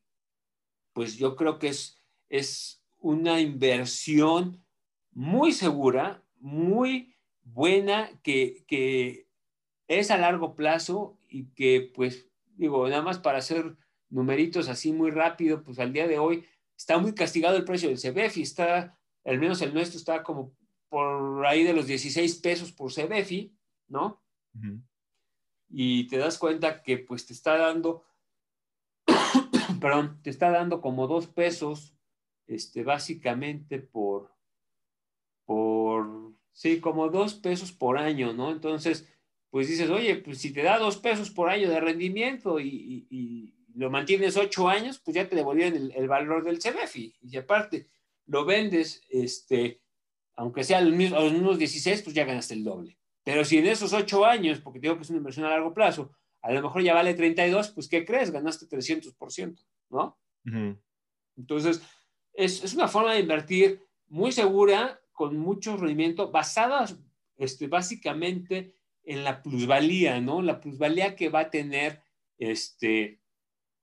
pues 0.93 1.17
yo 1.17 1.35
creo 1.35 1.59
que 1.59 1.67
es, 1.67 2.01
es 2.29 2.83
una 2.97 3.39
inversión 3.39 4.63
muy 5.19 5.51
segura, 5.51 6.23
muy 6.39 7.13
buena, 7.43 8.09
que, 8.23 8.63
que 8.67 9.27
es 9.89 10.11
a 10.11 10.17
largo 10.17 10.55
plazo 10.55 11.19
y 11.27 11.47
que 11.47 11.91
pues 11.93 12.29
digo, 12.55 12.87
nada 12.87 13.01
más 13.01 13.19
para 13.19 13.39
hacer 13.39 13.75
numeritos 14.09 14.69
así 14.69 14.93
muy 14.93 15.11
rápido, 15.11 15.61
pues 15.61 15.77
al 15.79 15.91
día 15.91 16.07
de 16.07 16.19
hoy 16.19 16.45
está 16.77 16.97
muy 16.99 17.13
castigado 17.13 17.57
el 17.57 17.65
precio 17.65 17.89
del 17.89 17.97
CBF 17.97 18.37
y 18.37 18.43
está 18.43 18.97
al 19.25 19.39
menos 19.39 19.61
el 19.61 19.73
nuestro 19.73 19.99
está 19.99 20.23
como 20.23 20.55
por 20.87 21.45
ahí 21.45 21.65
de 21.65 21.73
los 21.73 21.85
16 21.85 22.37
pesos 22.37 22.71
por 22.71 22.93
CBFI, 22.93 23.53
¿no? 23.89 24.23
Y 25.67 26.07
te 26.07 26.17
das 26.17 26.37
cuenta 26.37 26.81
que 26.81 26.97
pues 26.97 27.25
te 27.25 27.33
está 27.33 27.57
dando, 27.57 28.05
perdón, 29.81 30.21
te 30.23 30.29
está 30.29 30.49
dando 30.49 30.79
como 30.79 31.07
dos 31.07 31.27
pesos, 31.27 31.93
este, 32.47 32.85
básicamente 32.85 33.79
por, 33.79 34.38
sí, 36.59 36.81
como 36.81 37.07
dos 37.07 37.35
pesos 37.35 37.71
por 37.71 37.97
año, 37.97 38.33
¿no? 38.33 38.51
Entonces, 38.51 39.07
pues 39.49 39.69
dices, 39.69 39.89
oye, 39.89 40.17
pues 40.17 40.39
si 40.39 40.51
te 40.51 40.61
da 40.61 40.77
dos 40.77 40.97
pesos 40.97 41.29
por 41.31 41.49
año 41.49 41.69
de 41.69 41.79
rendimiento 41.79 42.59
y, 42.59 43.55
lo 43.75 43.89
mantienes 43.89 44.35
ocho 44.35 44.67
años, 44.67 44.99
pues 44.99 45.15
ya 45.15 45.29
te 45.29 45.37
devolvieron 45.37 45.77
el, 45.77 45.91
el 45.95 46.07
valor 46.09 46.43
del 46.43 46.59
CBFI. 46.59 47.15
Y 47.21 47.37
aparte, 47.37 47.87
lo 48.25 48.43
vendes, 48.43 49.01
este, 49.09 49.81
aunque 50.35 50.65
sea 50.65 50.79
a 50.79 50.81
los 50.81 50.93
mismos 50.93 51.57
16, 51.57 52.01
pues 52.01 52.13
ya 52.13 52.25
ganaste 52.25 52.55
el 52.55 52.65
doble. 52.65 52.97
Pero 53.23 53.45
si 53.45 53.57
en 53.59 53.67
esos 53.67 53.93
8 53.93 54.25
años, 54.25 54.59
porque 54.59 54.79
digo 54.79 54.97
que 54.97 55.03
es 55.03 55.09
una 55.11 55.19
inversión 55.19 55.45
a 55.45 55.49
largo 55.49 55.73
plazo, 55.73 56.11
a 56.41 56.51
lo 56.51 56.61
mejor 56.61 56.81
ya 56.81 56.93
vale 56.93 57.13
32, 57.13 57.69
pues 57.69 57.87
¿qué 57.87 58.03
crees? 58.03 58.31
Ganaste 58.31 58.67
300%, 58.67 59.63
¿no? 59.91 60.19
Entonces, 61.37 61.81
es, 62.33 62.61
es, 62.65 62.73
una 62.73 62.89
forma 62.89 63.13
de 63.13 63.21
invertir 63.21 63.81
muy 64.07 64.33
segura, 64.33 64.98
con 65.19 65.37
mucho 65.37 65.75
rendimiento, 65.75 66.31
basada 66.31 66.85
este, 67.35 67.67
básicamente 67.67 68.73
en 69.03 69.25
la 69.25 69.41
plusvalía, 69.41 70.21
¿no? 70.21 70.41
La 70.41 70.61
plusvalía 70.61 71.13
que 71.17 71.27
va 71.27 71.41
a 71.41 71.49
tener 71.49 72.01
este, 72.37 73.19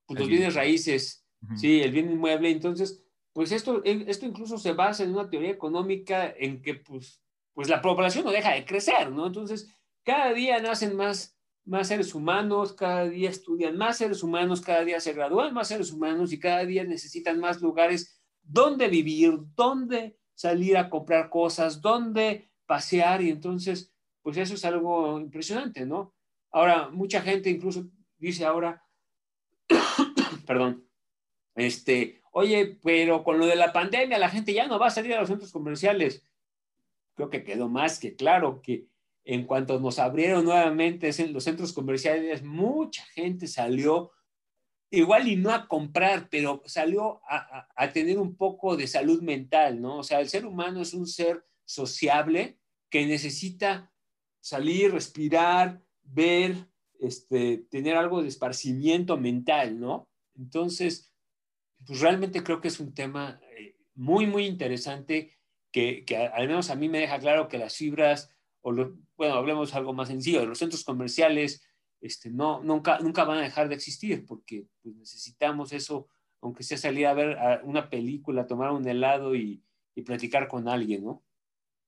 pues, 0.07 0.19
los 0.19 0.29
bienes 0.29 0.55
raíces, 0.55 1.27
sí, 1.55 1.79
el 1.81 1.91
bien 1.91 2.09
inmueble. 2.09 2.49
Entonces, 2.49 3.03
pues 3.33 3.51
esto, 3.51 3.83
esto 3.83 4.25
incluso 4.25 4.57
se 4.57 4.73
basa 4.73 5.03
en 5.03 5.11
una 5.11 5.29
teoría 5.29 5.51
económica 5.51 6.33
en 6.35 6.59
que 6.59 6.73
pues, 6.73 7.21
pues 7.53 7.69
la 7.69 7.83
población 7.83 8.25
no 8.25 8.31
deja 8.31 8.53
de 8.53 8.65
crecer, 8.65 9.11
¿no? 9.11 9.27
Entonces, 9.27 9.71
cada 10.03 10.33
día 10.33 10.59
nacen 10.59 10.95
más, 10.95 11.37
más 11.65 11.89
seres 11.89 12.15
humanos, 12.15 12.73
cada 12.73 13.07
día 13.07 13.29
estudian 13.29 13.77
más 13.77 13.99
seres 13.99 14.23
humanos, 14.23 14.61
cada 14.61 14.83
día 14.83 14.99
se 14.99 15.13
gradúan 15.13 15.53
más 15.53 15.67
seres 15.67 15.91
humanos 15.91 16.33
y 16.33 16.39
cada 16.39 16.65
día 16.65 16.83
necesitan 16.83 17.39
más 17.39 17.61
lugares 17.61 18.19
donde 18.41 18.87
vivir, 18.87 19.37
donde 19.53 20.17
salir 20.37 20.77
a 20.77 20.87
comprar 20.87 21.29
cosas, 21.31 21.81
donde 21.81 22.51
pasear 22.67 23.23
y 23.23 23.31
entonces, 23.31 23.91
pues 24.21 24.37
eso 24.37 24.53
es 24.53 24.63
algo 24.65 25.19
impresionante, 25.19 25.83
¿no? 25.83 26.13
Ahora, 26.51 26.89
mucha 26.89 27.21
gente 27.21 27.49
incluso 27.49 27.87
dice 28.19 28.45
ahora, 28.45 28.85
perdón, 30.45 30.87
este, 31.55 32.21
oye, 32.31 32.77
pero 32.83 33.23
con 33.23 33.39
lo 33.39 33.47
de 33.47 33.55
la 33.55 33.73
pandemia 33.73 34.19
la 34.19 34.29
gente 34.29 34.53
ya 34.53 34.67
no 34.67 34.77
va 34.77 34.87
a 34.87 34.91
salir 34.91 35.15
a 35.15 35.19
los 35.19 35.29
centros 35.29 35.51
comerciales. 35.51 36.23
Creo 37.15 37.31
que 37.31 37.43
quedó 37.43 37.67
más 37.67 37.97
que 37.97 38.15
claro 38.15 38.61
que 38.61 38.85
en 39.23 39.47
cuanto 39.47 39.79
nos 39.79 39.97
abrieron 39.97 40.45
nuevamente 40.45 41.11
los 41.29 41.43
centros 41.43 41.73
comerciales, 41.73 42.43
mucha 42.43 43.03
gente 43.07 43.47
salió, 43.47 44.11
igual 44.89 45.27
y 45.27 45.35
no 45.35 45.51
a 45.51 45.67
comprar, 45.67 46.29
pero 46.29 46.61
salió 46.65 47.21
a, 47.29 47.67
a, 47.75 47.91
tener 47.91 48.17
un 48.17 48.35
poco 48.35 48.77
de 48.77 48.87
salud 48.87 49.21
mental, 49.21 49.81
¿no? 49.81 49.97
O 49.99 50.03
sea, 50.03 50.19
el 50.19 50.29
ser 50.29 50.45
humano 50.45 50.81
es 50.81 50.93
un 50.93 51.07
ser 51.07 51.45
sociable 51.65 52.59
que 52.89 53.05
necesita 53.05 53.91
salir, 54.39 54.93
respirar, 54.93 55.81
ver, 56.03 56.55
este, 56.99 57.57
tener 57.69 57.95
algo 57.95 58.21
de 58.21 58.29
esparcimiento 58.29 59.17
mental, 59.17 59.79
¿no? 59.79 60.09
Entonces, 60.35 61.13
pues 61.85 61.99
realmente 61.99 62.43
creo 62.43 62.61
que 62.61 62.69
es 62.69 62.79
un 62.79 62.93
tema 62.93 63.41
eh, 63.57 63.75
muy, 63.95 64.25
muy 64.25 64.45
interesante 64.45 65.37
que, 65.71 66.05
que, 66.05 66.17
al 66.17 66.47
menos 66.47 66.69
a 66.69 66.75
mí 66.75 66.87
me 66.87 66.99
deja 66.99 67.19
claro 67.19 67.47
que 67.47 67.57
las 67.57 67.75
fibras, 67.75 68.31
o 68.61 68.73
bueno, 69.17 69.35
hablemos 69.35 69.73
algo 69.75 69.93
más 69.93 70.07
sencillo, 70.07 70.45
los 70.45 70.59
centros 70.59 70.83
comerciales 70.83 71.66
este, 72.01 72.29
no, 72.29 72.61
nunca, 72.63 72.99
nunca 72.99 73.23
van 73.23 73.39
a 73.39 73.41
dejar 73.41 73.69
de 73.69 73.75
existir 73.75 74.25
porque 74.25 74.67
pues, 74.81 74.95
necesitamos 74.95 75.73
eso, 75.73 76.07
aunque 76.41 76.63
sea 76.63 76.77
salir 76.77 77.07
a 77.07 77.13
ver 77.13 77.37
una 77.63 77.89
película, 77.89 78.47
tomar 78.47 78.71
un 78.71 78.87
helado 78.87 79.35
y, 79.35 79.63
y 79.95 80.01
platicar 80.03 80.47
con 80.47 80.67
alguien, 80.67 81.03
¿no? 81.03 81.23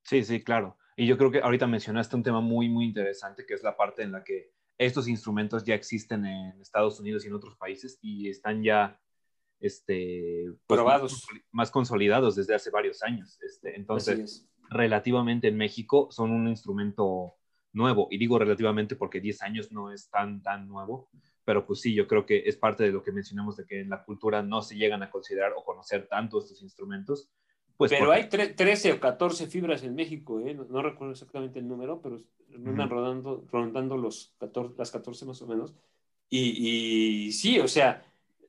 Sí, 0.03 0.23
sí, 0.23 0.43
claro. 0.43 0.77
Y 0.95 1.05
yo 1.05 1.17
creo 1.17 1.31
que 1.31 1.39
ahorita 1.39 1.67
mencionaste 1.67 2.15
un 2.15 2.23
tema 2.23 2.41
muy, 2.41 2.67
muy 2.67 2.85
interesante, 2.85 3.45
que 3.45 3.53
es 3.53 3.63
la 3.63 3.77
parte 3.77 4.03
en 4.03 4.11
la 4.11 4.23
que 4.23 4.51
estos 4.77 5.07
instrumentos 5.07 5.63
ya 5.63 5.75
existen 5.75 6.25
en 6.25 6.59
Estados 6.61 6.99
Unidos 6.99 7.23
y 7.23 7.27
en 7.27 7.35
otros 7.35 7.55
países 7.55 7.99
y 8.01 8.29
están 8.29 8.63
ya 8.63 8.99
este, 9.59 10.45
pues, 10.67 10.77
probados. 10.77 11.27
Más, 11.51 11.69
consolidados 11.69 12.35
desde 12.35 12.55
hace 12.55 12.69
varios 12.69 13.03
años. 13.03 13.37
Este, 13.41 13.75
entonces, 13.75 14.49
relativamente 14.69 15.49
en 15.49 15.57
México 15.57 16.07
son 16.11 16.31
un 16.31 16.47
instrumento 16.47 17.35
nuevo. 17.73 18.07
Y 18.11 18.17
digo 18.17 18.39
relativamente 18.39 18.95
porque 18.95 19.19
10 19.19 19.41
años 19.43 19.71
no 19.71 19.91
es 19.91 20.09
tan, 20.09 20.41
tan 20.41 20.67
nuevo. 20.67 21.09
Pero 21.45 21.65
pues 21.65 21.81
sí, 21.81 21.93
yo 21.93 22.07
creo 22.07 22.25
que 22.25 22.43
es 22.45 22.57
parte 22.57 22.83
de 22.83 22.91
lo 22.91 23.01
que 23.03 23.11
mencionamos 23.11 23.57
de 23.57 23.65
que 23.65 23.81
en 23.81 23.89
la 23.89 24.03
cultura 24.03 24.43
no 24.43 24.61
se 24.61 24.75
llegan 24.75 25.01
a 25.03 25.09
considerar 25.09 25.53
o 25.55 25.63
conocer 25.63 26.07
tanto 26.07 26.39
estos 26.39 26.61
instrumentos. 26.61 27.29
Pues 27.75 27.91
pero 27.91 28.11
hay 28.11 28.27
13 28.27 28.93
o 28.93 28.99
14 28.99 29.47
fibras 29.47 29.83
en 29.83 29.95
México, 29.95 30.41
¿eh? 30.41 30.53
no, 30.53 30.81
recuerdo 30.81 31.13
exactamente 31.13 31.59
el 31.59 31.67
número, 31.67 32.01
pero 32.01 32.19
andan 32.53 32.89
rodando, 32.89 33.45
rondando 33.49 33.95
los 33.95 34.35
14, 34.37 34.75
las 34.77 34.91
14 34.91 35.25
más 35.25 35.41
o 35.41 35.47
menos. 35.47 35.73
Y, 36.29 37.27
y 37.27 37.31
sí, 37.31 37.57
o 37.57 37.69
sea, 37.69 38.03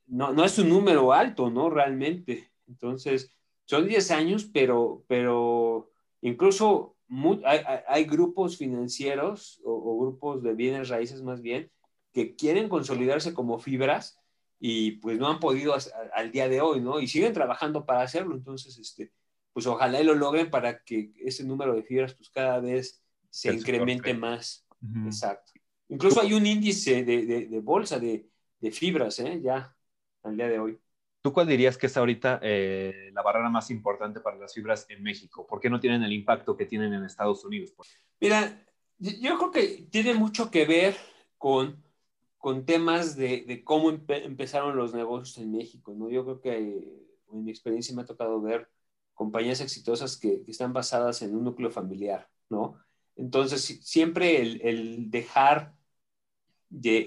no, 0.08 0.32
no 0.32 0.44
es 0.44 0.58
un 0.58 0.68
número 0.68 1.12
alto, 1.12 1.48
¿no? 1.48 1.70
Realmente. 1.70 2.50
Entonces, 2.66 3.32
son 3.64 3.86
10 3.86 4.10
años, 4.10 4.50
pero, 4.52 5.04
pero 5.06 5.92
incluso 6.22 6.96
hay, 7.44 8.04
grupos 8.04 8.56
financieros 8.56 9.60
o, 9.64 9.98
grupos 10.00 10.42
de 10.42 10.54
bienes 10.54 10.88
raíces 10.88 11.22
más 11.22 11.42
bien 11.42 11.70
que 12.12 12.36
quieren 12.36 12.68
consolidarse 12.68 13.34
como 13.34 13.58
fibras 13.58 14.20
y 14.58 14.92
pues 14.92 15.18
no 15.18 15.28
han 15.28 15.40
podido 15.40 15.74
al 16.14 16.32
día 16.32 16.48
de 16.48 16.60
hoy, 16.60 16.80
¿no? 16.80 17.00
Y 17.00 17.06
siguen 17.06 17.32
trabajando 17.32 17.86
para 17.86 18.02
hacerlo. 18.02 18.34
Entonces, 18.34 18.78
este, 18.78 19.12
pues 19.52 19.66
ojalá 19.66 20.02
lo 20.02 20.14
logren 20.14 20.50
para 20.50 20.82
que 20.82 21.12
ese 21.18 21.44
número 21.44 21.74
de 21.74 21.82
fibras 21.82 22.14
pues 22.14 22.30
cada 22.30 22.60
vez 22.60 23.02
se 23.30 23.52
incremente 23.52 24.12
más. 24.14 24.66
Exacto. 25.06 25.52
Incluso 25.88 26.20
hay 26.20 26.34
un 26.34 26.46
índice 26.46 27.04
de, 27.04 27.60
bolsa 27.62 27.98
de, 27.98 28.28
fibras, 28.70 29.18
¿eh? 29.18 29.40
ya 29.42 29.74
al 30.22 30.36
día 30.36 30.48
de 30.48 30.58
hoy. 30.58 30.78
¿Tú 31.22 31.32
cuál 31.32 31.46
dirías 31.46 31.76
que 31.76 31.86
es 31.86 31.96
ahorita 31.96 32.40
eh, 32.42 33.10
la 33.12 33.22
barrera 33.22 33.50
más 33.50 33.70
importante 33.70 34.20
para 34.20 34.38
las 34.38 34.54
fibras 34.54 34.86
en 34.88 35.02
México? 35.02 35.46
¿Por 35.46 35.60
qué 35.60 35.68
no 35.68 35.78
tienen 35.78 36.02
el 36.02 36.12
impacto 36.12 36.56
que 36.56 36.64
tienen 36.64 36.94
en 36.94 37.04
Estados 37.04 37.44
Unidos? 37.44 37.74
Mira, 38.20 38.64
yo 38.98 39.36
creo 39.36 39.50
que 39.50 39.86
tiene 39.90 40.14
mucho 40.14 40.50
que 40.50 40.64
ver 40.64 40.96
con, 41.36 41.82
con 42.38 42.64
temas 42.64 43.16
de, 43.16 43.62
cómo 43.64 43.90
empezaron 43.90 44.76
los 44.76 44.94
negocios 44.94 45.36
en 45.38 45.52
México, 45.52 45.94
¿no? 45.94 46.08
Yo 46.08 46.24
creo 46.24 46.40
que 46.40 46.56
en 47.32 47.44
mi 47.44 47.50
experiencia 47.50 47.94
me 47.94 48.02
ha 48.02 48.06
tocado 48.06 48.40
ver 48.40 48.70
compañías 49.12 49.60
exitosas 49.60 50.16
que, 50.16 50.42
están 50.48 50.72
basadas 50.72 51.20
en 51.20 51.36
un 51.36 51.44
núcleo 51.44 51.70
familiar, 51.70 52.30
¿no? 52.48 52.78
Entonces, 53.16 53.62
siempre 53.82 54.40
el, 54.40 55.10
dejar 55.10 55.74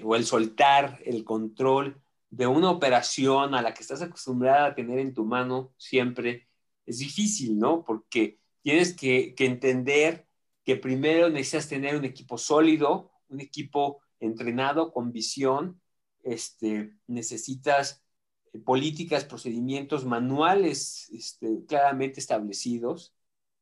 o 0.04 0.14
el 0.14 0.24
soltar 0.24 1.00
el 1.04 1.24
control 1.24 2.00
de 2.36 2.46
una 2.48 2.70
operación 2.70 3.54
a 3.54 3.62
la 3.62 3.72
que 3.74 3.82
estás 3.82 4.02
acostumbrada 4.02 4.66
a 4.66 4.74
tener 4.74 4.98
en 4.98 5.14
tu 5.14 5.24
mano 5.24 5.72
siempre 5.76 6.48
es 6.84 6.98
difícil, 6.98 7.58
¿no? 7.58 7.84
Porque 7.84 8.40
tienes 8.62 8.94
que, 8.94 9.34
entender 9.38 10.26
que 10.64 10.76
primero 10.76 11.30
necesitas 11.30 11.68
tener 11.68 11.96
un 11.96 12.04
equipo 12.04 12.36
sólido, 12.38 13.12
un 13.28 13.40
equipo 13.40 14.00
entrenado 14.18 14.92
con 14.92 15.12
visión, 15.12 15.80
este, 16.22 16.96
necesitas 17.06 18.04
eh, 18.52 18.58
políticas, 18.58 19.24
procedimientos, 19.24 20.04
manuales 20.04 21.08
este, 21.10 21.64
claramente 21.68 22.20
establecidos, 22.20 23.14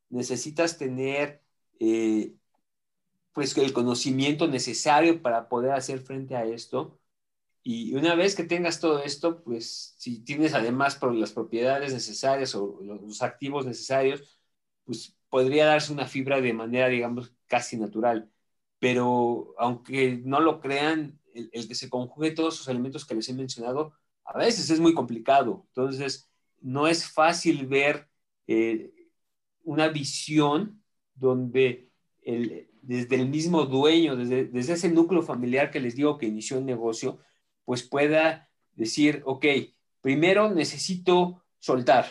necesitas 0.08 0.78
tener 0.78 1.42
eh, 1.80 2.34
pues 3.32 3.56
el 3.58 3.72
conocimiento 3.72 4.48
necesario 4.48 5.20
para 5.20 5.48
poder 5.48 5.72
hacer 5.72 6.00
frente 6.00 6.36
a 6.36 6.44
esto. 6.44 7.01
Y 7.62 7.94
una 7.94 8.14
vez 8.14 8.34
que 8.34 8.44
tengas 8.44 8.80
todo 8.80 9.02
esto, 9.02 9.42
pues 9.42 9.94
si 9.96 10.20
tienes 10.20 10.54
además 10.54 10.98
las 11.14 11.32
propiedades 11.32 11.92
necesarias 11.92 12.54
o 12.54 12.80
los 12.82 13.22
activos 13.22 13.66
necesarios, 13.66 14.40
pues 14.84 15.16
podría 15.28 15.66
darse 15.66 15.92
una 15.92 16.06
fibra 16.06 16.40
de 16.40 16.52
manera, 16.52 16.88
digamos, 16.88 17.32
casi 17.46 17.76
natural. 17.76 18.30
Pero 18.80 19.54
aunque 19.58 20.20
no 20.24 20.40
lo 20.40 20.60
crean, 20.60 21.20
el, 21.34 21.68
que 21.68 21.74
se 21.74 21.88
conjugue 21.88 22.32
todos 22.32 22.54
esos 22.56 22.68
elementos 22.68 23.06
que 23.06 23.14
les 23.14 23.28
he 23.28 23.34
mencionado, 23.34 23.94
a 24.24 24.36
veces 24.38 24.68
es 24.70 24.80
muy 24.80 24.92
complicado. 24.92 25.64
Entonces, 25.68 26.30
no 26.60 26.88
es 26.88 27.08
fácil 27.08 27.66
ver 27.66 28.08
eh, 28.48 28.92
una 29.62 29.88
visión 29.88 30.82
donde 31.14 31.90
desde 32.82 33.16
el 33.16 33.28
mismo 33.28 33.64
dueño, 33.66 34.16
desde, 34.16 34.46
desde 34.46 34.74
ese 34.74 34.88
núcleo 34.90 35.22
familiar 35.22 35.70
que 35.70 35.80
les 35.80 35.96
digo 35.96 36.18
que 36.18 36.26
inició 36.26 36.58
el 36.58 36.66
negocio, 36.66 37.18
pues 37.64 37.82
pueda 37.82 38.50
decir, 38.74 39.22
ok, 39.24 39.46
primero 40.00 40.50
necesito 40.52 41.44
soltar, 41.58 42.06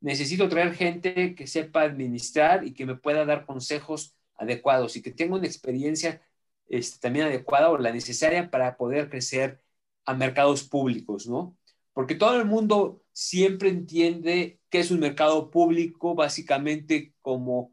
necesito 0.00 0.48
traer 0.48 0.74
gente 0.74 1.34
que 1.34 1.46
sepa 1.46 1.82
administrar 1.82 2.64
y 2.66 2.74
que 2.74 2.86
me 2.86 2.96
pueda 2.96 3.24
dar 3.24 3.46
consejos 3.46 4.16
adecuados 4.36 4.96
y 4.96 5.02
que 5.02 5.10
tenga 5.10 5.36
una 5.36 5.46
experiencia 5.46 6.22
este, 6.68 6.98
también 7.00 7.26
adecuada 7.26 7.70
o 7.70 7.78
la 7.78 7.92
necesaria 7.92 8.50
para 8.50 8.76
poder 8.76 9.08
crecer 9.10 9.62
a 10.04 10.14
mercados 10.14 10.64
públicos, 10.64 11.26
¿no? 11.26 11.56
Porque 11.92 12.14
todo 12.14 12.36
el 12.36 12.44
mundo 12.44 13.02
siempre 13.12 13.68
entiende 13.68 14.60
que 14.68 14.80
es 14.80 14.90
un 14.90 15.00
mercado 15.00 15.50
público 15.50 16.14
básicamente 16.14 17.14
como 17.22 17.72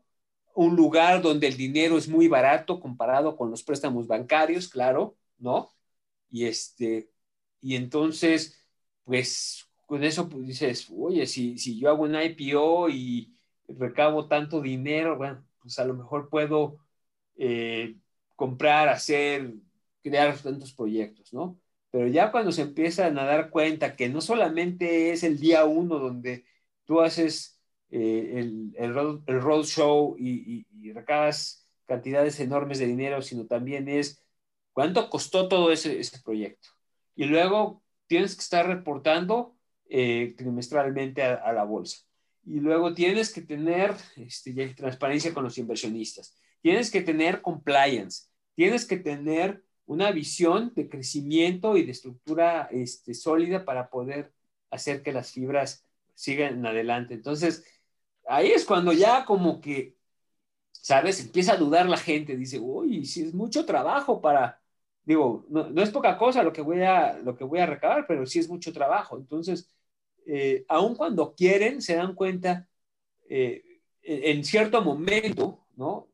un 0.53 0.75
lugar 0.75 1.21
donde 1.21 1.47
el 1.47 1.57
dinero 1.57 1.97
es 1.97 2.07
muy 2.07 2.27
barato 2.27 2.79
comparado 2.79 3.35
con 3.35 3.49
los 3.49 3.63
préstamos 3.63 4.07
bancarios, 4.07 4.67
claro, 4.67 5.17
¿no? 5.37 5.71
Y 6.31 6.45
este, 6.45 7.11
y 7.61 7.75
entonces, 7.75 8.65
pues 9.03 9.69
con 9.85 10.03
eso 10.03 10.29
pues, 10.29 10.47
dices, 10.47 10.91
oye, 10.95 11.27
si, 11.27 11.57
si 11.57 11.79
yo 11.79 11.89
hago 11.89 12.03
un 12.03 12.15
IPO 12.15 12.89
y 12.89 13.35
recabo 13.67 14.27
tanto 14.27 14.61
dinero, 14.61 15.17
bueno, 15.17 15.45
pues 15.61 15.77
a 15.79 15.85
lo 15.85 15.93
mejor 15.93 16.29
puedo 16.29 16.79
eh, 17.37 17.97
comprar, 18.35 18.89
hacer, 18.89 19.53
crear 20.03 20.37
tantos 20.37 20.73
proyectos, 20.73 21.33
¿no? 21.33 21.59
Pero 21.91 22.07
ya 22.07 22.31
cuando 22.31 22.51
se 22.51 22.61
empiezan 22.63 23.19
a 23.19 23.25
dar 23.25 23.49
cuenta 23.49 23.95
que 23.95 24.09
no 24.09 24.21
solamente 24.21 25.11
es 25.11 25.23
el 25.23 25.39
día 25.39 25.65
uno 25.65 25.99
donde 25.99 26.45
tú 26.85 27.01
haces 27.01 27.61
eh, 27.89 28.39
el, 28.39 28.73
el, 28.77 29.63
show 29.65 30.15
y, 30.17 30.65
y, 30.71 30.93
recabas 30.93 31.67
cantidades 31.85 32.39
enormes 32.39 32.79
de 32.79 32.87
dinero, 32.87 33.21
sino 33.21 33.45
también 33.45 33.89
es 33.89 34.23
cuánto 34.73 35.09
costó 35.09 35.47
todo 35.47 35.71
ese, 35.71 35.99
ese 35.99 36.19
proyecto. 36.21 36.69
Y 37.15 37.25
luego 37.25 37.83
tienes 38.07 38.35
que 38.35 38.41
estar 38.41 38.67
reportando 38.67 39.55
eh, 39.89 40.33
trimestralmente 40.37 41.21
a, 41.21 41.51
la 41.51 41.65
bolsa. 41.65 41.97
Y 42.45 42.59
luego 42.59 42.93
tienes 42.93 43.33
que 43.33 43.41
tener 43.41 43.93
este, 44.15 44.53
transparencia 44.69 45.33
con 45.33 45.43
los 45.43 45.57
inversionistas, 45.57 46.37
tienes 46.61 46.89
que 46.89 47.01
tener 47.01 47.41
compliance, 47.41 48.29
tienes 48.55 48.85
que 48.85 48.97
tener 48.97 49.63
una 49.85 50.11
visión 50.11 50.73
de 50.75 50.87
crecimiento 50.87 51.75
y 51.75 51.83
de 51.83 51.91
estructura 51.91 52.69
este, 52.71 53.13
sólida 53.13 53.65
para 53.65 53.89
poder 53.89 54.33
hacer 54.69 55.03
que 55.03 55.11
las 55.11 55.31
fibras 55.31 55.85
sigan 56.13 56.65
adelante. 56.65 57.13
Entonces, 57.13 57.65
ahí 58.27 58.51
es 58.51 58.65
cuando 58.65 58.93
ya 58.93 59.25
como 59.25 59.59
que, 59.59 59.97
¿sabes? 60.71 61.19
Empieza 61.19 61.53
a 61.53 61.57
dudar 61.57 61.89
la 61.89 61.97
gente, 61.97 62.37
dice, 62.37 62.59
uy, 62.59 63.05
si 63.05 63.23
es 63.23 63.33
mucho 63.33 63.65
trabajo 63.65 64.21
para, 64.21 64.60
digo, 65.03 65.45
no, 65.49 65.69
no, 65.69 65.81
es 65.81 65.89
poca 65.89 66.17
cosa 66.17 66.43
lo 66.43 66.53
que, 66.53 66.61
voy 66.61 66.81
a, 66.83 67.17
lo 67.19 67.35
que 67.35 67.43
voy 67.43 67.59
a 67.59 67.65
recabar, 67.65 68.05
pero 68.07 68.25
sí 68.25 68.39
es 68.39 68.49
mucho 68.49 68.71
trabajo. 68.73 69.17
Entonces, 69.17 69.69
eh, 70.25 70.65
aun 70.67 70.95
cuando 70.95 71.33
quieren, 71.35 71.81
se 71.81 71.95
dan 71.95 72.15
cuenta 72.15 72.67
eh, 73.27 73.63
en 74.03 74.43
cierto 74.43 74.81
momento, 74.81 75.65
¿no? 75.75 76.07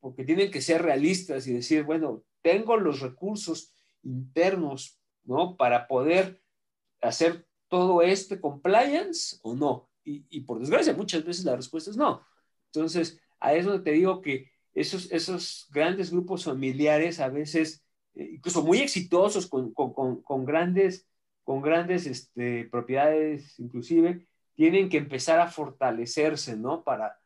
Porque 0.00 0.24
tienen 0.24 0.50
que 0.50 0.62
ser 0.62 0.82
realistas 0.82 1.46
y 1.46 1.52
decir, 1.52 1.84
bueno, 1.84 2.22
tengo 2.42 2.76
los 2.76 3.00
recursos 3.00 3.74
internos, 4.02 4.98
¿no? 5.24 5.56
Para 5.56 5.86
poder 5.86 6.42
hacer 7.00 7.46
todo 7.68 8.02
este 8.02 8.40
compliance 8.40 9.38
o 9.42 9.54
no. 9.54 9.88
Y, 10.02 10.40
por 10.40 10.58
desgracia, 10.58 10.92
muchas 10.92 11.24
veces 11.24 11.44
la 11.44 11.54
respuesta 11.54 11.90
es 11.90 11.96
no. 11.96 12.26
Entonces, 12.66 13.20
a 13.38 13.54
eso 13.54 13.80
te 13.80 13.92
digo 13.92 14.20
que 14.20 14.50
esos, 14.74 15.12
esos 15.12 15.68
grandes 15.70 16.10
grupos 16.10 16.44
familiares, 16.44 17.20
a 17.20 17.28
veces, 17.28 17.84
incluso 18.14 18.62
muy 18.62 18.78
exitosos, 18.78 19.46
con, 19.46 19.72
con, 19.72 20.22
con 20.22 20.44
grandes 20.44 21.06
con 21.50 21.62
grandes 21.62 22.06
este, 22.06 22.68
propiedades 22.70 23.58
inclusive, 23.58 24.24
tienen 24.54 24.88
que 24.88 24.98
empezar 24.98 25.40
a 25.40 25.48
fortalecerse, 25.48 26.56
¿no? 26.56 26.84
Para, 26.84 27.18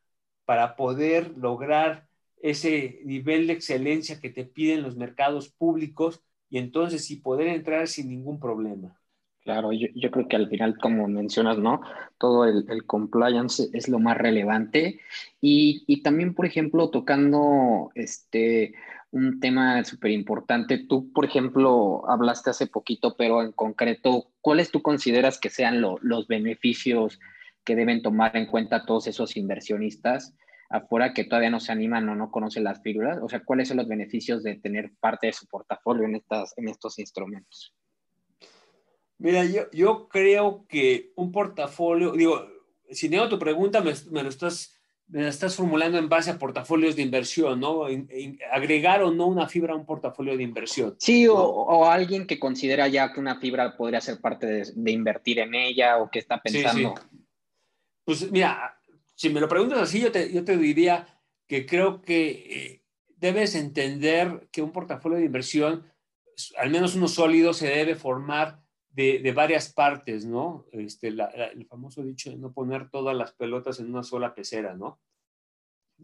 para 0.47 0.77
poder 0.77 1.37
lograr 1.37 2.09
ese 2.41 3.01
nivel 3.05 3.47
de 3.47 3.53
excelencia 3.53 4.21
que 4.21 4.31
te 4.31 4.45
piden 4.45 4.83
los 4.83 4.97
mercados 4.97 5.51
públicos 5.51 6.23
y 6.49 6.57
entonces 6.57 7.05
sí 7.05 7.17
poder 7.17 7.49
entrar 7.49 7.87
sin 7.87 8.09
ningún 8.09 8.41
problema. 8.41 8.99
Claro, 9.43 9.73
yo, 9.73 9.89
yo 9.95 10.11
creo 10.11 10.27
que 10.27 10.37
al 10.37 10.49
final, 10.49 10.79
como 10.79 11.07
mencionas, 11.07 11.59
¿no? 11.59 11.83
Todo 12.17 12.47
el, 12.47 12.65
el 12.71 12.87
compliance 12.87 13.69
es 13.75 13.89
lo 13.89 13.99
más 13.99 14.17
relevante. 14.17 15.01
Y, 15.43 15.85
y, 15.87 16.03
también, 16.03 16.35
por 16.35 16.47
ejemplo, 16.47 16.89
tocando 16.89 17.91
este, 17.95 18.73
un 19.15 19.39
tema 19.39 19.85
súper 19.85 20.11
importante. 20.11 20.87
Tú, 20.89 21.13
por 21.13 21.25
ejemplo, 21.25 22.03
hablaste 22.11 22.51
hace 22.51 22.67
poquito, 22.67 23.17
pero 23.17 23.43
en 23.43 23.53
concreto, 23.53 24.33
¿cuáles 24.41 24.73
tú 24.73 24.83
consideras 24.83 25.39
que 25.39 25.51
sean 25.51 25.81
los 25.81 26.27
beneficios 26.27 27.21
que 27.63 27.77
deben 27.77 28.03
tomar 28.03 28.37
en 28.37 28.47
cuenta 28.47 28.85
todos 28.85 29.07
esos 29.07 29.37
inversionistas 29.37 30.35
afuera 30.69 31.15
que 31.15 31.23
todavía 31.23 31.51
no 31.51 31.61
se 31.61 31.71
animan 31.71 32.09
o 32.09 32.17
no 32.17 32.33
conocen 32.33 32.65
las 32.65 32.83
figuras? 32.83 33.21
O 33.23 33.29
sea, 33.29 33.45
¿cuáles 33.45 33.69
son 33.69 33.77
los 33.77 33.87
beneficios 33.87 34.43
de 34.43 34.57
tener 34.57 34.91
parte 34.99 35.29
de 35.29 35.33
su 35.33 35.47
portafolio 35.47 36.07
en, 36.07 36.17
estas, 36.17 36.53
en 36.59 36.69
estos 36.69 36.99
instrumentos? 36.99 37.73
Mira, 39.19 39.45
yo, 39.45 39.71
yo 39.71 40.09
creo 40.09 40.67
que 40.69 41.13
un 41.15 41.31
portafolio, 41.31 42.11
digo, 42.15 42.49
si 42.91 43.09
no 43.09 43.29
tu 43.29 43.39
pregunta, 43.39 43.81
me, 43.81 43.93
me 44.11 44.25
lo 44.25 44.29
estás 44.29 44.74
me 45.09 45.29
estás 45.29 45.55
formulando 45.55 45.99
en 45.99 46.09
base 46.09 46.31
a 46.31 46.39
portafolios 46.39 46.97
de 46.97 47.03
inversión, 47.03 47.61
¿no? 47.61 47.87
agregar 48.51 49.03
o 49.03 49.11
no 49.11 49.27
una 49.27 49.49
fibra 49.49 49.75
a 49.75 49.77
un 49.77 49.85
portafolio 49.85 50.37
de 50.37 50.43
inversión. 50.43 50.97
Sí, 50.99 51.27
o, 51.29 51.85
alguien 51.87 52.27
que 52.27 52.39
considera 52.39 52.89
ya 52.89 53.13
que 53.13 53.21
una 53.21 53.39
fibra 53.39 53.77
podría 53.77 54.01
ser 54.01 54.21
parte 54.21 54.47
de, 54.47 54.91
invertir 54.91 55.39
en 55.41 55.55
ella 55.55 55.99
o 55.99 56.11
que 56.11 56.19
está 56.19 56.41
pensando. 56.41 56.95
Pues 58.05 58.31
mira, 58.31 58.79
si 59.15 59.31
me 59.31 59.41
lo 59.41 59.49
preguntas 59.49 59.81
así, 59.81 60.01
yo 60.01 60.11
te, 60.11 60.33
yo 60.33 60.45
te 60.45 60.57
diría 60.57 61.07
que 61.47 61.67
creo 61.67 62.03
que 62.03 62.29
eh, 62.31 62.83
debes 63.17 63.55
entender 63.55 64.49
que 64.51 64.63
un 64.63 64.73
portafolio 64.73 65.19
de 65.19 65.25
inversión, 65.25 65.87
al 66.59 66.71
menos 66.71 66.95
uno 66.95 67.09
sólido, 67.09 67.53
se 67.53 67.69
debe 67.69 67.95
formar 67.95 68.64
de, 68.95 69.33
varias 69.33 69.73
partes, 69.73 70.25
¿no? 70.25 70.67
Este, 70.71 71.09
el 71.09 71.67
famoso 71.69 72.03
dicho 72.03 72.31
de 72.31 72.37
no 72.37 72.53
poner 72.53 72.91
todas 72.91 73.17
las 73.17 73.33
pelotas 73.33 73.81
en 73.81 73.91
una 73.91 74.05
sola 74.05 74.35
pecera, 74.35 74.75
¿no? 74.75 75.01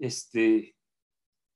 Este, 0.01 0.77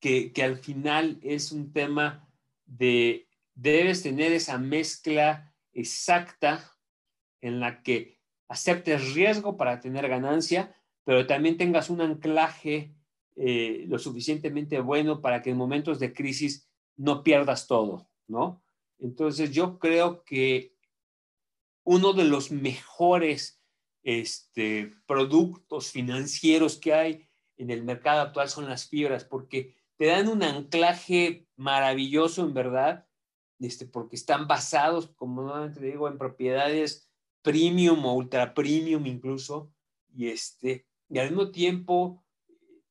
que, 0.00 0.32
que 0.32 0.42
al 0.42 0.58
final 0.58 1.18
es 1.22 1.50
un 1.50 1.72
tema 1.72 2.28
de, 2.66 3.28
debes 3.54 4.02
tener 4.02 4.32
esa 4.32 4.58
mezcla 4.58 5.52
exacta 5.72 6.72
en 7.40 7.58
la 7.58 7.82
que 7.82 8.20
aceptes 8.48 9.14
riesgo 9.14 9.56
para 9.56 9.80
tener 9.80 10.08
ganancia, 10.08 10.76
pero 11.04 11.26
también 11.26 11.56
tengas 11.56 11.90
un 11.90 12.00
anclaje 12.00 12.94
eh, 13.36 13.84
lo 13.88 13.98
suficientemente 13.98 14.78
bueno 14.78 15.20
para 15.20 15.42
que 15.42 15.50
en 15.50 15.56
momentos 15.56 15.98
de 15.98 16.12
crisis 16.12 16.70
no 16.96 17.24
pierdas 17.24 17.66
todo, 17.66 18.08
¿no? 18.28 18.62
Entonces 19.00 19.50
yo 19.50 19.80
creo 19.80 20.22
que 20.22 20.73
uno 21.84 22.12
de 22.12 22.24
los 22.24 22.50
mejores 22.50 23.62
este, 24.02 24.92
productos 25.06 25.90
financieros 25.90 26.76
que 26.76 26.94
hay 26.94 27.28
en 27.56 27.70
el 27.70 27.84
mercado 27.84 28.20
actual 28.20 28.48
son 28.48 28.68
las 28.68 28.88
fibras, 28.88 29.24
porque 29.24 29.76
te 29.96 30.06
dan 30.06 30.28
un 30.28 30.42
anclaje 30.42 31.46
maravilloso, 31.56 32.42
en 32.42 32.54
verdad, 32.54 33.06
este, 33.60 33.86
porque 33.86 34.16
están 34.16 34.48
basados, 34.48 35.08
como 35.14 35.42
nuevamente 35.42 35.80
digo, 35.80 36.08
en 36.08 36.18
propiedades 36.18 37.08
premium 37.42 38.04
o 38.04 38.14
ultra 38.14 38.54
premium 38.54 39.06
incluso, 39.06 39.72
y, 40.12 40.28
este, 40.28 40.86
y 41.08 41.18
al 41.18 41.30
mismo 41.30 41.50
tiempo 41.50 42.24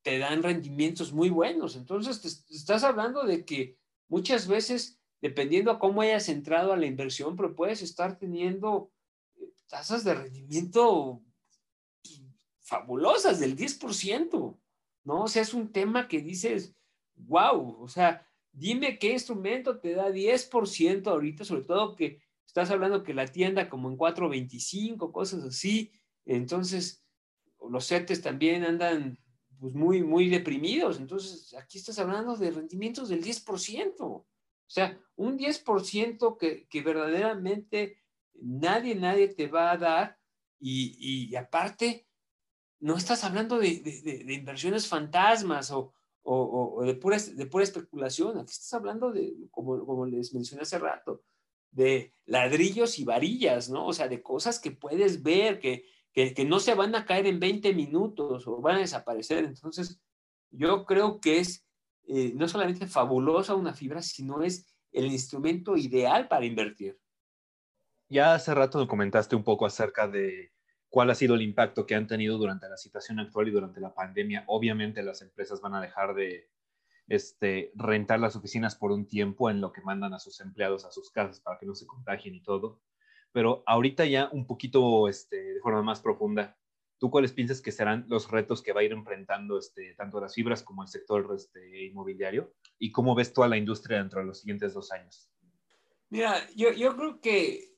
te 0.02 0.20
dan 0.20 0.44
rendimientos 0.44 1.12
muy 1.12 1.30
buenos. 1.30 1.76
Entonces, 1.76 2.22
te, 2.22 2.56
estás 2.56 2.84
hablando 2.84 3.24
de 3.24 3.46
que 3.46 3.78
muchas 4.08 4.48
veces, 4.48 5.02
dependiendo 5.24 5.72
a 5.72 5.80
cómo 5.80 6.02
hayas 6.02 6.28
entrado 6.28 6.74
a 6.74 6.78
la 6.78 6.86
inversión, 6.86 7.38
pero 7.38 7.56
puedes 7.56 7.82
estar 7.82 8.20
teniendo 8.20 8.92
eh, 9.38 9.54
tasas 9.70 10.04
de 10.04 10.16
rendimiento 10.16 11.24
fabulosas 12.60 13.40
del 13.40 13.56
10%, 13.56 14.60
¿no? 15.06 15.24
O 15.24 15.28
sea, 15.30 15.42
es 15.42 15.54
un 15.54 15.72
tema 15.72 16.10
que 16.10 16.20
dices, 16.20 16.76
wow, 17.16 17.82
o 17.82 17.88
sea, 17.88 18.28
dime 18.52 19.00
qué 19.00 19.14
instrumento 19.14 19.80
te 19.80 19.94
da 19.94 20.10
10% 20.10 21.08
ahorita, 21.08 21.46
sobre 21.46 21.64
todo 21.64 21.96
que 21.96 22.20
estás 22.46 22.70
hablando 22.70 23.04
que 23.04 23.14
la 23.14 23.26
tienda 23.26 23.70
como 23.70 23.90
en 23.90 23.98
4.25, 23.98 25.14
cosas 25.14 25.46
así, 25.46 25.94
entonces 26.26 27.02
los 27.70 27.88
CETES 27.88 28.22
también 28.22 28.66
andan 28.66 29.18
pues 29.58 29.74
muy, 29.74 30.04
muy 30.04 30.28
deprimidos, 30.28 31.00
entonces 31.00 31.54
aquí 31.54 31.78
estás 31.78 31.98
hablando 31.98 32.36
de 32.36 32.52
rendimientos 32.52 33.08
del 33.08 33.24
10%, 33.24 33.94
o 34.02 34.28
sea, 34.74 35.00
un 35.16 35.38
10% 35.38 36.38
que, 36.38 36.68
que 36.68 36.82
verdaderamente 36.82 37.98
nadie, 38.34 38.96
nadie 38.96 39.28
te 39.28 39.48
va 39.48 39.72
a 39.72 39.78
dar 39.78 40.18
y, 40.60 41.30
y 41.30 41.36
aparte 41.36 42.08
no 42.84 42.98
estás 42.98 43.24
hablando 43.24 43.60
de, 43.60 43.80
de, 43.80 44.34
inversiones 44.34 44.88
fantasmas 44.88 45.72
o, 45.72 45.94
o, 46.24 46.84
de, 46.84 46.96
pura, 46.96 47.18
de 47.18 47.46
pura 47.46 47.64
especulación. 47.64 48.38
Aquí 48.38 48.52
estás 48.52 48.74
hablando 48.74 49.12
de, 49.12 49.34
como, 49.52 49.86
como 49.86 50.06
les 50.06 50.34
mencioné 50.34 50.64
hace 50.64 50.80
rato, 50.80 51.24
de 51.72 52.14
ladrillos 52.26 53.00
y 53.00 53.06
varillas, 53.06 53.70
¿no? 53.70 53.88
O 53.88 53.94
sea, 53.94 54.10
de 54.10 54.22
cosas 54.22 54.60
que 54.60 54.72
puedes 54.72 55.24
ver, 55.24 55.62
que, 55.62 55.86
que, 56.12 56.34
que, 56.34 56.44
no 56.44 56.60
se 56.60 56.74
van 56.74 56.94
a 56.96 57.06
caer 57.06 57.26
en 57.28 57.40
20 57.40 57.74
minutos 57.74 58.46
o 58.48 58.60
van 58.60 58.76
a 58.76 58.80
desaparecer. 58.80 59.46
Entonces, 59.46 60.02
yo 60.52 60.86
creo 60.86 61.22
que 61.22 61.40
es 61.40 61.63
eh, 62.08 62.34
no 62.36 62.48
solamente 62.48 62.88
fabulosa 62.88 63.56
una 63.56 63.74
fibra, 63.74 64.02
sino 64.02 64.42
es 64.44 64.74
el 64.92 65.06
instrumento 65.06 65.76
ideal 65.78 66.28
para 66.28 66.46
invertir. 66.46 67.00
Ya 68.10 68.36
hace 68.36 68.54
rato 68.54 68.88
comentaste 68.88 69.36
un 69.36 69.44
poco 69.44 69.66
acerca 69.66 70.08
de 70.08 70.52
cuál 70.90 71.10
ha 71.10 71.16
sido 71.16 71.36
el 71.36 71.42
impacto 71.42 71.86
que 71.86 71.96
han 71.96 72.06
tenido 72.06 72.38
durante 72.38 72.70
la 72.70 72.78
situación 72.78 73.20
actual 73.20 73.48
y 73.48 73.52
durante 73.52 73.82
la 73.82 73.94
pandemia. 73.94 74.44
Obviamente 74.48 75.02
las 75.02 75.22
empresas 75.22 75.62
van 75.62 75.74
a 75.74 75.82
dejar 75.82 76.14
de 76.14 76.50
este, 77.08 77.72
rentar 77.76 78.20
las 78.20 78.36
oficinas 78.36 78.76
por 78.76 78.92
un 78.92 79.08
tiempo 79.08 79.50
en 79.50 79.62
lo 79.62 79.72
que 79.72 79.82
mandan 79.82 80.14
a 80.14 80.20
sus 80.20 80.40
empleados 80.42 80.86
a 80.86 80.92
sus 80.92 81.10
casas 81.10 81.40
para 81.40 81.58
que 81.58 81.66
no 81.66 81.74
se 81.76 81.88
contagien 81.88 82.36
y 82.36 82.44
todo. 82.44 82.82
Pero 83.32 83.64
ahorita 83.66 84.06
ya 84.06 84.30
un 84.32 84.46
poquito 84.46 85.08
este, 85.08 85.56
de 85.56 85.60
forma 85.62 85.82
más 85.82 86.00
profunda, 86.02 86.56
¿tú 87.04 87.12
cuáles 87.12 87.34
piensas 87.34 87.62
que 87.62 87.74
serán 87.74 88.06
los 88.08 88.32
retos 88.32 88.62
que 88.62 88.72
va 88.72 88.80
a 88.80 88.86
ir 88.86 88.94
enfrentando 88.94 89.58
este, 89.58 89.94
tanto 89.96 90.22
las 90.22 90.34
fibras 90.34 90.64
como 90.64 90.84
el 90.84 90.88
sector 90.88 91.30
este, 91.36 91.84
inmobiliario? 91.84 92.54
¿Y 92.80 92.94
cómo 92.94 93.14
ves 93.14 93.34
tú 93.34 93.44
a 93.44 93.50
la 93.50 93.58
industria 93.58 93.98
dentro 93.98 94.22
de 94.22 94.28
los 94.28 94.40
siguientes 94.40 94.74
dos 94.74 94.90
años? 94.94 95.30
Mira, 96.08 96.50
yo, 96.56 96.72
yo 96.72 96.96
creo 96.96 97.20
que 97.20 97.76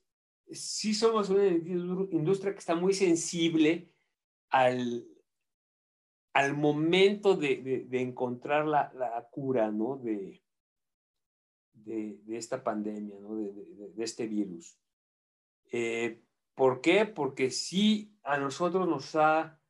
sí 0.51 0.93
somos 0.93 1.31
una 1.31 1.47
industria 1.47 2.53
que 2.53 2.59
está 2.59 2.75
muy 2.75 2.93
sensible 2.93 3.91
al, 4.51 5.07
al 6.33 6.55
momento 6.55 7.35
de, 7.35 7.87
de, 7.89 8.01
encontrar 8.01 8.67
la, 8.67 8.93
la, 8.93 9.27
cura, 9.31 9.71
¿no? 9.71 9.97
De, 9.97 10.43
de, 11.73 12.37
esta 12.37 12.63
pandemia, 12.63 13.19
¿no? 13.19 13.37
De, 13.37 14.03
este 14.03 14.27
virus. 14.27 14.77
Eh, 15.71 16.21
¿Por 16.55 16.81
qué? 16.81 17.05
Porque 17.05 17.51
sí 17.51 18.17
a 18.23 18.37
nosotros 18.37 18.87
nos 18.87 19.15
ha, 19.15 19.61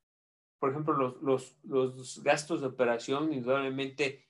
por 0.60 0.72
ejemplo, 0.72 0.94
los, 0.94 1.22
los, 1.22 1.58
los 1.64 2.24
gastos 2.24 2.62
de 2.62 2.68
operación 2.68 3.34
indudablemente 3.34 4.26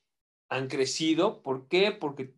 han 0.50 0.68
crecido. 0.68 1.42
¿Por 1.44 1.68
qué? 1.68 1.92
Porque 1.92 2.36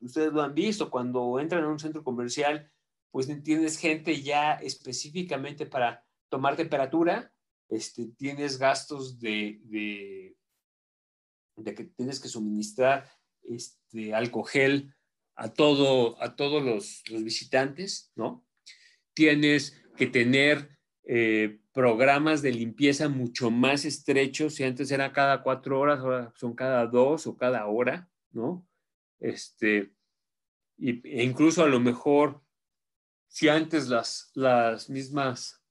ustedes 0.00 0.32
lo 0.32 0.42
han 0.42 0.54
visto, 0.54 0.90
cuando 0.90 1.38
entran 1.38 1.64
a 1.64 1.68
un 1.68 1.78
centro 1.78 2.02
comercial, 2.02 2.70
pues 3.10 3.28
tienes 3.42 3.78
gente 3.78 4.22
ya 4.22 4.54
específicamente 4.54 5.66
para 5.66 6.04
tomar 6.28 6.56
temperatura, 6.56 7.32
este, 7.68 8.08
tienes 8.16 8.58
gastos 8.58 9.18
de, 9.18 9.60
de, 9.64 10.36
que 11.74 11.84
tienes 11.84 12.20
que 12.20 12.28
suministrar 12.28 13.10
este, 13.42 14.14
alcohol 14.14 14.94
a, 15.34 15.52
todo, 15.52 16.22
a 16.22 16.36
todos 16.36 16.62
los, 16.62 17.02
visitantes, 17.22 18.12
¿no? 18.14 18.46
Tienes 19.18 19.76
que 19.96 20.06
tener 20.06 20.78
eh, 21.02 21.58
programas 21.72 22.40
de 22.40 22.52
limpieza 22.52 23.08
mucho 23.08 23.50
más 23.50 23.84
estrechos, 23.84 24.54
si 24.54 24.62
antes 24.62 24.92
era 24.92 25.12
cada 25.12 25.42
cuatro 25.42 25.80
horas, 25.80 25.98
ahora 25.98 26.32
son 26.36 26.54
cada 26.54 26.86
dos 26.86 27.26
o 27.26 27.36
cada 27.36 27.66
hora, 27.66 28.08
¿no? 28.30 28.64
Este, 29.18 29.92
y, 30.76 31.04
e 31.04 31.24
incluso 31.24 31.64
a 31.64 31.66
lo 31.66 31.80
mejor 31.80 32.44
si 33.26 33.48
antes 33.48 33.88
las, 33.88 34.30
las 34.36 34.88
mismas 34.88 35.64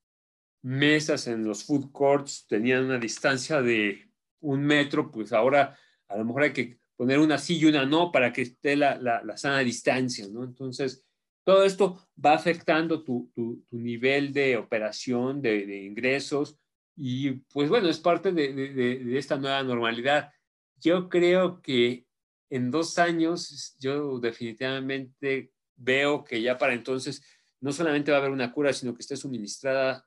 mesas 0.62 1.26
en 1.28 1.46
los 1.46 1.64
food 1.64 1.90
courts 1.94 2.48
tenían 2.50 2.84
una 2.84 3.00
distancia 3.00 3.62
de 3.62 4.12
un 4.42 4.60
metro, 4.60 5.10
pues 5.10 5.32
ahora 5.32 5.80
a 6.10 6.18
lo 6.18 6.26
mejor 6.26 6.44
hay 6.44 6.52
que 6.52 6.82
poner 6.98 7.20
una 7.20 7.38
sí 7.38 7.60
y 7.60 7.64
una 7.64 7.86
no 7.86 8.12
para 8.12 8.34
que 8.34 8.42
esté 8.42 8.76
la, 8.76 8.98
la, 8.98 9.38
sana 9.38 9.60
distancia, 9.60 10.28
¿no? 10.28 10.44
Entonces, 10.44 11.07
todo 11.48 11.64
esto 11.64 11.98
va 12.24 12.34
afectando 12.34 13.06
tu, 13.06 13.32
tu, 13.34 13.64
nivel 13.72 14.34
de 14.34 14.58
operación, 14.58 15.42
de, 15.42 15.86
ingresos, 15.86 16.60
y 16.94 17.32
pues 17.54 17.70
bueno, 17.70 17.88
es 17.88 18.00
parte 18.00 18.34
de, 18.34 18.52
de, 18.52 19.18
esta 19.18 19.38
nueva 19.38 19.64
normalidad. 19.64 20.34
Yo 20.76 21.08
creo 21.08 21.62
que 21.62 22.06
en 22.50 22.70
dos 22.70 23.00
años, 23.00 23.78
yo 23.80 24.20
definitivamente 24.20 25.54
veo 25.78 26.26
que 26.26 26.42
ya 26.42 26.58
para 26.58 26.74
entonces 26.74 27.24
no 27.62 27.72
solamente 27.72 28.12
va 28.12 28.18
a 28.18 28.20
haber 28.20 28.32
una 28.32 28.52
cura, 28.52 28.74
sino 28.74 28.94
que 28.94 29.00
esté 29.00 29.16
suministrada 29.16 30.06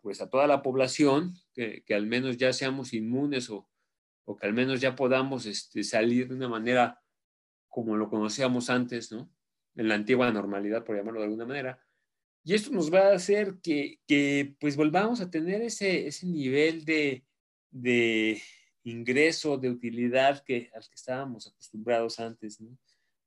pues, 0.00 0.20
a 0.20 0.28
toda 0.28 0.48
la 0.48 0.60
población, 0.60 1.36
que, 1.52 1.84
al 1.90 2.08
menos 2.08 2.36
ya 2.36 2.52
seamos 2.52 2.94
inmunes 2.94 3.48
o, 3.48 3.70
o 4.24 4.36
que 4.36 4.44
al 4.48 4.54
menos 4.54 4.80
ya 4.80 4.96
podamos 4.96 5.46
este, 5.46 5.84
salir 5.84 6.26
de 6.26 6.34
una 6.34 6.48
manera 6.48 7.00
como 7.68 7.96
lo 7.96 8.08
conocíamos 8.08 8.70
antes, 8.70 9.12
¿no? 9.12 9.30
En 9.76 9.88
la 9.88 9.94
antigua 9.94 10.30
normalidad, 10.30 10.84
por 10.84 10.96
llamarlo 10.96 11.20
de 11.20 11.26
alguna 11.26 11.46
manera. 11.46 11.84
Y 12.44 12.54
esto 12.54 12.70
nos 12.70 12.92
va 12.92 13.08
a 13.08 13.14
hacer 13.14 13.56
que, 13.62 14.00
que 14.06 14.54
pues 14.60 14.76
volvamos 14.76 15.20
a 15.20 15.30
tener 15.30 15.62
ese, 15.62 16.06
ese 16.06 16.26
nivel 16.26 16.84
de, 16.84 17.24
de 17.70 18.40
ingreso, 18.84 19.56
de 19.58 19.70
utilidad 19.70 20.44
que, 20.44 20.70
al 20.74 20.82
que 20.82 20.94
estábamos 20.94 21.46
acostumbrados 21.46 22.20
antes, 22.20 22.60
¿no? 22.60 22.78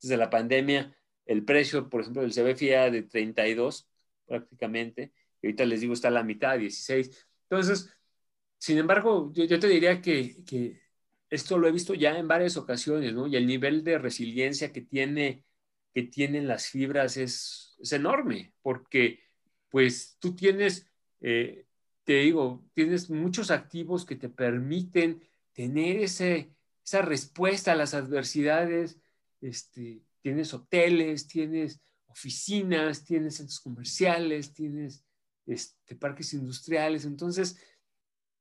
La 0.03 0.29
pandemia, 0.29 0.95
el 1.25 1.43
precio, 1.43 1.89
por 1.89 2.01
ejemplo, 2.01 2.21
del 2.21 2.31
CBFIA 2.31 2.91
de 2.91 3.03
32 3.03 3.89
prácticamente, 4.25 5.11
y 5.41 5.47
ahorita 5.47 5.65
les 5.65 5.81
digo 5.81 5.93
está 5.93 6.09
a 6.09 6.11
la 6.11 6.23
mitad, 6.23 6.57
16. 6.57 7.27
Entonces, 7.49 7.89
sin 8.57 8.77
embargo, 8.77 9.31
yo, 9.33 9.59
te 9.59 9.67
diría 9.67 10.01
que, 10.01 10.43
que, 10.45 10.81
esto 11.29 11.57
lo 11.57 11.67
he 11.67 11.71
visto 11.71 11.93
ya 11.93 12.17
en 12.17 12.27
varias 12.27 12.55
ocasiones, 12.57 13.13
¿no? 13.13 13.27
Y 13.27 13.35
el 13.35 13.47
nivel 13.47 13.83
de 13.83 13.97
resiliencia 13.97 14.71
que, 14.71 14.81
tiene, 14.81 15.43
que 15.93 16.03
tienen 16.03 16.47
las 16.47 16.67
fibras 16.67 17.17
es, 17.17 17.75
es 17.79 17.91
enorme, 17.93 18.53
porque 18.61 19.19
pues 19.69 20.17
tú 20.19 20.35
tienes, 20.35 20.87
eh, 21.21 21.65
te 22.03 22.13
digo, 22.19 22.65
tienes 22.73 23.09
muchos 23.09 23.51
activos 23.51 24.05
que 24.05 24.15
te 24.15 24.29
permiten 24.29 25.21
tener 25.53 25.97
ese, 25.97 26.51
esa 26.85 27.01
respuesta 27.01 27.71
a 27.71 27.75
las 27.75 27.93
adversidades, 27.93 28.99
este, 29.41 30.03
tienes 30.21 30.53
hoteles, 30.53 31.27
tienes 31.27 31.81
oficinas, 32.07 33.03
tienes 33.03 33.35
centros 33.35 33.59
comerciales, 33.59 34.53
tienes 34.53 35.03
este, 35.45 35.95
parques 35.95 36.33
industriales. 36.33 37.05
Entonces, 37.05 37.57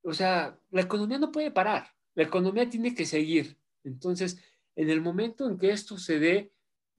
o 0.03 0.13
sea, 0.13 0.59
la 0.71 0.83
economía 0.83 1.19
no 1.19 1.33
puede 1.33 1.51
parar, 1.51 1.89
la 2.15 2.23
economía 2.23 2.69
tiene 2.69 2.95
que 2.95 3.05
seguir. 3.05 3.59
Entonces, 3.85 4.39
en 4.75 4.91
el 4.91 5.01
momento 5.01 5.49
en 5.49 5.59
que 5.59 5.71
esto 5.71 5.99
se 5.99 6.19
dé, 6.19 6.53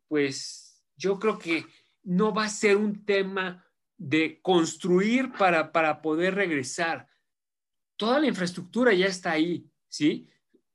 pues 0.08 0.84
yo 0.95 1.20
creo 1.20 1.38
que 1.38 1.66
no 2.03 2.34
va 2.34 2.45
a 2.45 2.49
ser 2.49 2.78
un 2.78 3.05
tema 3.05 3.66
de 3.97 4.39
construir 4.41 5.32
para, 5.34 5.72
para 5.72 6.01
poder 6.01 6.36
regresar. 6.36 7.08
Toda 7.97 8.20
la 8.20 8.28
infraestructura 8.28 8.93
ya 8.93 9.08
está 9.08 9.32
ahí, 9.32 9.70
¿sí? 9.89 10.30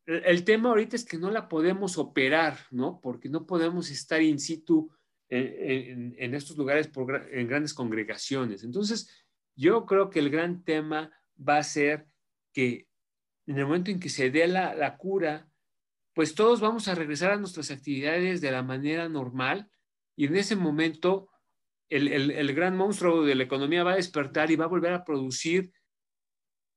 El, 0.04 0.44
tema 0.44 0.70
ahorita 0.70 0.96
es 0.96 1.04
que 1.04 1.16
no 1.16 1.30
la 1.30 1.48
podemos 1.48 1.96
operar, 1.96 2.58
¿no? 2.70 3.00
Porque 3.00 3.28
no 3.28 3.46
podemos 3.46 3.90
estar 3.90 4.20
in 4.20 4.40
situ 4.40 4.90
en, 5.28 6.14
en 6.18 6.34
estos 6.34 6.56
lugares 6.56 6.90
en 7.30 7.46
grandes 7.46 7.72
congregaciones. 7.72 8.64
Entonces, 8.64 9.08
yo 9.54 9.86
creo 9.86 10.10
que 10.10 10.18
el 10.18 10.30
gran 10.30 10.64
tema 10.64 11.12
va 11.36 11.58
a 11.58 11.62
ser 11.62 12.08
que 12.52 12.88
en 13.46 13.58
el 13.58 13.64
momento 13.64 13.90
en 13.90 14.00
que 14.00 14.08
se 14.08 14.30
dé 14.30 14.46
la, 14.46 14.74
la 14.74 14.96
cura, 14.96 15.48
pues 16.14 16.34
todos 16.34 16.60
vamos 16.60 16.88
a 16.88 16.94
regresar 16.94 17.32
a 17.32 17.36
nuestras 17.36 17.70
actividades 17.70 18.40
de 18.40 18.50
la 18.50 18.62
manera 18.62 19.08
normal 19.08 19.70
y 20.16 20.26
en 20.26 20.36
ese 20.36 20.56
momento 20.56 21.28
el, 21.88 22.08
el, 22.08 22.54
gran 22.54 22.76
monstruo 22.76 23.22
de 23.22 23.34
la 23.34 23.42
economía 23.42 23.84
va 23.84 23.92
a 23.92 23.96
despertar 23.96 24.50
y 24.50 24.56
va 24.56 24.64
a 24.64 24.68
volver 24.68 24.92
a 24.94 25.04
producir 25.04 25.72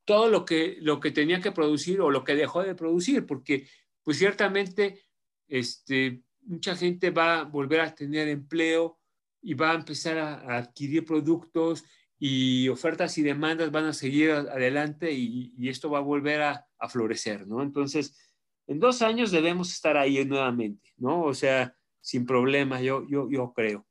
todo 0.05 0.29
lo 0.29 0.45
que, 0.45 0.77
lo 0.81 0.99
que 0.99 1.11
tenía 1.11 1.41
que 1.41 1.51
producir 1.51 2.01
o 2.01 2.11
lo 2.11 2.23
que 2.23 2.35
dejó 2.35 2.63
de 2.63 2.75
producir, 2.75 3.25
porque 3.25 3.67
pues 4.03 4.17
ciertamente 4.17 5.05
este, 5.47 6.21
mucha 6.41 6.75
gente 6.75 7.09
va 7.09 7.39
a 7.39 7.43
volver 7.43 7.81
a 7.81 7.95
tener 7.95 8.27
empleo 8.27 8.99
y 9.41 9.53
va 9.53 9.71
a 9.71 9.75
empezar 9.75 10.17
a, 10.17 10.57
adquirir 10.57 11.05
productos 11.05 11.83
y 12.17 12.69
ofertas 12.69 13.17
y 13.17 13.23
demandas 13.23 13.71
van 13.71 13.85
a 13.85 13.93
seguir 13.93 14.31
adelante 14.31 15.11
y, 15.11 15.69
esto 15.69 15.89
va 15.89 15.99
a 15.99 16.01
volver 16.01 16.41
a, 16.41 16.65
florecer, 16.87 17.47
¿no? 17.47 17.63
Entonces, 17.63 18.15
en 18.67 18.79
dos 18.79 19.01
años 19.01 19.31
debemos 19.31 19.71
estar 19.71 19.97
ahí 19.97 20.23
nuevamente, 20.25 20.93
¿no? 20.97 21.23
O 21.23 21.33
sea, 21.33 21.75
sin 22.01 22.25
problema, 22.25 22.81
yo, 22.81 23.05
yo, 23.07 23.29
yo 23.29 23.53
creo. 23.53 23.85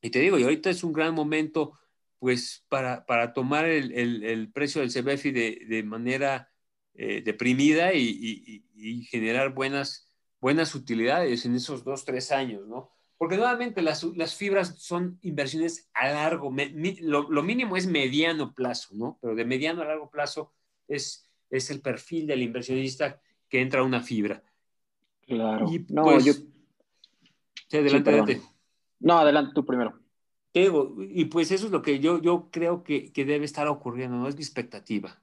Y 0.00 0.10
te 0.10 0.20
digo, 0.20 0.38
y 0.38 0.42
ahorita 0.42 0.70
es 0.70 0.82
un 0.82 0.92
gran 0.92 1.14
momento, 1.14 1.78
pues, 2.18 2.64
para, 2.68 3.06
para 3.06 3.32
tomar 3.32 3.66
el, 3.66 3.92
el, 3.92 4.52
precio 4.52 4.80
del 4.80 4.90
CBFI 4.92 5.30
de, 5.30 5.66
de 5.68 5.82
manera 5.82 6.50
eh, 6.94 7.22
deprimida 7.22 7.94
y, 7.94 8.02
y, 8.04 8.64
y, 8.74 9.04
generar 9.04 9.54
buenas, 9.54 10.08
buenas 10.40 10.74
utilidades 10.74 11.44
en 11.44 11.54
esos 11.54 11.84
dos, 11.84 12.04
tres 12.04 12.32
años, 12.32 12.66
¿no? 12.66 12.90
Porque 13.16 13.36
nuevamente 13.36 13.82
las, 13.82 14.02
las 14.02 14.34
fibras 14.34 14.78
son 14.78 15.18
inversiones 15.22 15.88
a 15.94 16.08
largo, 16.08 16.50
me, 16.50 16.70
mi, 16.70 16.96
lo, 16.96 17.30
lo, 17.30 17.42
mínimo 17.42 17.76
es 17.76 17.86
mediano 17.86 18.52
plazo, 18.52 18.94
¿no? 18.94 19.18
Pero 19.22 19.36
de 19.36 19.44
mediano 19.44 19.82
a 19.82 19.86
largo 19.86 20.10
plazo 20.10 20.52
es, 20.88 21.30
es 21.48 21.70
el 21.70 21.80
perfil 21.80 22.26
del 22.26 22.42
inversionista 22.42 23.20
que 23.52 23.60
entra 23.60 23.82
una 23.82 24.00
fibra. 24.00 24.42
Claro. 25.26 25.70
Y, 25.70 25.84
no, 25.90 26.04
pues, 26.04 26.24
yo... 26.24 26.32
Sí, 26.32 27.76
adelante, 27.76 28.10
sí, 28.10 28.18
adelante. 28.18 28.42
No, 28.98 29.18
adelante 29.18 29.52
tú 29.54 29.66
primero. 29.66 30.00
Y 30.54 31.26
pues 31.26 31.50
eso 31.50 31.66
es 31.66 31.72
lo 31.72 31.82
que 31.82 32.00
yo, 32.00 32.18
yo 32.22 32.48
creo 32.50 32.82
que, 32.82 33.12
que 33.12 33.26
debe 33.26 33.44
estar 33.44 33.68
ocurriendo, 33.68 34.16
no 34.16 34.26
es 34.26 34.36
mi 34.36 34.42
expectativa. 34.42 35.21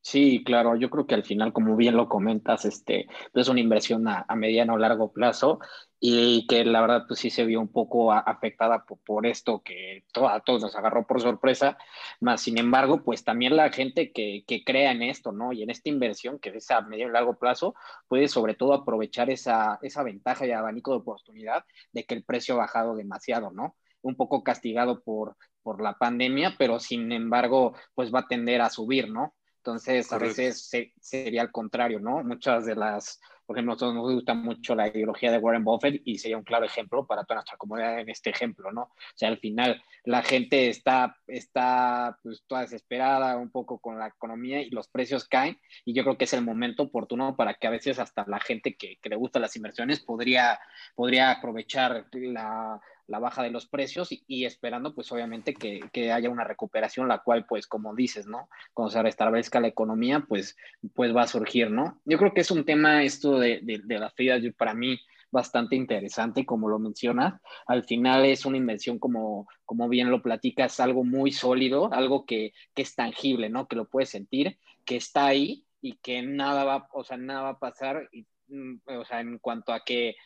Sí, 0.00 0.42
claro, 0.44 0.74
yo 0.76 0.88
creo 0.88 1.06
que 1.06 1.14
al 1.14 1.24
final, 1.24 1.52
como 1.52 1.76
bien 1.76 1.94
lo 1.96 2.08
comentas, 2.08 2.64
este, 2.64 3.06
pues 3.32 3.46
es 3.46 3.48
una 3.50 3.60
inversión 3.60 4.08
a, 4.08 4.24
mediano 4.36 4.74
o 4.74 4.78
largo 4.78 5.12
plazo 5.12 5.58
y 6.00 6.46
que 6.46 6.64
la 6.64 6.80
verdad 6.80 7.04
pues 7.06 7.20
sí 7.20 7.28
se 7.28 7.44
vio 7.44 7.60
un 7.60 7.70
poco 7.70 8.10
afectada 8.12 8.84
por, 8.86 9.26
esto 9.26 9.62
que 9.62 10.04
todo, 10.12 10.28
a 10.28 10.40
todos 10.40 10.62
nos 10.62 10.76
agarró 10.76 11.06
por 11.06 11.20
sorpresa, 11.20 11.76
más 12.20 12.40
sin 12.40 12.56
embargo 12.58 13.02
pues 13.04 13.22
también 13.22 13.54
la 13.56 13.70
gente 13.70 14.10
que, 14.12 14.44
que 14.46 14.64
crea 14.64 14.92
en 14.92 15.02
esto, 15.02 15.32
¿no? 15.32 15.52
Y 15.52 15.62
en 15.62 15.70
esta 15.70 15.90
inversión 15.90 16.38
que 16.38 16.50
es 16.56 16.70
a 16.70 16.80
medio 16.80 17.08
y 17.08 17.10
largo 17.10 17.36
plazo 17.38 17.74
puede 18.08 18.28
sobre 18.28 18.54
todo 18.54 18.72
aprovechar 18.72 19.28
esa, 19.28 19.78
esa 19.82 20.02
ventaja 20.04 20.46
y 20.46 20.52
abanico 20.52 20.92
de 20.92 20.98
oportunidad 20.98 21.64
de 21.92 22.04
que 22.04 22.14
el 22.14 22.24
precio 22.24 22.54
ha 22.54 22.58
bajado 22.58 22.96
demasiado, 22.96 23.50
¿no? 23.50 23.76
Un 24.00 24.16
poco 24.16 24.42
castigado 24.42 25.02
por, 25.02 25.36
por 25.62 25.82
la 25.82 25.94
pandemia, 25.98 26.54
pero 26.58 26.80
sin 26.80 27.12
embargo 27.12 27.74
pues 27.94 28.14
va 28.14 28.20
a 28.20 28.26
tender 28.28 28.62
a 28.62 28.70
subir, 28.70 29.10
¿no? 29.10 29.34
Entonces, 29.68 30.08
Correcto. 30.08 30.24
a 30.24 30.28
veces 30.28 30.62
se, 30.66 30.94
sería 30.98 31.42
al 31.42 31.52
contrario, 31.52 32.00
¿no? 32.00 32.24
Muchas 32.24 32.64
de 32.64 32.74
las, 32.74 33.20
por 33.44 33.54
ejemplo, 33.54 33.72
a 33.72 33.74
nosotros 33.74 33.94
nos 33.94 34.14
gusta 34.14 34.32
mucho 34.32 34.74
la 34.74 34.88
ideología 34.88 35.30
de 35.30 35.36
Warren 35.36 35.62
Buffett 35.62 36.00
y 36.06 36.16
sería 36.16 36.38
un 36.38 36.42
claro 36.42 36.64
ejemplo 36.64 37.06
para 37.06 37.24
toda 37.24 37.36
nuestra 37.36 37.58
comunidad 37.58 38.00
en 38.00 38.08
este 38.08 38.30
ejemplo, 38.30 38.72
¿no? 38.72 38.84
O 38.84 38.96
sea, 39.14 39.28
al 39.28 39.36
final 39.36 39.82
la 40.04 40.22
gente 40.22 40.70
está, 40.70 41.18
está 41.26 42.18
pues 42.22 42.42
toda 42.46 42.62
desesperada 42.62 43.36
un 43.36 43.50
poco 43.50 43.78
con 43.78 43.98
la 43.98 44.06
economía 44.06 44.62
y 44.62 44.70
los 44.70 44.88
precios 44.88 45.26
caen 45.26 45.58
y 45.84 45.92
yo 45.92 46.02
creo 46.02 46.16
que 46.16 46.24
es 46.24 46.32
el 46.32 46.42
momento 46.42 46.84
oportuno 46.84 47.36
para 47.36 47.52
que 47.52 47.66
a 47.66 47.70
veces 47.70 47.98
hasta 47.98 48.24
la 48.26 48.40
gente 48.40 48.74
que, 48.74 48.96
que 49.02 49.08
le 49.10 49.16
gusta 49.16 49.38
las 49.38 49.54
inversiones 49.54 50.00
podría, 50.00 50.58
podría 50.94 51.30
aprovechar 51.32 52.06
la, 52.12 52.80
la 53.08 53.18
baja 53.18 53.42
de 53.42 53.50
los 53.50 53.66
precios 53.66 54.08
y, 54.10 54.44
esperando 54.44 54.94
pues 54.94 55.10
obviamente 55.10 55.54
que, 55.54 55.80
que, 55.92 56.12
haya 56.12 56.30
una 56.30 56.44
recuperación, 56.44 57.08
la 57.08 57.18
cual 57.18 57.46
pues 57.46 57.66
como 57.66 57.94
dices, 57.94 58.26
¿no? 58.26 58.48
Cuando 58.72 58.92
se 58.92 59.02
restablezca 59.02 59.60
la 59.60 59.68
economía 59.68 60.24
pues, 60.28 60.56
pues 60.94 61.14
va 61.14 61.22
a 61.22 61.26
surgir, 61.26 61.70
¿no? 61.70 62.00
Yo 62.04 62.18
creo 62.18 62.32
que 62.32 62.42
es 62.42 62.50
un 62.50 62.64
tema 62.64 63.02
esto 63.02 63.38
de, 63.38 63.60
de, 63.62 63.80
de 63.82 63.98
las 63.98 64.14
ferias 64.14 64.40
para 64.56 64.74
mí 64.74 65.00
bastante 65.30 65.76
interesante, 65.76 66.46
como 66.46 66.68
lo 66.68 66.78
mencionas. 66.78 67.40
Al 67.66 67.84
final 67.84 68.24
es 68.24 68.46
una 68.46 68.56
inversión, 68.56 68.98
como, 68.98 69.48
como 69.64 69.88
bien 69.88 70.10
lo 70.10 70.22
platicas, 70.22 70.80
algo 70.80 71.04
muy 71.04 71.32
sólido, 71.32 71.92
algo 71.92 72.24
que, 72.24 72.52
que 72.74 72.82
es 72.82 72.94
tangible, 72.94 73.48
¿no? 73.48 73.68
Que 73.68 73.76
lo 73.76 73.88
puedes 73.88 74.10
sentir, 74.10 74.58
que 74.84 74.96
está 74.96 75.26
ahí 75.26 75.64
y 75.80 75.96
que 75.96 76.22
nada 76.22 76.64
va, 76.64 76.88
o 76.92 77.04
sea, 77.04 77.16
nada 77.16 77.42
va 77.42 77.48
a 77.50 77.58
pasar, 77.58 78.08
mm, 78.48 78.76
o 78.86 79.04
sea, 79.04 79.20
en 79.20 79.38
cuanto 79.38 79.72
a 79.72 79.84
que 79.84 80.16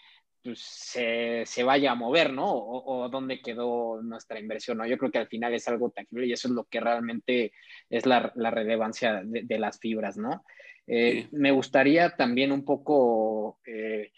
pues, 0.42 0.60
se, 0.60 1.44
se, 1.46 1.62
vaya 1.62 1.92
a 1.92 1.94
mover, 1.94 2.32
¿no? 2.32 2.50
O, 2.52 3.04
o, 3.04 3.08
dónde 3.08 3.40
quedó 3.40 4.02
nuestra 4.02 4.40
inversión, 4.40 4.78
¿no? 4.78 4.86
Yo 4.86 4.98
creo 4.98 5.10
que 5.10 5.18
al 5.18 5.28
final 5.28 5.54
es 5.54 5.68
algo 5.68 5.90
tangible 5.90 6.26
y 6.26 6.32
eso 6.32 6.48
es 6.48 6.54
lo 6.54 6.64
que 6.64 6.80
realmente 6.80 7.52
es 7.88 8.06
la, 8.06 8.32
la 8.34 8.50
relevancia 8.50 9.22
de, 9.24 9.42
de, 9.44 9.58
las 9.58 9.78
fibras, 9.78 10.16
¿no? 10.16 10.44
Eh, 10.86 11.28
sí. 11.30 11.36
Me 11.36 11.52
gustaría 11.52 12.16
también 12.16 12.50
un 12.50 12.64
poco 12.64 13.60
eh, 13.66 14.10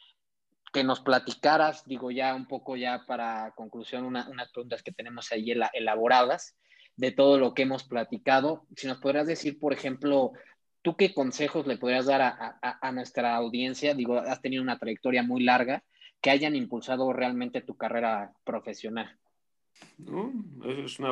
que 0.72 0.82
nos 0.82 1.00
platicaras, 1.00 1.84
digo 1.84 2.10
ya 2.10 2.34
un 2.34 2.46
poco 2.46 2.76
ya 2.76 3.04
para 3.06 3.52
conclusión, 3.54 4.04
una, 4.04 4.28
unas 4.28 4.50
preguntas 4.50 4.82
que 4.82 4.92
tenemos 4.92 5.30
ahí 5.30 5.52
elaboradas 5.72 6.56
de 6.96 7.12
todo 7.12 7.38
lo 7.38 7.54
que 7.54 7.62
hemos 7.62 7.84
platicado. 7.84 8.66
Si 8.76 8.86
nos 8.86 8.98
podrías 8.98 9.26
decir, 9.26 9.58
por 9.58 9.72
ejemplo, 9.72 10.32
¿tú 10.80 10.96
qué 10.96 11.12
consejos 11.12 11.66
le 11.66 11.76
podrías 11.76 12.06
dar 12.06 12.22
a, 12.22 12.58
a, 12.62 12.88
a 12.88 12.92
nuestra 12.92 13.34
audiencia? 13.36 13.94
Digo, 13.94 14.18
has 14.18 14.40
tenido 14.40 14.62
una 14.62 14.78
trayectoria 14.78 15.22
muy 15.22 15.44
larga 15.44 15.84
que 16.24 16.30
hayan 16.30 16.56
impulsado 16.56 17.12
realmente 17.12 17.60
tu 17.60 17.76
carrera 17.76 18.32
profesional? 18.44 19.14
No, 19.98 20.32
es 20.64 20.98
una, 20.98 21.10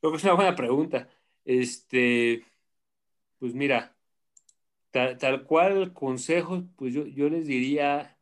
creo 0.00 0.10
que 0.10 0.16
es 0.16 0.24
una 0.24 0.32
buena 0.32 0.56
pregunta. 0.56 1.08
Este, 1.44 2.44
pues 3.38 3.54
mira, 3.54 3.96
tal, 4.90 5.44
cual 5.46 5.92
consejos, 5.92 6.64
pues 6.74 6.92
yo, 6.92 7.06
yo, 7.06 7.28
les 7.28 7.46
diría 7.46 8.18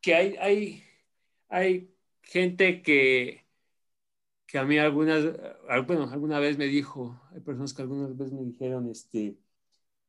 que 0.00 0.14
hay, 0.14 0.36
hay, 0.36 0.84
hay 1.48 1.92
gente 2.22 2.80
que, 2.80 3.44
que 4.46 4.58
a 4.58 4.64
mí 4.64 4.78
algunas, 4.78 5.24
bueno, 5.88 6.08
alguna 6.08 6.38
vez 6.38 6.56
me 6.56 6.66
dijo, 6.66 7.20
hay 7.32 7.40
personas 7.40 7.74
que 7.74 7.82
algunas 7.82 8.16
veces 8.16 8.32
me 8.32 8.44
dijeron, 8.44 8.88
este, 8.88 9.36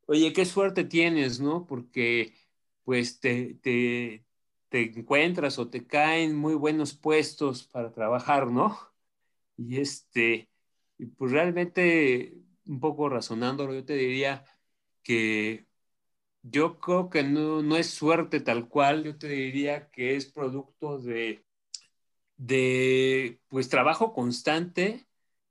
oye, 0.06 0.32
qué 0.32 0.46
suerte 0.46 0.84
tienes, 0.84 1.40
¿no? 1.40 1.66
Porque 1.66 2.36
pues 2.84 3.20
te, 3.20 3.56
te, 3.56 4.24
te 4.70 4.84
encuentras 5.00 5.60
o 5.60 5.70
te 5.70 5.86
caen 5.88 6.36
muy 6.36 6.56
buenos 6.56 6.94
puestos 6.94 7.64
para 7.68 7.92
trabajar, 7.94 8.48
¿no? 8.48 8.78
Y 9.58 9.78
este, 9.80 10.50
pues 11.18 11.32
realmente, 11.32 12.36
un 12.66 12.80
poco 12.80 13.10
razonándolo, 13.10 13.74
yo 13.74 13.86
te 13.86 13.96
diría 13.96 14.46
que 15.04 15.68
yo 16.44 16.80
creo 16.80 17.10
que 17.10 17.24
no, 17.24 17.64
no 17.64 17.78
es 17.78 17.90
suerte 17.90 18.40
tal 18.42 18.70
cual, 18.70 19.04
yo 19.04 19.18
te 19.18 19.28
diría 19.30 19.90
que 19.92 20.16
es 20.16 20.28
producto 20.28 21.00
de, 21.00 21.46
de 22.38 23.42
pues 23.50 23.70
trabajo 23.70 24.14
constante, 24.14 25.08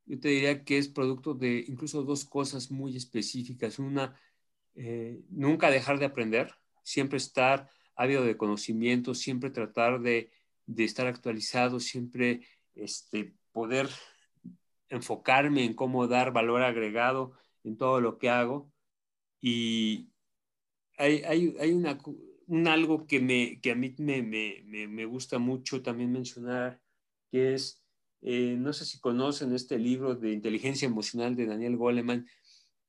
yo 0.07 0.21
te 0.21 0.29
diría 0.29 0.65
que 0.65 0.79
es 0.79 0.89
producto 0.89 1.35
de 1.35 1.65
incluso 1.69 2.03
dos 2.03 2.25
cosas 2.25 2.71
muy 2.71 2.97
específicas. 2.97 3.79
Una, 3.79 4.21
eh, 4.75 5.23
nunca 5.31 5.71
dejar 5.71 5.99
de 5.99 6.07
aprender, 6.07 6.55
siempre 6.83 7.19
estar 7.19 7.71
ávido 7.97 8.25
de 8.25 8.37
conocimiento, 8.37 9.15
siempre 9.15 9.51
tratar 9.51 10.01
de, 10.01 10.31
de 10.67 10.85
estar 10.85 11.07
actualizado, 11.07 11.81
siempre 11.81 12.47
este, 12.75 13.35
poder 13.53 13.89
enfocarme 14.89 15.65
en 15.65 15.75
cómo 15.75 16.07
dar 16.07 16.33
valor 16.33 16.63
agregado 16.63 17.33
en 17.65 17.77
todo 17.77 18.01
lo 18.01 18.19
que 18.19 18.31
hago. 18.31 18.71
Y 19.41 20.11
hay, 20.97 21.23
hay, 21.25 21.57
hay 21.61 21.73
un 22.47 22.69
algo 22.69 23.07
que, 23.07 23.21
me, 23.21 23.61
que 23.61 23.73
a 23.73 23.75
mí 23.75 23.95
me, 23.99 24.23
me, 24.23 24.89
me 24.89 25.05
gusta 25.05 25.39
mucho 25.39 25.83
también 25.83 26.13
mencionar, 26.13 26.81
que 27.31 27.55
es, 27.55 27.83
eh, 28.23 28.57
no 28.59 28.73
sé 28.73 28.85
si 28.85 29.01
conocen 29.01 29.55
este 29.55 29.79
libro 29.79 30.15
de 30.15 30.33
inteligencia 30.33 30.87
emocional 30.87 31.37
de 31.37 31.47
Daniel 31.47 31.77
Goleman, 31.77 32.27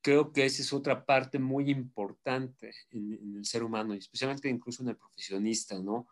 creo 0.06 0.32
que 0.32 0.44
esa 0.44 0.62
es 0.62 0.72
otra 0.72 1.04
parte 1.04 1.40
muy 1.40 1.68
importante 1.68 2.70
en, 2.92 3.34
el 3.38 3.44
ser 3.44 3.64
humano, 3.64 3.92
especialmente 3.92 4.48
incluso 4.48 4.84
en 4.84 4.90
el 4.90 4.96
profesionista, 4.96 5.80
¿no? 5.80 6.06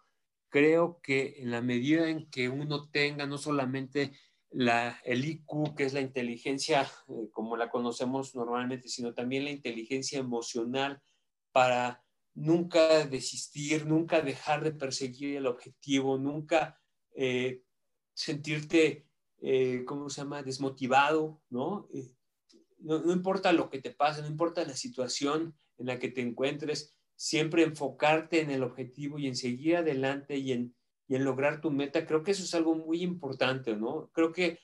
Creo 0.49 0.99
que 1.01 1.37
en 1.39 1.53
la 1.53 1.63
medida 1.63 2.09
en 2.11 2.29
que 2.29 2.49
uno 2.49 2.89
tenga 2.89 3.25
no 3.25 3.39
solamente 3.39 4.11
la, 4.51 4.99
el 5.05 5.25
IQ, 5.25 5.77
que 5.77 5.85
es 5.85 5.93
la 5.93 6.01
inteligencia 6.01 6.91
eh, 7.07 7.29
como 7.31 7.57
la 7.57 7.71
conocemos 7.71 8.35
normalmente, 8.35 8.89
sino 8.89 9.15
también 9.15 9.45
la 9.45 9.53
inteligencia 9.53 10.19
emocional 10.19 11.01
para 11.53 12.03
nunca 12.35 13.07
desistir, 13.07 13.87
nunca 13.87 14.23
dejar 14.23 14.65
de 14.65 14.73
perseguir 14.73 15.37
el 15.37 15.47
objetivo, 15.47 16.19
nunca 16.19 16.81
eh, 17.15 17.63
sentirte, 18.13 19.07
eh, 19.41 19.85
¿cómo 19.87 20.11
se 20.11 20.23
llama?, 20.23 20.43
desmotivado, 20.43 21.41
¿no? 21.49 21.89
No, 22.85 23.13
importa 23.13 23.53
lo 23.53 23.71
que 23.71 23.81
te 23.81 23.91
pase, 23.91 24.23
no 24.23 24.29
importa 24.29 24.65
la 24.65 24.77
situación 24.77 25.55
en 25.79 25.87
la 25.87 25.99
que 25.99 26.09
te 26.09 26.21
encuentres, 26.21 26.95
siempre 27.17 27.63
enfocarte 27.63 28.41
en 28.41 28.51
el 28.51 28.63
objetivo 28.63 29.19
y 29.19 29.27
en 29.27 29.37
seguir 29.37 29.77
adelante 29.77 30.37
y 30.37 30.53
en, 30.53 30.75
en 31.09 31.25
lograr 31.25 31.61
tu 31.61 31.71
meta, 31.71 32.07
creo 32.07 32.23
que 32.23 32.33
eso 32.33 32.45
es 32.45 32.55
algo 32.55 32.75
muy 32.75 33.03
importante, 33.03 33.77
¿no? 33.77 34.11
Creo 34.13 34.33
que, 34.33 34.59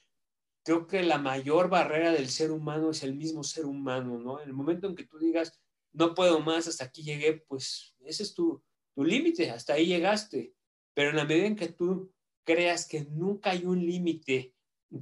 creo 0.64 0.86
que 0.86 1.02
la 1.02 1.18
mayor 1.18 1.68
barrera 1.68 2.12
del 2.12 2.28
ser 2.28 2.50
humano 2.50 2.90
es 2.90 3.02
el 3.02 3.14
mismo 3.14 3.42
ser 3.42 3.66
humano, 3.66 4.18
¿no? 4.18 4.40
En 4.40 4.48
el 4.48 4.54
momento 4.54 4.86
en 4.86 4.94
que 4.94 5.06
tú 5.06 5.18
digas, 5.18 5.60
no 5.92 6.14
puedo 6.14 6.40
más, 6.40 6.68
hasta 6.68 6.84
aquí 6.84 7.02
llegué, 7.02 7.44
pues 7.48 7.94
ese 8.00 8.22
es 8.22 8.34
tu, 8.34 8.62
tu 8.94 9.04
límite, 9.04 9.50
hasta 9.50 9.74
ahí 9.74 9.86
llegaste. 9.86 10.54
Pero 10.94 11.10
en 11.10 11.16
la 11.16 11.24
medida 11.24 11.46
en 11.46 11.56
que 11.56 11.68
tú 11.68 12.12
creas 12.44 12.86
que 12.86 13.04
nunca 13.04 13.50
hay 13.50 13.64
un 13.64 13.84
límite, 13.84 14.54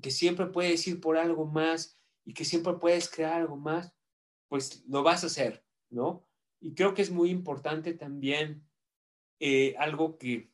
que 0.03 0.11
siempre 0.11 0.47
puedes 0.47 0.87
ir 0.87 1.01
por 1.01 1.17
algo 1.17 1.47
más, 1.47 1.98
y 2.29 2.35
que 2.35 2.45
siempre 2.45 2.75
puedes 2.75 3.09
crear 3.09 3.41
algo 3.41 3.57
más, 3.57 3.91
pues 4.49 4.85
lo 4.87 5.03
vas 5.03 5.25
a 5.25 5.29
hacer, 5.29 5.65
¿no? 5.89 6.29
Y 6.61 6.75
creo 6.75 6.93
que 6.93 7.01
es 7.01 7.11
muy 7.11 7.31
importante 7.31 7.95
también 7.95 8.69
eh, 9.41 9.75
algo 9.79 10.19
que, 10.19 10.53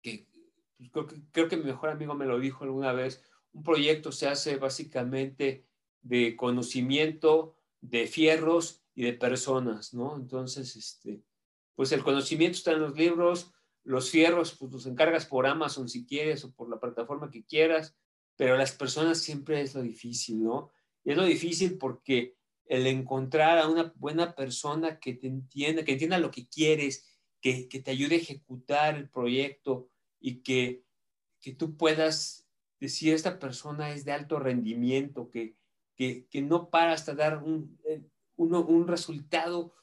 que, 0.00 0.28
pues, 0.76 0.88
creo 0.92 1.06
que, 1.08 1.16
creo 1.32 1.48
que 1.48 1.56
mi 1.56 1.64
mejor 1.64 1.90
amigo 1.90 2.14
me 2.14 2.26
lo 2.26 2.38
dijo 2.38 2.62
alguna 2.62 2.92
vez, 2.92 3.24
un 3.52 3.64
proyecto 3.64 4.12
se 4.12 4.28
hace 4.28 4.54
básicamente 4.54 5.66
de 6.00 6.36
conocimiento, 6.36 7.56
de 7.80 8.06
fierros 8.06 8.84
y 8.94 9.02
de 9.02 9.14
personas, 9.14 9.94
¿no? 9.94 10.14
Entonces, 10.14 10.76
este, 10.76 11.24
pues 11.74 11.90
el 11.90 12.04
conocimiento 12.04 12.56
está 12.56 12.70
en 12.70 12.82
los 12.82 12.96
libros, 12.96 13.52
los 13.82 14.12
fierros, 14.12 14.56
pues 14.56 14.70
los 14.70 14.86
encargas 14.86 15.26
por 15.26 15.44
Amazon 15.44 15.88
si 15.88 16.06
quieres 16.06 16.44
o 16.44 16.52
por 16.52 16.70
la 16.70 16.78
plataforma 16.78 17.32
que 17.32 17.44
quieras, 17.44 17.96
pero 18.38 18.56
las 18.56 18.70
personas 18.70 19.18
siempre 19.18 19.60
es 19.60 19.74
lo 19.74 19.82
difícil, 19.82 20.44
¿no? 20.44 20.70
Y 21.04 21.10
es 21.10 21.16
lo 21.16 21.24
difícil 21.24 21.76
porque 21.76 22.36
el 22.66 22.86
encontrar 22.86 23.58
a 23.58 23.68
una 23.68 23.92
buena 23.96 24.36
persona 24.36 25.00
que 25.00 25.14
te 25.14 25.26
entienda, 25.26 25.84
que 25.84 25.92
entienda 25.92 26.18
lo 26.18 26.30
que 26.30 26.46
quieres, 26.48 27.04
que, 27.40 27.68
que 27.68 27.80
te 27.80 27.90
ayude 27.90 28.14
a 28.14 28.18
ejecutar 28.18 28.96
el 28.96 29.10
proyecto 29.10 29.90
y 30.20 30.36
que, 30.42 30.84
que 31.40 31.52
tú 31.52 31.76
puedas 31.76 32.48
decir, 32.78 33.12
esta 33.12 33.40
persona 33.40 33.90
es 33.90 34.04
de 34.04 34.12
alto 34.12 34.38
rendimiento, 34.38 35.30
que, 35.30 35.56
que, 35.96 36.28
que 36.28 36.40
no 36.40 36.70
para 36.70 36.92
hasta 36.92 37.16
dar 37.16 37.42
un, 37.42 37.76
eh, 37.86 38.04
un 38.36 38.86
resultado 38.86 39.74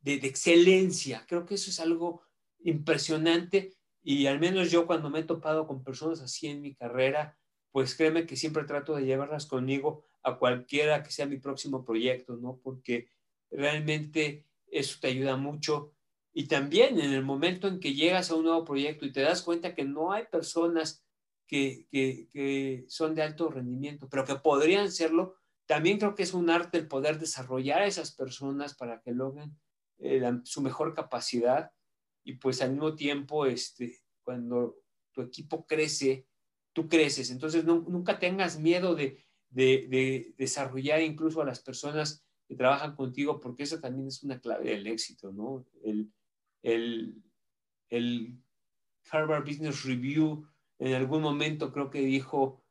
de, 0.00 0.18
de 0.18 0.28
excelencia. 0.28 1.26
Creo 1.28 1.44
que 1.44 1.56
eso 1.56 1.68
es 1.68 1.78
algo 1.78 2.22
impresionante 2.60 3.74
y 4.02 4.26
al 4.26 4.40
menos 4.40 4.70
yo 4.70 4.86
cuando 4.86 5.10
me 5.10 5.18
he 5.18 5.24
topado 5.24 5.66
con 5.66 5.84
personas 5.84 6.22
así 6.22 6.46
en 6.46 6.62
mi 6.62 6.74
carrera, 6.74 7.37
pues 7.72 7.94
créeme 7.94 8.26
que 8.26 8.36
siempre 8.36 8.64
trato 8.64 8.94
de 8.94 9.04
llevarlas 9.04 9.46
conmigo 9.46 10.04
a 10.22 10.38
cualquiera 10.38 11.02
que 11.02 11.10
sea 11.10 11.26
mi 11.26 11.38
próximo 11.38 11.84
proyecto, 11.84 12.36
¿no? 12.36 12.60
Porque 12.62 13.08
realmente 13.50 14.46
eso 14.66 14.98
te 15.00 15.08
ayuda 15.08 15.36
mucho. 15.36 15.94
Y 16.32 16.46
también 16.46 16.98
en 17.00 17.12
el 17.12 17.22
momento 17.22 17.68
en 17.68 17.80
que 17.80 17.94
llegas 17.94 18.30
a 18.30 18.34
un 18.34 18.44
nuevo 18.44 18.64
proyecto 18.64 19.06
y 19.06 19.12
te 19.12 19.22
das 19.22 19.42
cuenta 19.42 19.74
que 19.74 19.84
no 19.84 20.12
hay 20.12 20.24
personas 20.30 21.04
que, 21.46 21.86
que, 21.90 22.84
son 22.88 23.14
de 23.14 23.22
alto 23.22 23.48
rendimiento, 23.48 24.08
pero 24.08 24.24
que 24.24 24.34
podrían 24.36 24.92
serlo, 24.92 25.36
también 25.66 25.98
creo 25.98 26.14
que 26.14 26.22
es 26.22 26.34
un 26.34 26.50
arte 26.50 26.78
el 26.78 26.88
poder 26.88 27.18
desarrollar 27.18 27.82
a 27.82 27.86
esas 27.86 28.14
personas 28.14 28.74
para 28.74 29.00
que 29.00 29.12
logren 29.12 29.58
eh, 29.98 30.22
su 30.44 30.60
mejor 30.60 30.94
capacidad 30.94 31.72
y 32.28 32.34
pues 32.34 32.60
al 32.60 32.72
mismo 32.72 32.94
tiempo, 32.94 33.46
este, 33.46 33.98
cuando 34.22 34.76
tu 35.12 35.22
equipo 35.22 35.66
crece, 35.66 36.26
tú 36.78 36.88
creces. 36.88 37.32
Entonces, 37.32 37.64
nunca 37.64 38.20
tengas 38.20 38.60
miedo 38.60 38.94
de, 38.94 39.20
desarrollar 40.38 41.02
incluso 41.02 41.42
a 41.42 41.44
las 41.44 41.58
personas 41.58 42.24
que 42.46 42.54
trabajan 42.54 42.94
contigo, 42.94 43.40
porque 43.40 43.64
eso 43.64 43.80
también 43.80 44.06
es 44.06 44.22
una 44.22 44.38
clave 44.40 44.70
del 44.70 44.86
éxito, 44.86 45.32
¿no? 45.32 45.66
El, 46.62 47.20
Harvard 49.10 49.44
Business 49.44 49.84
Review 49.84 50.46
en 50.78 50.94
algún 50.94 51.20
momento 51.20 51.72
creo 51.72 51.90
que 51.90 52.00
dijo, 52.00 52.62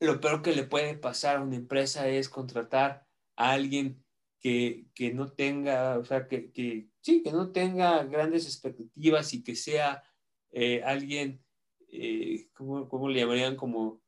lo 0.00 0.20
peor 0.20 0.42
que 0.42 0.56
le 0.56 0.64
puede 0.64 0.96
pasar 0.96 1.36
a 1.36 1.42
una 1.42 1.54
empresa 1.54 2.08
es 2.08 2.28
contratar 2.28 3.06
a 3.36 3.52
alguien 3.52 4.04
que, 4.40 4.88
no 5.14 5.30
tenga, 5.30 5.98
o 5.98 6.04
sea, 6.04 6.26
que, 6.26 6.50
sí, 7.00 7.22
que 7.22 7.30
no 7.30 7.52
tenga 7.52 8.02
grandes 8.04 8.46
expectativas 8.46 9.32
y 9.34 9.44
que 9.44 9.54
sea 9.54 10.02
eh, 10.50 10.82
alguien 10.82 11.43
eh, 11.96 12.48
¿cómo, 12.52 13.08
le 13.08 13.20
llamarían? 13.20 13.56
Como, 13.56 14.02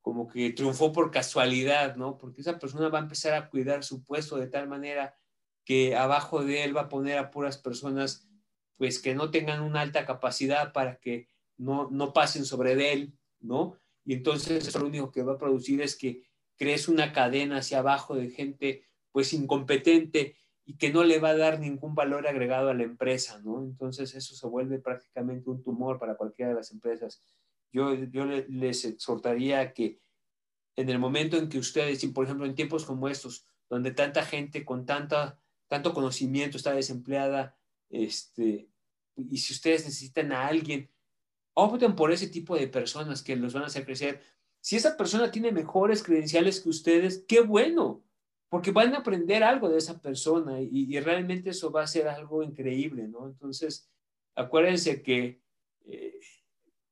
como 0.00 0.28
que 0.28 0.50
triunfó 0.52 0.92
por 0.92 1.10
casualidad, 1.10 1.96
¿no? 1.96 2.16
Porque 2.16 2.40
esa 2.40 2.58
persona 2.58 2.88
va 2.88 2.98
a 2.98 3.02
empezar 3.02 3.34
a 3.34 3.50
cuidar 3.50 3.84
su 3.84 4.04
puesto 4.04 4.36
de 4.36 4.46
tal 4.46 4.68
manera 4.68 5.16
que 5.64 5.96
abajo 5.96 6.44
de 6.44 6.64
él 6.64 6.76
va 6.76 6.82
a 6.82 6.88
poner 6.88 7.18
a 7.18 7.30
puras 7.30 7.58
personas 7.58 8.28
pues 8.76 9.00
que 9.00 9.14
no 9.14 9.30
tengan 9.30 9.62
una 9.62 9.80
alta 9.80 10.04
capacidad 10.06 10.72
para 10.72 10.96
que 10.98 11.28
no, 11.56 11.88
no 11.90 12.12
pasen 12.12 12.44
sobre 12.44 12.74
de 12.74 12.92
él, 12.92 13.18
¿no? 13.40 13.76
Y 14.04 14.14
entonces 14.14 14.74
lo 14.74 14.86
único 14.86 15.12
que 15.12 15.22
va 15.22 15.34
a 15.34 15.38
producir 15.38 15.80
es 15.82 15.96
que 15.96 16.24
crees 16.56 16.88
una 16.88 17.12
cadena 17.12 17.58
hacia 17.58 17.78
abajo 17.78 18.14
de 18.16 18.30
gente 18.30 18.84
pues 19.12 19.32
incompetente 19.32 20.36
y 20.72 20.76
que 20.76 20.90
no 20.90 21.04
le 21.04 21.18
va 21.18 21.30
a 21.30 21.36
dar 21.36 21.60
ningún 21.60 21.94
valor 21.94 22.26
agregado 22.26 22.70
a 22.70 22.74
la 22.74 22.82
empresa, 22.82 23.40
¿no? 23.44 23.62
Entonces 23.62 24.14
eso 24.14 24.34
se 24.34 24.46
vuelve 24.46 24.78
prácticamente 24.78 25.50
un 25.50 25.62
tumor 25.62 25.98
para 25.98 26.14
cualquiera 26.14 26.50
de 26.50 26.56
las 26.56 26.72
empresas. 26.72 27.22
Yo, 27.72 27.92
yo 27.94 28.24
les 28.24 28.86
exhortaría 28.86 29.74
que 29.74 30.00
en 30.76 30.88
el 30.88 30.98
momento 30.98 31.36
en 31.36 31.50
que 31.50 31.58
ustedes, 31.58 32.04
por 32.06 32.24
ejemplo, 32.24 32.46
en 32.46 32.54
tiempos 32.54 32.86
como 32.86 33.08
estos, 33.08 33.46
donde 33.68 33.90
tanta 33.90 34.24
gente 34.24 34.64
con 34.64 34.86
tanta, 34.86 35.38
tanto 35.68 35.92
conocimiento 35.92 36.56
está 36.56 36.72
desempleada, 36.72 37.54
este, 37.90 38.70
y 39.16 39.36
si 39.36 39.52
ustedes 39.52 39.84
necesitan 39.84 40.32
a 40.32 40.46
alguien, 40.46 40.90
opten 41.52 41.94
por 41.94 42.12
ese 42.12 42.28
tipo 42.28 42.56
de 42.56 42.66
personas 42.68 43.22
que 43.22 43.36
los 43.36 43.52
van 43.52 43.64
a 43.64 43.66
hacer 43.66 43.84
crecer. 43.84 44.22
Si 44.60 44.76
esa 44.76 44.96
persona 44.96 45.30
tiene 45.30 45.52
mejores 45.52 46.02
credenciales 46.02 46.60
que 46.60 46.70
ustedes, 46.70 47.24
qué 47.28 47.42
bueno, 47.42 48.02
porque 48.52 48.70
van 48.70 48.94
a 48.94 48.98
aprender 48.98 49.42
algo 49.42 49.70
de 49.70 49.78
esa 49.78 49.98
persona 49.98 50.60
y, 50.60 51.00
realmente 51.00 51.48
eso 51.48 51.72
va 51.72 51.84
a 51.84 51.86
ser 51.86 52.06
algo 52.06 52.42
increíble, 52.42 53.08
¿no? 53.08 53.26
Entonces, 53.26 53.90
acuérdense 54.34 55.02
que, 55.02 55.40
eh, 55.86 56.20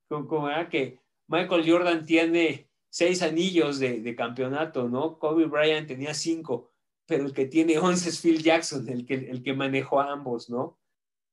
como, 0.08 0.48
era 0.48 0.70
que 0.70 1.00
Michael 1.26 1.70
Jordan 1.70 2.06
tiene 2.06 2.70
seis 2.88 3.20
anillos 3.20 3.78
de, 3.78 4.16
campeonato, 4.16 4.88
¿no? 4.88 5.18
Kobe 5.18 5.44
Bryant 5.44 5.86
tenía 5.86 6.14
cinco, 6.14 6.72
pero 7.04 7.26
el 7.26 7.34
que 7.34 7.44
tiene 7.44 7.78
once 7.78 8.08
es 8.08 8.22
Phil 8.22 8.42
Jackson, 8.42 8.88
el 8.88 9.04
que, 9.04 9.16
el 9.16 9.42
que 9.42 9.52
manejó 9.52 10.00
a 10.00 10.12
ambos, 10.12 10.48
¿no? 10.48 10.80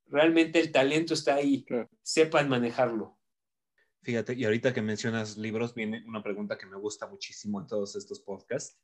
Realmente 0.08 0.60
el 0.60 0.70
talento 0.72 1.14
está 1.14 1.36
ahí, 1.36 1.64
sepan 2.02 2.50
manejarlo. 2.50 3.18
Fíjate, 4.02 4.34
y 4.34 4.44
ahorita 4.44 4.74
que 4.74 4.82
mencionas 4.82 5.38
libros, 5.38 5.74
viene 5.74 6.04
una 6.06 6.22
pregunta 6.22 6.58
que 6.58 6.66
me 6.66 6.76
gusta 6.76 7.06
muchísimo 7.06 7.62
en 7.62 7.66
todos 7.66 7.96
estos 7.96 8.20
podcasts 8.20 8.78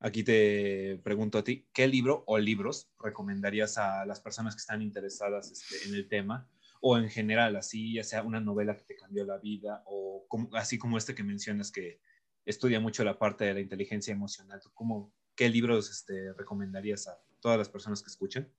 Aquí 0.00 0.22
te 0.22 1.00
pregunto 1.02 1.38
a 1.38 1.44
ti, 1.44 1.66
¿qué 1.72 1.88
libro 1.88 2.22
o 2.26 2.38
libros 2.38 2.90
recomendarías 2.98 3.78
a 3.78 4.04
las 4.04 4.20
personas 4.20 4.54
que 4.54 4.60
están 4.60 4.82
interesadas 4.82 5.50
este, 5.50 5.88
en 5.88 5.94
el 5.94 6.08
tema? 6.08 6.48
O 6.80 6.98
en 6.98 7.08
general, 7.08 7.56
así, 7.56 7.94
ya 7.94 8.04
sea 8.04 8.22
una 8.22 8.40
novela 8.40 8.76
que 8.76 8.84
te 8.84 8.96
cambió 8.96 9.24
la 9.24 9.38
vida, 9.38 9.82
o 9.86 10.26
así 10.52 10.78
como 10.78 10.98
este 10.98 11.14
que 11.14 11.22
mencionas 11.22 11.72
que 11.72 12.00
estudia 12.44 12.78
mucho 12.78 13.04
la 13.04 13.18
parte 13.18 13.44
de 13.44 13.54
la 13.54 13.60
inteligencia 13.60 14.12
emocional. 14.12 14.60
¿Cómo, 14.74 15.12
¿Qué 15.34 15.48
libros 15.48 15.90
este, 15.90 16.32
recomendarías 16.34 17.08
a 17.08 17.18
todas 17.40 17.58
las 17.58 17.68
personas 17.68 18.02
que 18.02 18.10
escuchan? 18.10 18.52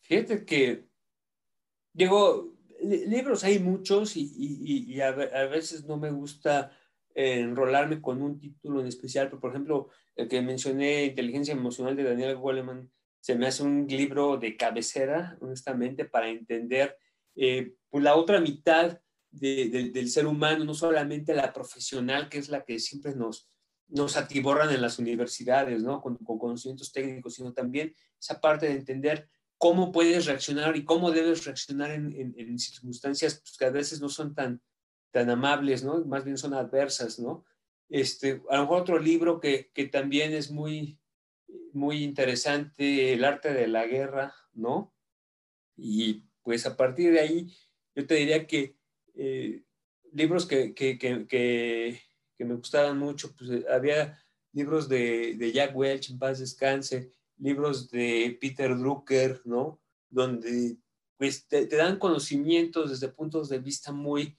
Fíjate 0.00 0.44
que, 0.44 0.88
digo, 1.92 2.56
libros 2.80 3.44
hay 3.44 3.58
muchos 3.58 4.16
y, 4.16 5.00
a, 5.00 5.10
veces 5.10 5.84
no 5.84 5.96
me 5.96 6.10
gusta 6.10 6.70
enrolarme 7.16 8.00
con 8.00 8.20
un 8.20 8.38
título 8.38 8.80
en 8.80 8.86
especial, 8.86 9.28
pero 9.28 9.40
por 9.40 9.50
ejemplo, 9.50 9.88
el 10.14 10.28
que 10.28 10.42
mencioné, 10.42 11.06
Inteligencia 11.06 11.52
Emocional 11.52 11.96
de 11.96 12.04
Daniel 12.04 12.36
Goleman, 12.36 12.90
se 13.20 13.34
me 13.34 13.46
hace 13.46 13.62
un 13.62 13.86
libro 13.88 14.36
de 14.36 14.56
cabecera, 14.56 15.36
honestamente, 15.40 16.04
para 16.04 16.28
entender 16.28 16.96
eh, 17.34 17.72
pues 17.88 18.04
la 18.04 18.14
otra 18.14 18.40
mitad 18.40 19.00
del 19.30 20.08
ser 20.08 20.26
humano, 20.26 20.64
no 20.64 20.74
solamente 20.74 21.34
la 21.34 21.52
profesional, 21.52 22.28
que 22.28 22.38
es 22.38 22.48
la 22.48 22.64
que 22.64 22.78
siempre 22.78 23.14
nos, 23.14 23.50
nos 23.88 24.16
atiborran 24.16 24.72
en 24.72 24.80
las 24.80 24.98
universidades, 24.98 25.82
¿no? 25.82 26.00
Con, 26.00 26.16
conocimientos 26.16 26.92
técnicos, 26.92 27.34
sino 27.34 27.52
también 27.52 27.94
esa 28.18 28.40
parte 28.40 28.66
de 28.66 28.72
entender 28.72 29.28
cómo 29.58 29.92
puedes 29.92 30.26
reaccionar 30.26 30.76
y 30.76 30.84
cómo 30.84 31.10
debes 31.10 31.44
reaccionar 31.44 31.90
en, 31.90 32.58
circunstancias 32.58 33.40
pues, 33.40 33.56
que 33.58 33.64
a 33.64 33.70
veces 33.70 34.00
no 34.00 34.08
son 34.08 34.34
tan, 34.34 34.60
tan 35.10 35.30
amables, 35.30 35.84
¿no? 35.84 36.04
Más 36.04 36.24
bien 36.24 36.38
son 36.38 36.54
adversas, 36.54 37.18
¿no? 37.18 37.44
Este, 37.88 38.42
a 38.50 38.56
lo 38.56 38.62
mejor 38.62 38.82
otro 38.82 38.98
libro 38.98 39.40
que, 39.40 39.70
que 39.72 39.86
también 39.86 40.32
es 40.32 40.50
muy, 40.50 40.98
muy 41.72 42.02
interesante, 42.02 43.12
El 43.12 43.24
arte 43.24 43.52
de 43.52 43.68
la 43.68 43.86
guerra, 43.86 44.34
¿no? 44.52 44.92
Y 45.76 46.24
pues 46.42 46.66
a 46.66 46.76
partir 46.76 47.12
de 47.12 47.20
ahí, 47.20 47.56
yo 47.94 48.06
te 48.06 48.14
diría 48.14 48.46
que 48.46 48.76
eh, 49.14 49.62
libros 50.12 50.46
que, 50.46 50.74
que, 50.74 50.98
que, 50.98 51.26
que, 51.26 52.44
me 52.44 52.54
gustaban 52.54 52.98
mucho, 52.98 53.34
pues 53.36 53.50
eh, 53.50 53.64
había 53.70 54.18
libros 54.52 54.88
de, 54.88 55.36
de, 55.36 55.52
Jack 55.52 55.76
Welch, 55.76 56.10
en 56.10 56.18
paz 56.18 56.38
descanse, 56.38 57.12
libros 57.38 57.90
de 57.90 58.36
Peter 58.40 58.76
Drucker, 58.76 59.42
¿no? 59.44 59.80
Donde 60.08 60.78
pues 61.18 61.46
te, 61.46 61.66
te 61.66 61.76
dan 61.76 61.98
conocimientos 61.98 62.90
desde 62.90 63.08
puntos 63.12 63.48
de 63.48 63.58
vista 63.58 63.92
muy, 63.92 64.36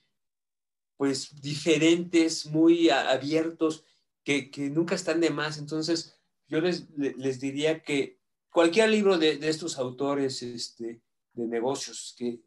pues 0.98 1.40
diferentes, 1.42 2.48
muy 2.48 2.90
abiertos, 2.90 3.86
que, 4.24 4.52
que, 4.52 4.70
nunca 4.70 4.96
están 4.96 5.22
de 5.22 5.30
más. 5.30 5.60
Entonces, 5.60 6.20
yo 6.48 6.60
les, 6.60 6.90
les 6.98 7.40
diría 7.40 7.84
que 7.84 8.20
cualquier 8.52 8.90
libro 8.90 9.18
de, 9.18 9.38
de, 9.38 9.48
estos 9.48 9.78
autores 9.78 10.42
este, 10.42 11.02
de 11.34 11.48
negocios 11.48 12.16
que 12.18 12.42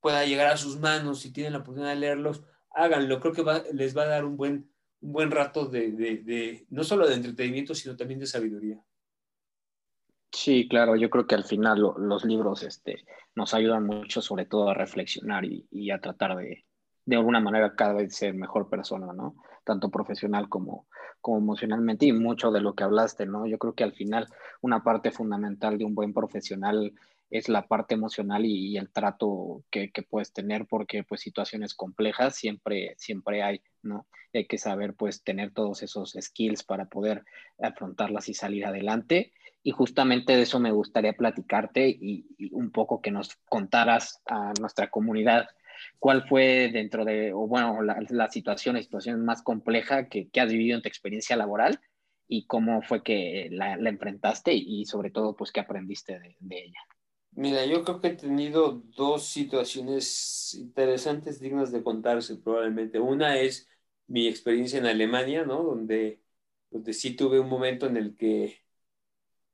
pueda 0.00 0.24
llegar 0.24 0.48
a 0.48 0.56
sus 0.56 0.80
manos, 0.80 1.20
si 1.20 1.32
tienen 1.32 1.52
la 1.52 1.60
oportunidad 1.60 1.92
de 1.92 2.00
leerlos, 2.00 2.42
háganlo. 2.70 3.20
Creo 3.20 3.32
que 3.32 3.74
les 3.74 3.96
va 3.96 4.02
a 4.02 4.06
dar 4.06 4.24
un 4.24 4.36
buen, 4.36 4.72
un 5.00 5.12
buen 5.12 5.30
rato 5.30 5.66
de, 5.66 5.92
de, 5.92 6.66
no 6.70 6.82
solo 6.82 7.06
de 7.06 7.14
entretenimiento, 7.14 7.74
sino 7.74 7.94
también 7.94 8.18
de 8.18 8.26
sabiduría. 8.26 8.82
Sí, 10.32 10.66
claro, 10.66 10.96
yo 10.96 11.10
creo 11.10 11.26
que 11.26 11.34
al 11.34 11.44
final 11.44 11.78
los 11.78 12.24
libros 12.24 12.62
este, 12.62 13.04
nos 13.34 13.52
ayudan 13.52 13.84
mucho, 13.84 14.22
sobre 14.22 14.46
todo 14.46 14.70
a 14.70 14.74
reflexionar 14.74 15.44
y 15.44 15.90
a 15.90 16.00
tratar 16.00 16.36
de, 16.38 16.64
de 17.04 17.16
alguna 17.16 17.40
manera 17.40 17.74
cada 17.74 17.94
vez 17.94 18.14
ser 18.14 18.34
mejor 18.34 18.68
persona, 18.68 19.12
¿no? 19.12 19.36
Tanto 19.64 19.90
profesional 19.90 20.48
como, 20.48 20.86
como 21.20 21.38
emocionalmente 21.38 22.06
y 22.06 22.12
mucho 22.12 22.50
de 22.50 22.60
lo 22.60 22.74
que 22.74 22.84
hablaste, 22.84 23.26
¿no? 23.26 23.46
Yo 23.46 23.58
creo 23.58 23.74
que 23.74 23.84
al 23.84 23.92
final 23.92 24.28
una 24.60 24.82
parte 24.82 25.10
fundamental 25.10 25.78
de 25.78 25.84
un 25.84 25.94
buen 25.94 26.12
profesional 26.12 26.92
es 27.30 27.48
la 27.48 27.66
parte 27.66 27.94
emocional 27.94 28.44
y, 28.44 28.76
el 28.76 28.90
trato 28.90 29.62
que, 29.70 29.90
que, 29.90 30.02
puedes 30.02 30.32
tener 30.32 30.66
porque 30.66 31.02
pues 31.02 31.22
situaciones 31.22 31.74
complejas 31.74 32.36
siempre, 32.36 32.94
siempre 32.98 33.42
hay, 33.42 33.62
¿no? 33.82 34.06
hay 34.34 34.46
que 34.46 34.58
saber 34.58 34.94
pues 34.94 35.22
tener 35.22 35.50
todos 35.50 35.82
esos 35.82 36.14
skills 36.20 36.62
para 36.62 36.86
poder 36.86 37.24
afrontarlas 37.60 38.28
y 38.28 38.34
salir 38.34 38.66
adelante. 38.66 39.32
Y 39.62 39.70
justamente 39.70 40.36
de 40.36 40.42
eso 40.42 40.60
me 40.60 40.72
gustaría 40.72 41.14
platicarte 41.14 41.88
y, 41.88 42.26
y 42.36 42.52
un 42.52 42.70
poco 42.70 43.00
que 43.00 43.10
nos 43.10 43.36
contaras 43.48 44.20
a 44.26 44.52
nuestra 44.60 44.90
comunidad 44.90 45.46
¿Cuál 45.98 46.26
fue 46.28 46.70
dentro 46.72 47.04
de, 47.04 47.32
o 47.32 47.46
bueno, 47.46 47.82
la, 47.82 47.98
la 48.08 48.30
situación, 48.30 48.76
la 48.76 48.82
situación 48.82 49.24
más 49.24 49.42
compleja 49.42 50.08
que, 50.08 50.28
que, 50.28 50.40
has 50.40 50.50
vivido 50.50 50.76
en 50.76 50.82
tu 50.82 50.88
experiencia 50.88 51.36
laboral 51.36 51.80
y 52.28 52.46
cómo 52.46 52.82
fue 52.82 53.02
que 53.02 53.48
la, 53.50 53.76
la 53.76 53.90
enfrentaste 53.90 54.54
y 54.54 54.84
sobre 54.86 55.10
todo, 55.10 55.36
pues, 55.36 55.52
qué 55.52 55.60
aprendiste 55.60 56.18
de, 56.18 56.36
de, 56.40 56.64
ella? 56.64 56.80
Mira, 57.32 57.64
yo 57.66 57.84
creo 57.84 58.00
que 58.00 58.08
he 58.08 58.14
tenido 58.16 58.82
dos 58.96 59.26
situaciones 59.26 60.54
interesantes, 60.54 61.40
dignas 61.40 61.72
de 61.72 61.82
contarse 61.82 62.36
probablemente. 62.36 63.00
Una 63.00 63.38
es 63.38 63.68
mi 64.06 64.28
experiencia 64.28 64.78
en 64.78 64.86
Alemania, 64.86 65.44
¿no? 65.44 65.62
Donde, 65.62 66.20
donde 66.70 66.92
sí 66.92 67.14
tuve 67.16 67.40
un 67.40 67.48
momento 67.48 67.86
en 67.86 67.96
el 67.96 68.16
que 68.16 68.62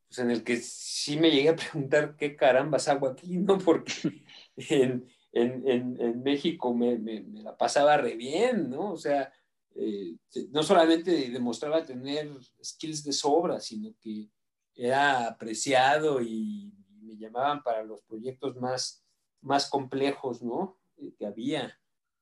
pues 0.09 0.19
en 0.21 0.31
el 0.31 0.43
que 0.43 0.57
sí 0.57 1.19
me 1.19 1.31
llegué 1.31 1.51
a 1.51 1.57
preguntar 1.57 2.17
qué 2.17 2.35
carambas 2.35 2.89
hago 2.89 3.07
aquí, 3.09 3.37
¿no? 3.39 3.59
Porque 3.59 4.25
en, 4.57 5.07
en, 5.33 6.23
México 6.23 6.75
me, 6.75 6.99
la 7.43 7.57
pasaba 7.57 7.97
re 7.97 8.17
bien, 8.17 8.71
¿no? 8.71 8.93
O 8.93 8.97
sea, 8.97 9.33
eh, 9.75 10.17
no 10.51 10.63
solamente 10.63 11.31
demostraba 11.31 11.85
tener 11.85 12.31
skills 12.63 13.05
de 13.05 13.13
sobra, 13.13 13.61
sino 13.61 13.95
que 14.01 14.29
era 14.75 15.27
apreciado 15.29 16.21
y, 16.23 16.73
me 17.03 17.17
llamaban 17.17 17.63
para 17.63 17.83
los 17.83 18.03
proyectos 18.03 18.57
más, 18.57 19.03
más 19.41 19.71
complejos, 19.71 20.43
¿no? 20.43 20.79
Eh, 20.99 21.15
que 21.19 21.25
había. 21.25 21.81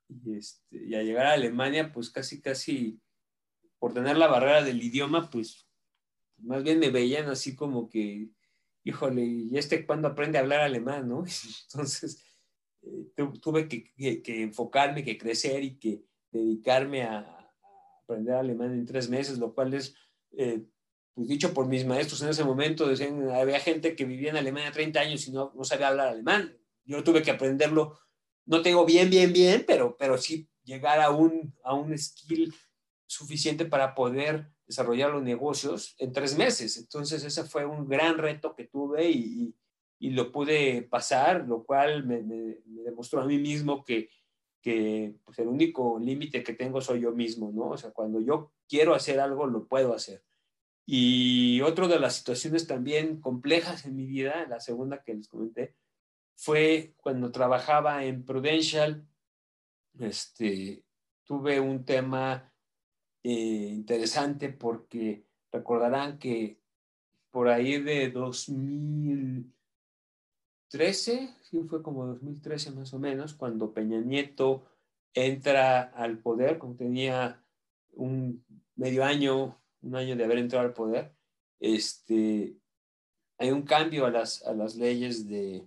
Y, 0.08 0.36
este, 0.36 0.86
y 0.86 0.94
a 0.94 1.02
llegar 1.02 1.26
a 1.26 1.32
Alemania, 1.32 1.92
pues 1.92 2.08
casi, 2.08 2.40
casi, 2.40 3.00
por 3.80 3.92
tener 3.92 4.16
la 4.16 4.28
barrera 4.28 4.62
del 4.62 4.80
idioma, 4.80 5.28
pues 5.28 5.66
más 6.38 6.62
bien 6.62 6.78
me 6.78 6.90
veían 6.90 7.28
así 7.28 7.56
como 7.56 7.88
que, 7.88 8.30
híjole, 8.84 9.24
¿y 9.24 9.58
este 9.58 9.84
cuándo 9.84 10.08
aprende 10.08 10.38
a 10.38 10.42
hablar 10.42 10.60
alemán, 10.60 11.08
no? 11.08 11.24
Entonces, 11.72 12.25
tuve 13.40 13.68
que, 13.68 14.22
que, 14.22 14.42
enfocarme, 14.42 15.04
que 15.04 15.18
crecer 15.18 15.62
y 15.62 15.78
que 15.78 16.02
dedicarme 16.30 17.02
a, 17.02 17.32
aprender 18.02 18.34
alemán 18.34 18.72
en 18.72 18.86
tres 18.86 19.08
meses, 19.08 19.38
lo 19.38 19.52
cual 19.52 19.74
es, 19.74 19.94
eh, 20.36 20.64
pues 21.12 21.26
dicho 21.26 21.52
por 21.52 21.66
mis 21.66 21.84
maestros 21.84 22.22
en 22.22 22.28
ese 22.28 22.44
momento, 22.44 22.86
decían, 22.86 23.30
había 23.30 23.58
gente 23.58 23.96
que 23.96 24.04
vivía 24.04 24.30
en 24.30 24.36
Alemania 24.36 24.70
30 24.70 25.00
años 25.00 25.26
y 25.26 25.32
no, 25.32 25.52
no 25.56 25.64
sabía 25.64 25.88
hablar 25.88 26.08
alemán. 26.08 26.56
Yo 26.84 27.02
tuve 27.02 27.22
que 27.22 27.32
aprenderlo, 27.32 27.98
no 28.44 28.62
tengo 28.62 28.84
bien, 28.84 29.10
bien, 29.10 29.32
bien, 29.32 29.64
pero, 29.66 29.96
pero 29.98 30.18
sí 30.18 30.48
llegar 30.62 31.00
a 31.00 31.10
un, 31.10 31.52
a 31.64 31.74
un 31.74 31.98
skill 31.98 32.54
suficiente 33.06 33.64
para 33.64 33.94
poder 33.94 34.52
desarrollar 34.66 35.10
los 35.10 35.22
negocios 35.22 35.94
en 35.98 36.12
tres 36.12 36.36
meses. 36.36 36.76
Entonces, 36.76 37.24
ese 37.24 37.44
fue 37.44 37.64
un 37.64 37.88
gran 37.88 38.18
reto 38.18 38.54
que 38.54 38.64
tuve 38.64 39.08
y, 39.10 39.42
y 39.42 39.54
lo 40.00 40.30
pude 40.30 40.82
pasar, 40.82 41.46
lo 41.46 41.64
cual 41.64 42.04
me, 42.04 42.22
me, 42.22 42.56
demostró 42.84 43.20
a 43.20 43.26
mí 43.26 43.38
mismo 43.38 43.84
que, 43.84 44.10
que 44.60 45.14
pues 45.24 45.38
el 45.38 45.48
único 45.48 45.98
límite 45.98 46.42
que 46.42 46.54
tengo 46.54 46.80
soy 46.80 47.00
yo 47.00 47.12
mismo, 47.12 47.50
¿no? 47.52 47.70
O 47.70 47.76
sea, 47.76 47.90
cuando 47.90 48.20
yo 48.20 48.52
quiero 48.68 48.94
hacer 48.94 49.20
algo, 49.20 49.46
lo 49.46 49.66
puedo 49.66 49.94
hacer. 49.94 50.22
Y 50.84 51.60
otra 51.62 51.88
de 51.88 51.98
las 51.98 52.16
situaciones 52.16 52.66
también 52.66 53.20
complejas 53.20 53.86
en 53.86 53.96
mi 53.96 54.06
vida, 54.06 54.46
la 54.48 54.60
segunda 54.60 55.02
que 55.02 55.14
les 55.14 55.28
comenté, 55.28 55.74
fue 56.36 56.94
cuando 56.98 57.32
trabajaba 57.32 58.04
en 58.04 58.24
Prudential, 58.24 59.04
este, 59.98 60.84
tuve 61.24 61.58
un 61.58 61.84
tema 61.84 62.52
eh, 63.22 63.30
interesante 63.72 64.50
porque 64.50 65.26
recordarán 65.50 66.18
que 66.18 66.60
por 67.32 67.48
ahí 67.48 67.78
de 67.82 68.10
2000, 68.10 69.52
2013, 70.72 71.34
sí 71.42 71.62
fue 71.68 71.82
como 71.82 72.06
2013 72.06 72.72
más 72.72 72.92
o 72.92 72.98
menos, 72.98 73.34
cuando 73.34 73.72
Peña 73.72 74.00
Nieto 74.00 74.64
entra 75.14 75.82
al 75.82 76.18
poder, 76.18 76.58
como 76.58 76.74
tenía 76.74 77.42
un 77.92 78.44
medio 78.74 79.04
año, 79.04 79.58
un 79.82 79.96
año 79.96 80.16
de 80.16 80.24
haber 80.24 80.38
entrado 80.38 80.66
al 80.66 80.74
poder, 80.74 81.12
este, 81.60 82.56
hay 83.38 83.50
un 83.50 83.62
cambio 83.62 84.06
a 84.06 84.10
las, 84.10 84.44
a 84.44 84.52
las 84.52 84.76
leyes 84.76 85.28
de, 85.28 85.64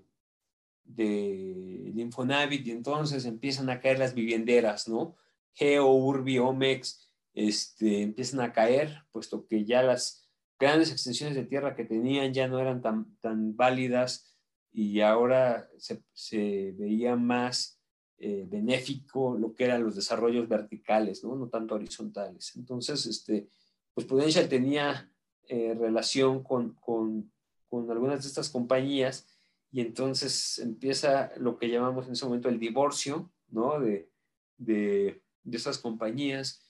de, 0.83 1.93
Infonavit 1.95 2.65
y 2.67 2.71
entonces 2.71 3.25
empiezan 3.25 3.69
a 3.69 3.79
caer 3.81 3.99
las 3.99 4.13
vivienderas, 4.13 4.87
¿no? 4.87 5.15
Geo, 5.53 5.91
Urbi, 5.91 6.39
Omex, 6.39 7.09
este, 7.33 8.03
empiezan 8.03 8.41
a 8.41 8.53
caer, 8.53 9.03
puesto 9.11 9.45
que 9.47 9.65
ya 9.65 9.81
las 9.81 10.29
grandes 10.59 10.91
extensiones 10.91 11.35
de 11.35 11.45
tierra 11.45 11.75
que 11.75 11.85
tenían 11.85 12.33
ya 12.33 12.47
no 12.47 12.59
eran 12.59 12.81
tan, 12.81 13.17
tan 13.19 13.55
válidas 13.55 14.29
y 14.71 15.01
ahora 15.01 15.69
se, 15.77 16.73
veía 16.77 17.15
más 17.15 17.79
eh, 18.17 18.45
benéfico 18.47 19.37
lo 19.37 19.53
que 19.53 19.65
eran 19.65 19.83
los 19.83 19.95
desarrollos 19.95 20.47
verticales, 20.47 21.23
¿no? 21.23 21.35
no 21.35 21.47
tanto 21.47 21.75
horizontales. 21.75 22.55
Entonces, 22.55 23.05
este, 23.05 23.47
pues 23.93 24.05
Prudential 24.05 24.47
tenía 24.47 25.11
eh, 25.47 25.75
relación 25.77 26.43
con, 26.43 26.75
con, 26.75 27.31
con, 27.67 27.89
algunas 27.89 28.21
de 28.21 28.27
estas 28.27 28.49
compañías 28.49 29.27
y 29.71 29.81
entonces 29.81 30.59
empieza 30.59 31.31
lo 31.37 31.57
que 31.57 31.69
llamamos 31.69 32.07
en 32.07 32.13
ese 32.13 32.25
momento 32.25 32.49
el 32.49 32.59
divorcio 32.59 33.31
¿no? 33.49 33.79
de, 33.79 34.11
de, 34.57 35.23
de 35.43 35.57
esas 35.57 35.77
compañías. 35.77 36.65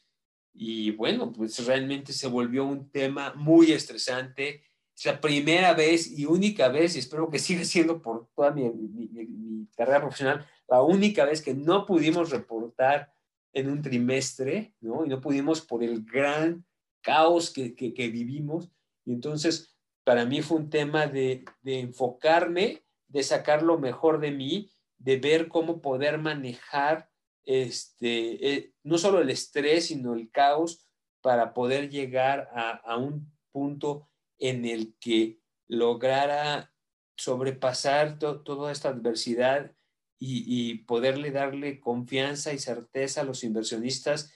Y 0.54 0.92
bueno, 0.92 1.32
pues 1.32 1.66
realmente 1.66 2.14
se 2.14 2.28
volvió 2.28 2.66
un 2.66 2.90
tema 2.90 3.34
muy 3.36 3.72
estresante 3.72 4.64
es 5.00 5.06
la 5.06 5.22
primera 5.22 5.74
vez 5.74 6.12
y 6.12 6.26
única 6.26 6.68
vez, 6.70 6.96
y 6.96 7.00
espero 7.00 7.30
que 7.30 7.40
siga 7.40 7.64
siendo 7.64 8.02
por 8.02 8.28
toda 8.36 8.52
mi, 8.52 9.68
carrera 9.76 10.02
profesional, 10.02 10.46
la 10.68 10.82
única 10.82 11.26
vez 11.26 11.42
que 11.42 11.54
no 11.54 11.86
pudimos 11.86 12.32
reportar 12.32 13.14
en 13.54 13.70
un 13.70 13.82
trimestre, 13.82 14.74
¿no? 14.82 15.06
Y 15.06 15.10
no 15.10 15.22
pudimos 15.22 15.62
por 15.62 15.84
el 15.84 16.04
gran 16.04 16.66
caos 17.02 17.52
que, 17.52 17.74
que, 17.76 18.08
vivimos. 18.10 18.70
Y 19.06 19.14
entonces, 19.14 19.76
para 20.04 20.26
mí 20.26 20.42
fue 20.42 20.58
un 20.58 20.70
tema 20.70 21.08
de, 21.08 21.46
de, 21.62 21.80
enfocarme, 21.80 22.84
de 23.08 23.24
sacar 23.24 23.64
lo 23.64 23.80
mejor 23.80 24.20
de 24.20 24.32
mí, 24.32 24.70
de 24.98 25.18
ver 25.18 25.48
cómo 25.48 25.82
poder 25.82 26.18
manejar 26.18 27.10
este, 27.50 28.54
eh, 28.54 28.74
no 28.84 28.98
solo 28.98 29.22
el 29.22 29.30
estrés, 29.30 29.88
sino 29.88 30.14
el 30.14 30.30
caos 30.30 30.88
para 31.22 31.54
poder 31.54 31.90
llegar 31.90 32.50
a, 32.54 32.98
un 32.98 33.32
punto 33.52 34.09
en 34.40 34.66
el 34.66 34.96
que 35.00 35.40
lograra 35.68 36.74
sobrepasar 37.16 38.18
toda 38.18 38.72
esta 38.72 38.90
adversidad 38.90 39.76
y, 40.22 40.80
poderle 40.80 41.32
darle 41.32 41.80
confianza 41.80 42.54
y 42.54 42.60
certeza 42.60 43.22
a 43.22 43.24
los 43.24 43.44
inversionistas. 43.44 44.34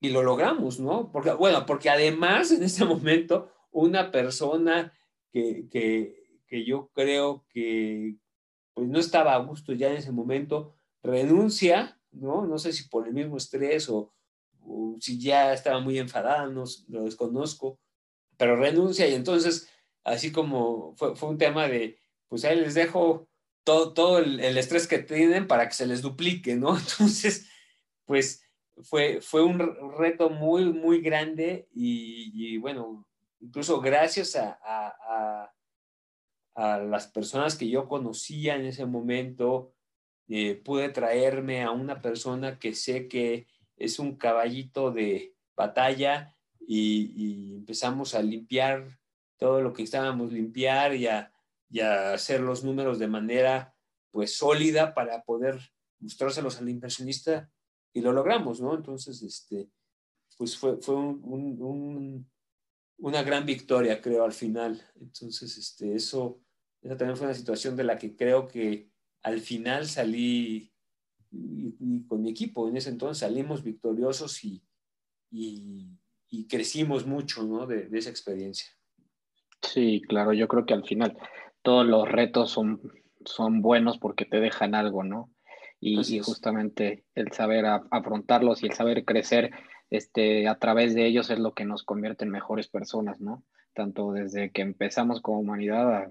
Y 0.00 0.10
lo 0.10 0.22
logramos, 0.22 0.80
¿no? 0.80 1.10
Porque, 1.10 1.32
bueno, 1.32 1.66
porque 1.66 1.90
además 1.90 2.52
en 2.52 2.62
este 2.62 2.84
momento 2.84 3.50
una 3.70 4.10
persona 4.10 4.92
que, 5.32 5.68
que, 5.68 6.40
que 6.46 6.64
yo 6.64 6.90
creo 6.92 7.44
que 7.48 8.16
pues 8.74 8.88
no 8.88 8.98
estaba 8.98 9.34
a 9.34 9.38
gusto 9.38 9.72
ya 9.72 9.90
en 9.90 9.96
ese 9.96 10.12
momento, 10.12 10.74
renuncia, 11.02 12.00
¿no? 12.12 12.46
No 12.46 12.58
sé 12.58 12.72
si 12.72 12.88
por 12.88 13.06
el 13.06 13.14
mismo 13.14 13.36
estrés 13.36 13.88
o, 13.88 14.12
si 15.00 15.18
ya 15.18 15.52
estaba 15.52 15.80
muy 15.80 15.98
enfadada, 15.98 16.46
no 16.46 16.64
lo 16.88 17.04
desconozco, 17.04 17.78
pero 18.40 18.56
renuncia 18.56 19.06
y 19.06 19.12
entonces, 19.12 19.68
así 20.02 20.32
como 20.32 20.94
fue, 20.96 21.14
fue 21.14 21.28
un 21.28 21.36
tema 21.36 21.68
de, 21.68 21.98
pues 22.26 22.46
ahí 22.46 22.58
les 22.58 22.72
dejo 22.72 23.28
todo, 23.64 23.92
todo 23.92 24.18
el, 24.18 24.40
estrés 24.56 24.86
que 24.86 25.00
tienen 25.00 25.46
para 25.46 25.68
que 25.68 25.74
se 25.74 25.86
les 25.86 26.00
duplique, 26.00 26.56
¿no? 26.56 26.74
Entonces, 26.78 27.50
pues 28.06 28.42
fue, 28.82 29.20
fue 29.20 29.42
un 29.42 29.58
reto 29.98 30.30
muy, 30.30 30.72
muy 30.72 31.02
grande 31.02 31.68
y, 31.74 32.56
bueno, 32.56 33.06
incluso 33.40 33.78
gracias 33.78 34.34
a, 34.36 34.58
a, 34.64 35.52
a, 36.54 36.78
las 36.78 37.08
personas 37.08 37.56
que 37.56 37.68
yo 37.68 37.88
conocía 37.88 38.56
en 38.56 38.64
ese 38.64 38.86
momento, 38.86 39.74
eh, 40.28 40.54
pude 40.54 40.88
traerme 40.88 41.62
a 41.62 41.72
una 41.72 42.00
persona 42.00 42.58
que 42.58 42.74
sé 42.74 43.06
que 43.06 43.48
es 43.76 43.98
un 43.98 44.16
caballito 44.16 44.92
de 44.92 45.34
batalla 45.54 46.34
y, 46.60 47.54
empezamos 47.56 48.14
a 48.14 48.22
limpiar 48.22 48.98
todo 49.38 49.60
lo 49.62 49.72
que 49.72 49.82
estábamos 49.82 50.32
limpiar 50.32 50.94
y 50.94 51.06
a, 51.06 51.32
hacer 52.12 52.40
los 52.40 52.64
números 52.64 52.98
de 52.98 53.06
manera 53.06 53.74
pues 54.10 54.36
sólida 54.36 54.92
para 54.92 55.22
poder 55.22 55.60
mostrárselos 56.00 56.58
al 56.58 56.68
inversionista 56.68 57.48
y 57.92 58.00
lo 58.00 58.12
logramos, 58.12 58.60
¿no? 58.60 58.74
Entonces, 58.74 59.22
este, 59.22 59.70
pues 60.36 60.56
fue, 60.56 60.78
fue 60.78 60.96
una 62.98 63.22
gran 63.22 63.46
victoria, 63.46 64.00
creo, 64.00 64.24
al 64.24 64.32
final. 64.32 64.82
Entonces, 65.00 65.56
este, 65.56 65.94
eso, 65.94 66.42
esa 66.82 66.96
también 66.96 67.16
fue 67.16 67.26
una 67.26 67.36
situación 67.36 67.76
de 67.76 67.84
la 67.84 67.98
que 67.98 68.16
creo 68.16 68.48
que 68.48 68.90
al 69.22 69.40
final 69.40 69.86
salí 69.86 70.72
y, 71.30 72.02
con 72.06 72.22
mi 72.22 72.30
equipo 72.30 72.68
en 72.68 72.76
ese 72.76 72.90
entonces 72.90 73.18
salimos 73.18 73.62
victoriosos 73.62 74.44
y, 74.44 74.62
y, 75.30 75.99
crecimos 76.48 77.06
mucho 77.06 77.42
¿no? 77.42 77.66
de, 77.66 77.88
de, 77.88 77.98
esa 77.98 78.10
experiencia. 78.10 78.70
Sí, 79.62 80.02
claro, 80.08 80.32
yo 80.32 80.48
creo 80.48 80.64
que 80.64 80.74
al 80.74 80.84
final 80.84 81.18
todos 81.62 81.86
los 81.86 82.08
retos 82.08 82.50
son, 82.50 82.80
son 83.24 83.60
buenos 83.62 83.98
porque 83.98 84.24
te 84.24 84.40
dejan 84.40 84.74
algo, 84.74 85.04
¿no? 85.04 85.30
Y, 85.82 86.20
justamente 86.20 87.04
el 87.14 87.32
saber 87.32 87.64
afrontarlos 87.90 88.62
y 88.62 88.66
el 88.66 88.74
saber 88.74 89.06
crecer 89.06 89.50
este, 89.88 90.46
a 90.46 90.58
través 90.58 90.94
de 90.94 91.06
ellos 91.06 91.30
es 91.30 91.38
lo 91.38 91.54
que 91.54 91.64
nos 91.64 91.84
convierte 91.84 92.24
en 92.24 92.30
mejores 92.30 92.68
personas, 92.68 93.18
¿no? 93.20 93.44
Tanto 93.74 94.12
desde 94.12 94.50
que 94.50 94.62
empezamos 94.62 95.20
como 95.20 95.40
humanidad 95.40 96.08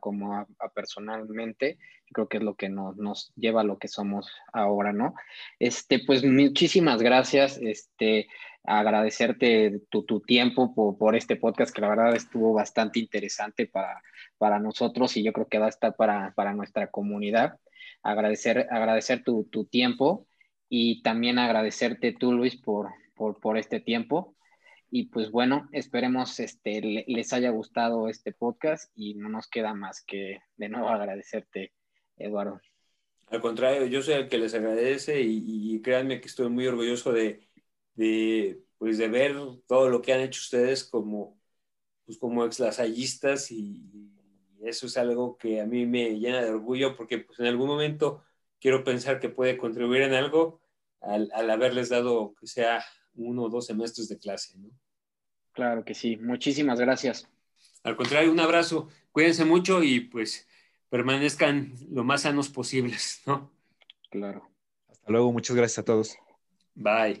como 0.00 0.46
personalmente, 0.74 1.78
creo 2.12 2.28
que 2.28 2.36
es 2.38 2.42
lo 2.42 2.54
que 2.54 2.68
nos, 2.68 2.96
nos, 2.96 3.32
lleva 3.34 3.62
a 3.62 3.64
lo 3.64 3.78
que 3.78 3.88
somos 3.88 4.30
ahora, 4.52 4.92
¿no? 4.92 5.14
Este, 5.58 6.00
pues 6.06 6.24
muchísimas 6.24 7.02
gracias, 7.02 7.58
este, 7.58 8.28
agradecerte 8.64 9.80
tu, 9.90 10.04
tu 10.04 10.20
tiempo 10.20 10.74
por, 10.74 10.96
por, 10.98 11.16
este 11.16 11.36
podcast 11.36 11.74
que 11.74 11.80
la 11.80 11.88
verdad 11.88 12.14
estuvo 12.14 12.52
bastante 12.52 13.00
interesante 13.00 13.66
para, 13.66 14.00
para 14.38 14.58
nosotros 14.58 15.16
y 15.16 15.22
yo 15.22 15.32
creo 15.32 15.48
que 15.48 15.58
va 15.58 15.66
a 15.66 15.70
estar 15.70 15.96
para, 15.96 16.32
para 16.34 16.54
nuestra 16.54 16.88
comunidad. 16.90 17.58
Agradecer, 18.02 18.66
agradecer 18.70 19.22
tu, 19.24 19.44
tu, 19.44 19.64
tiempo 19.64 20.26
y 20.68 21.02
también 21.02 21.38
agradecerte 21.38 22.12
tú, 22.12 22.32
Luis, 22.32 22.56
por, 22.56 22.90
por, 23.14 23.40
por 23.40 23.58
este 23.58 23.80
tiempo. 23.80 24.34
Y 24.94 25.06
pues 25.06 25.30
bueno, 25.30 25.70
esperemos 25.72 26.38
este, 26.38 27.04
les 27.06 27.32
haya 27.32 27.48
gustado 27.48 28.08
este 28.08 28.30
podcast 28.30 28.92
y 28.94 29.14
no 29.14 29.30
nos 29.30 29.48
queda 29.48 29.72
más 29.72 30.04
que 30.06 30.40
de 30.58 30.68
nuevo 30.68 30.90
agradecerte, 30.90 31.72
Eduardo. 32.18 32.60
Al 33.28 33.40
contrario, 33.40 33.86
yo 33.86 34.02
soy 34.02 34.16
el 34.16 34.28
que 34.28 34.36
les 34.36 34.52
agradece 34.52 35.22
y, 35.22 35.80
créanme 35.80 36.20
que 36.20 36.28
estoy 36.28 36.50
muy 36.50 36.66
orgulloso 36.66 37.10
de, 37.10 37.48
de, 37.94 38.60
pues 38.76 38.98
de 38.98 39.08
ver 39.08 39.34
todo 39.66 39.88
lo 39.88 40.02
que 40.02 40.12
han 40.12 40.20
hecho 40.20 40.40
ustedes 40.40 40.84
como, 40.84 41.40
pues 42.04 42.18
como 42.18 42.44
exlasallistas 42.44 43.50
y, 43.50 44.10
eso 44.60 44.86
es 44.86 44.98
algo 44.98 45.38
que 45.38 45.62
a 45.62 45.66
mí 45.66 45.86
me 45.86 46.18
llena 46.20 46.42
de 46.42 46.50
orgullo 46.50 46.94
porque 46.96 47.18
pues 47.18 47.40
en 47.40 47.46
algún 47.46 47.66
momento 47.66 48.22
quiero 48.60 48.84
pensar 48.84 49.20
que 49.20 49.30
puede 49.30 49.56
contribuir 49.56 50.02
en 50.02 50.12
algo 50.12 50.60
al, 51.00 51.30
al 51.34 51.50
haberles 51.50 51.88
dado 51.88 52.34
que 52.38 52.46
sea 52.46 52.84
uno 53.14 53.44
o 53.44 53.48
dos 53.48 53.66
semestres 53.66 54.08
de 54.08 54.18
clase, 54.18 54.56
¿no? 54.58 54.70
Claro 55.52 55.84
que 55.84 55.94
sí. 55.94 56.16
Muchísimas 56.16 56.80
gracias. 56.80 57.28
Al 57.82 57.96
contrario, 57.96 58.32
un 58.32 58.40
abrazo. 58.40 58.88
Cuídense 59.10 59.44
mucho 59.44 59.82
y 59.82 60.00
pues 60.00 60.48
permanezcan 60.88 61.74
lo 61.90 62.04
más 62.04 62.22
sanos 62.22 62.48
posibles, 62.48 63.22
¿no? 63.26 63.50
Claro. 64.10 64.48
Hasta 64.88 65.10
luego. 65.10 65.32
Muchas 65.32 65.56
gracias 65.56 65.78
a 65.78 65.84
todos. 65.84 66.16
Bye. 66.74 67.20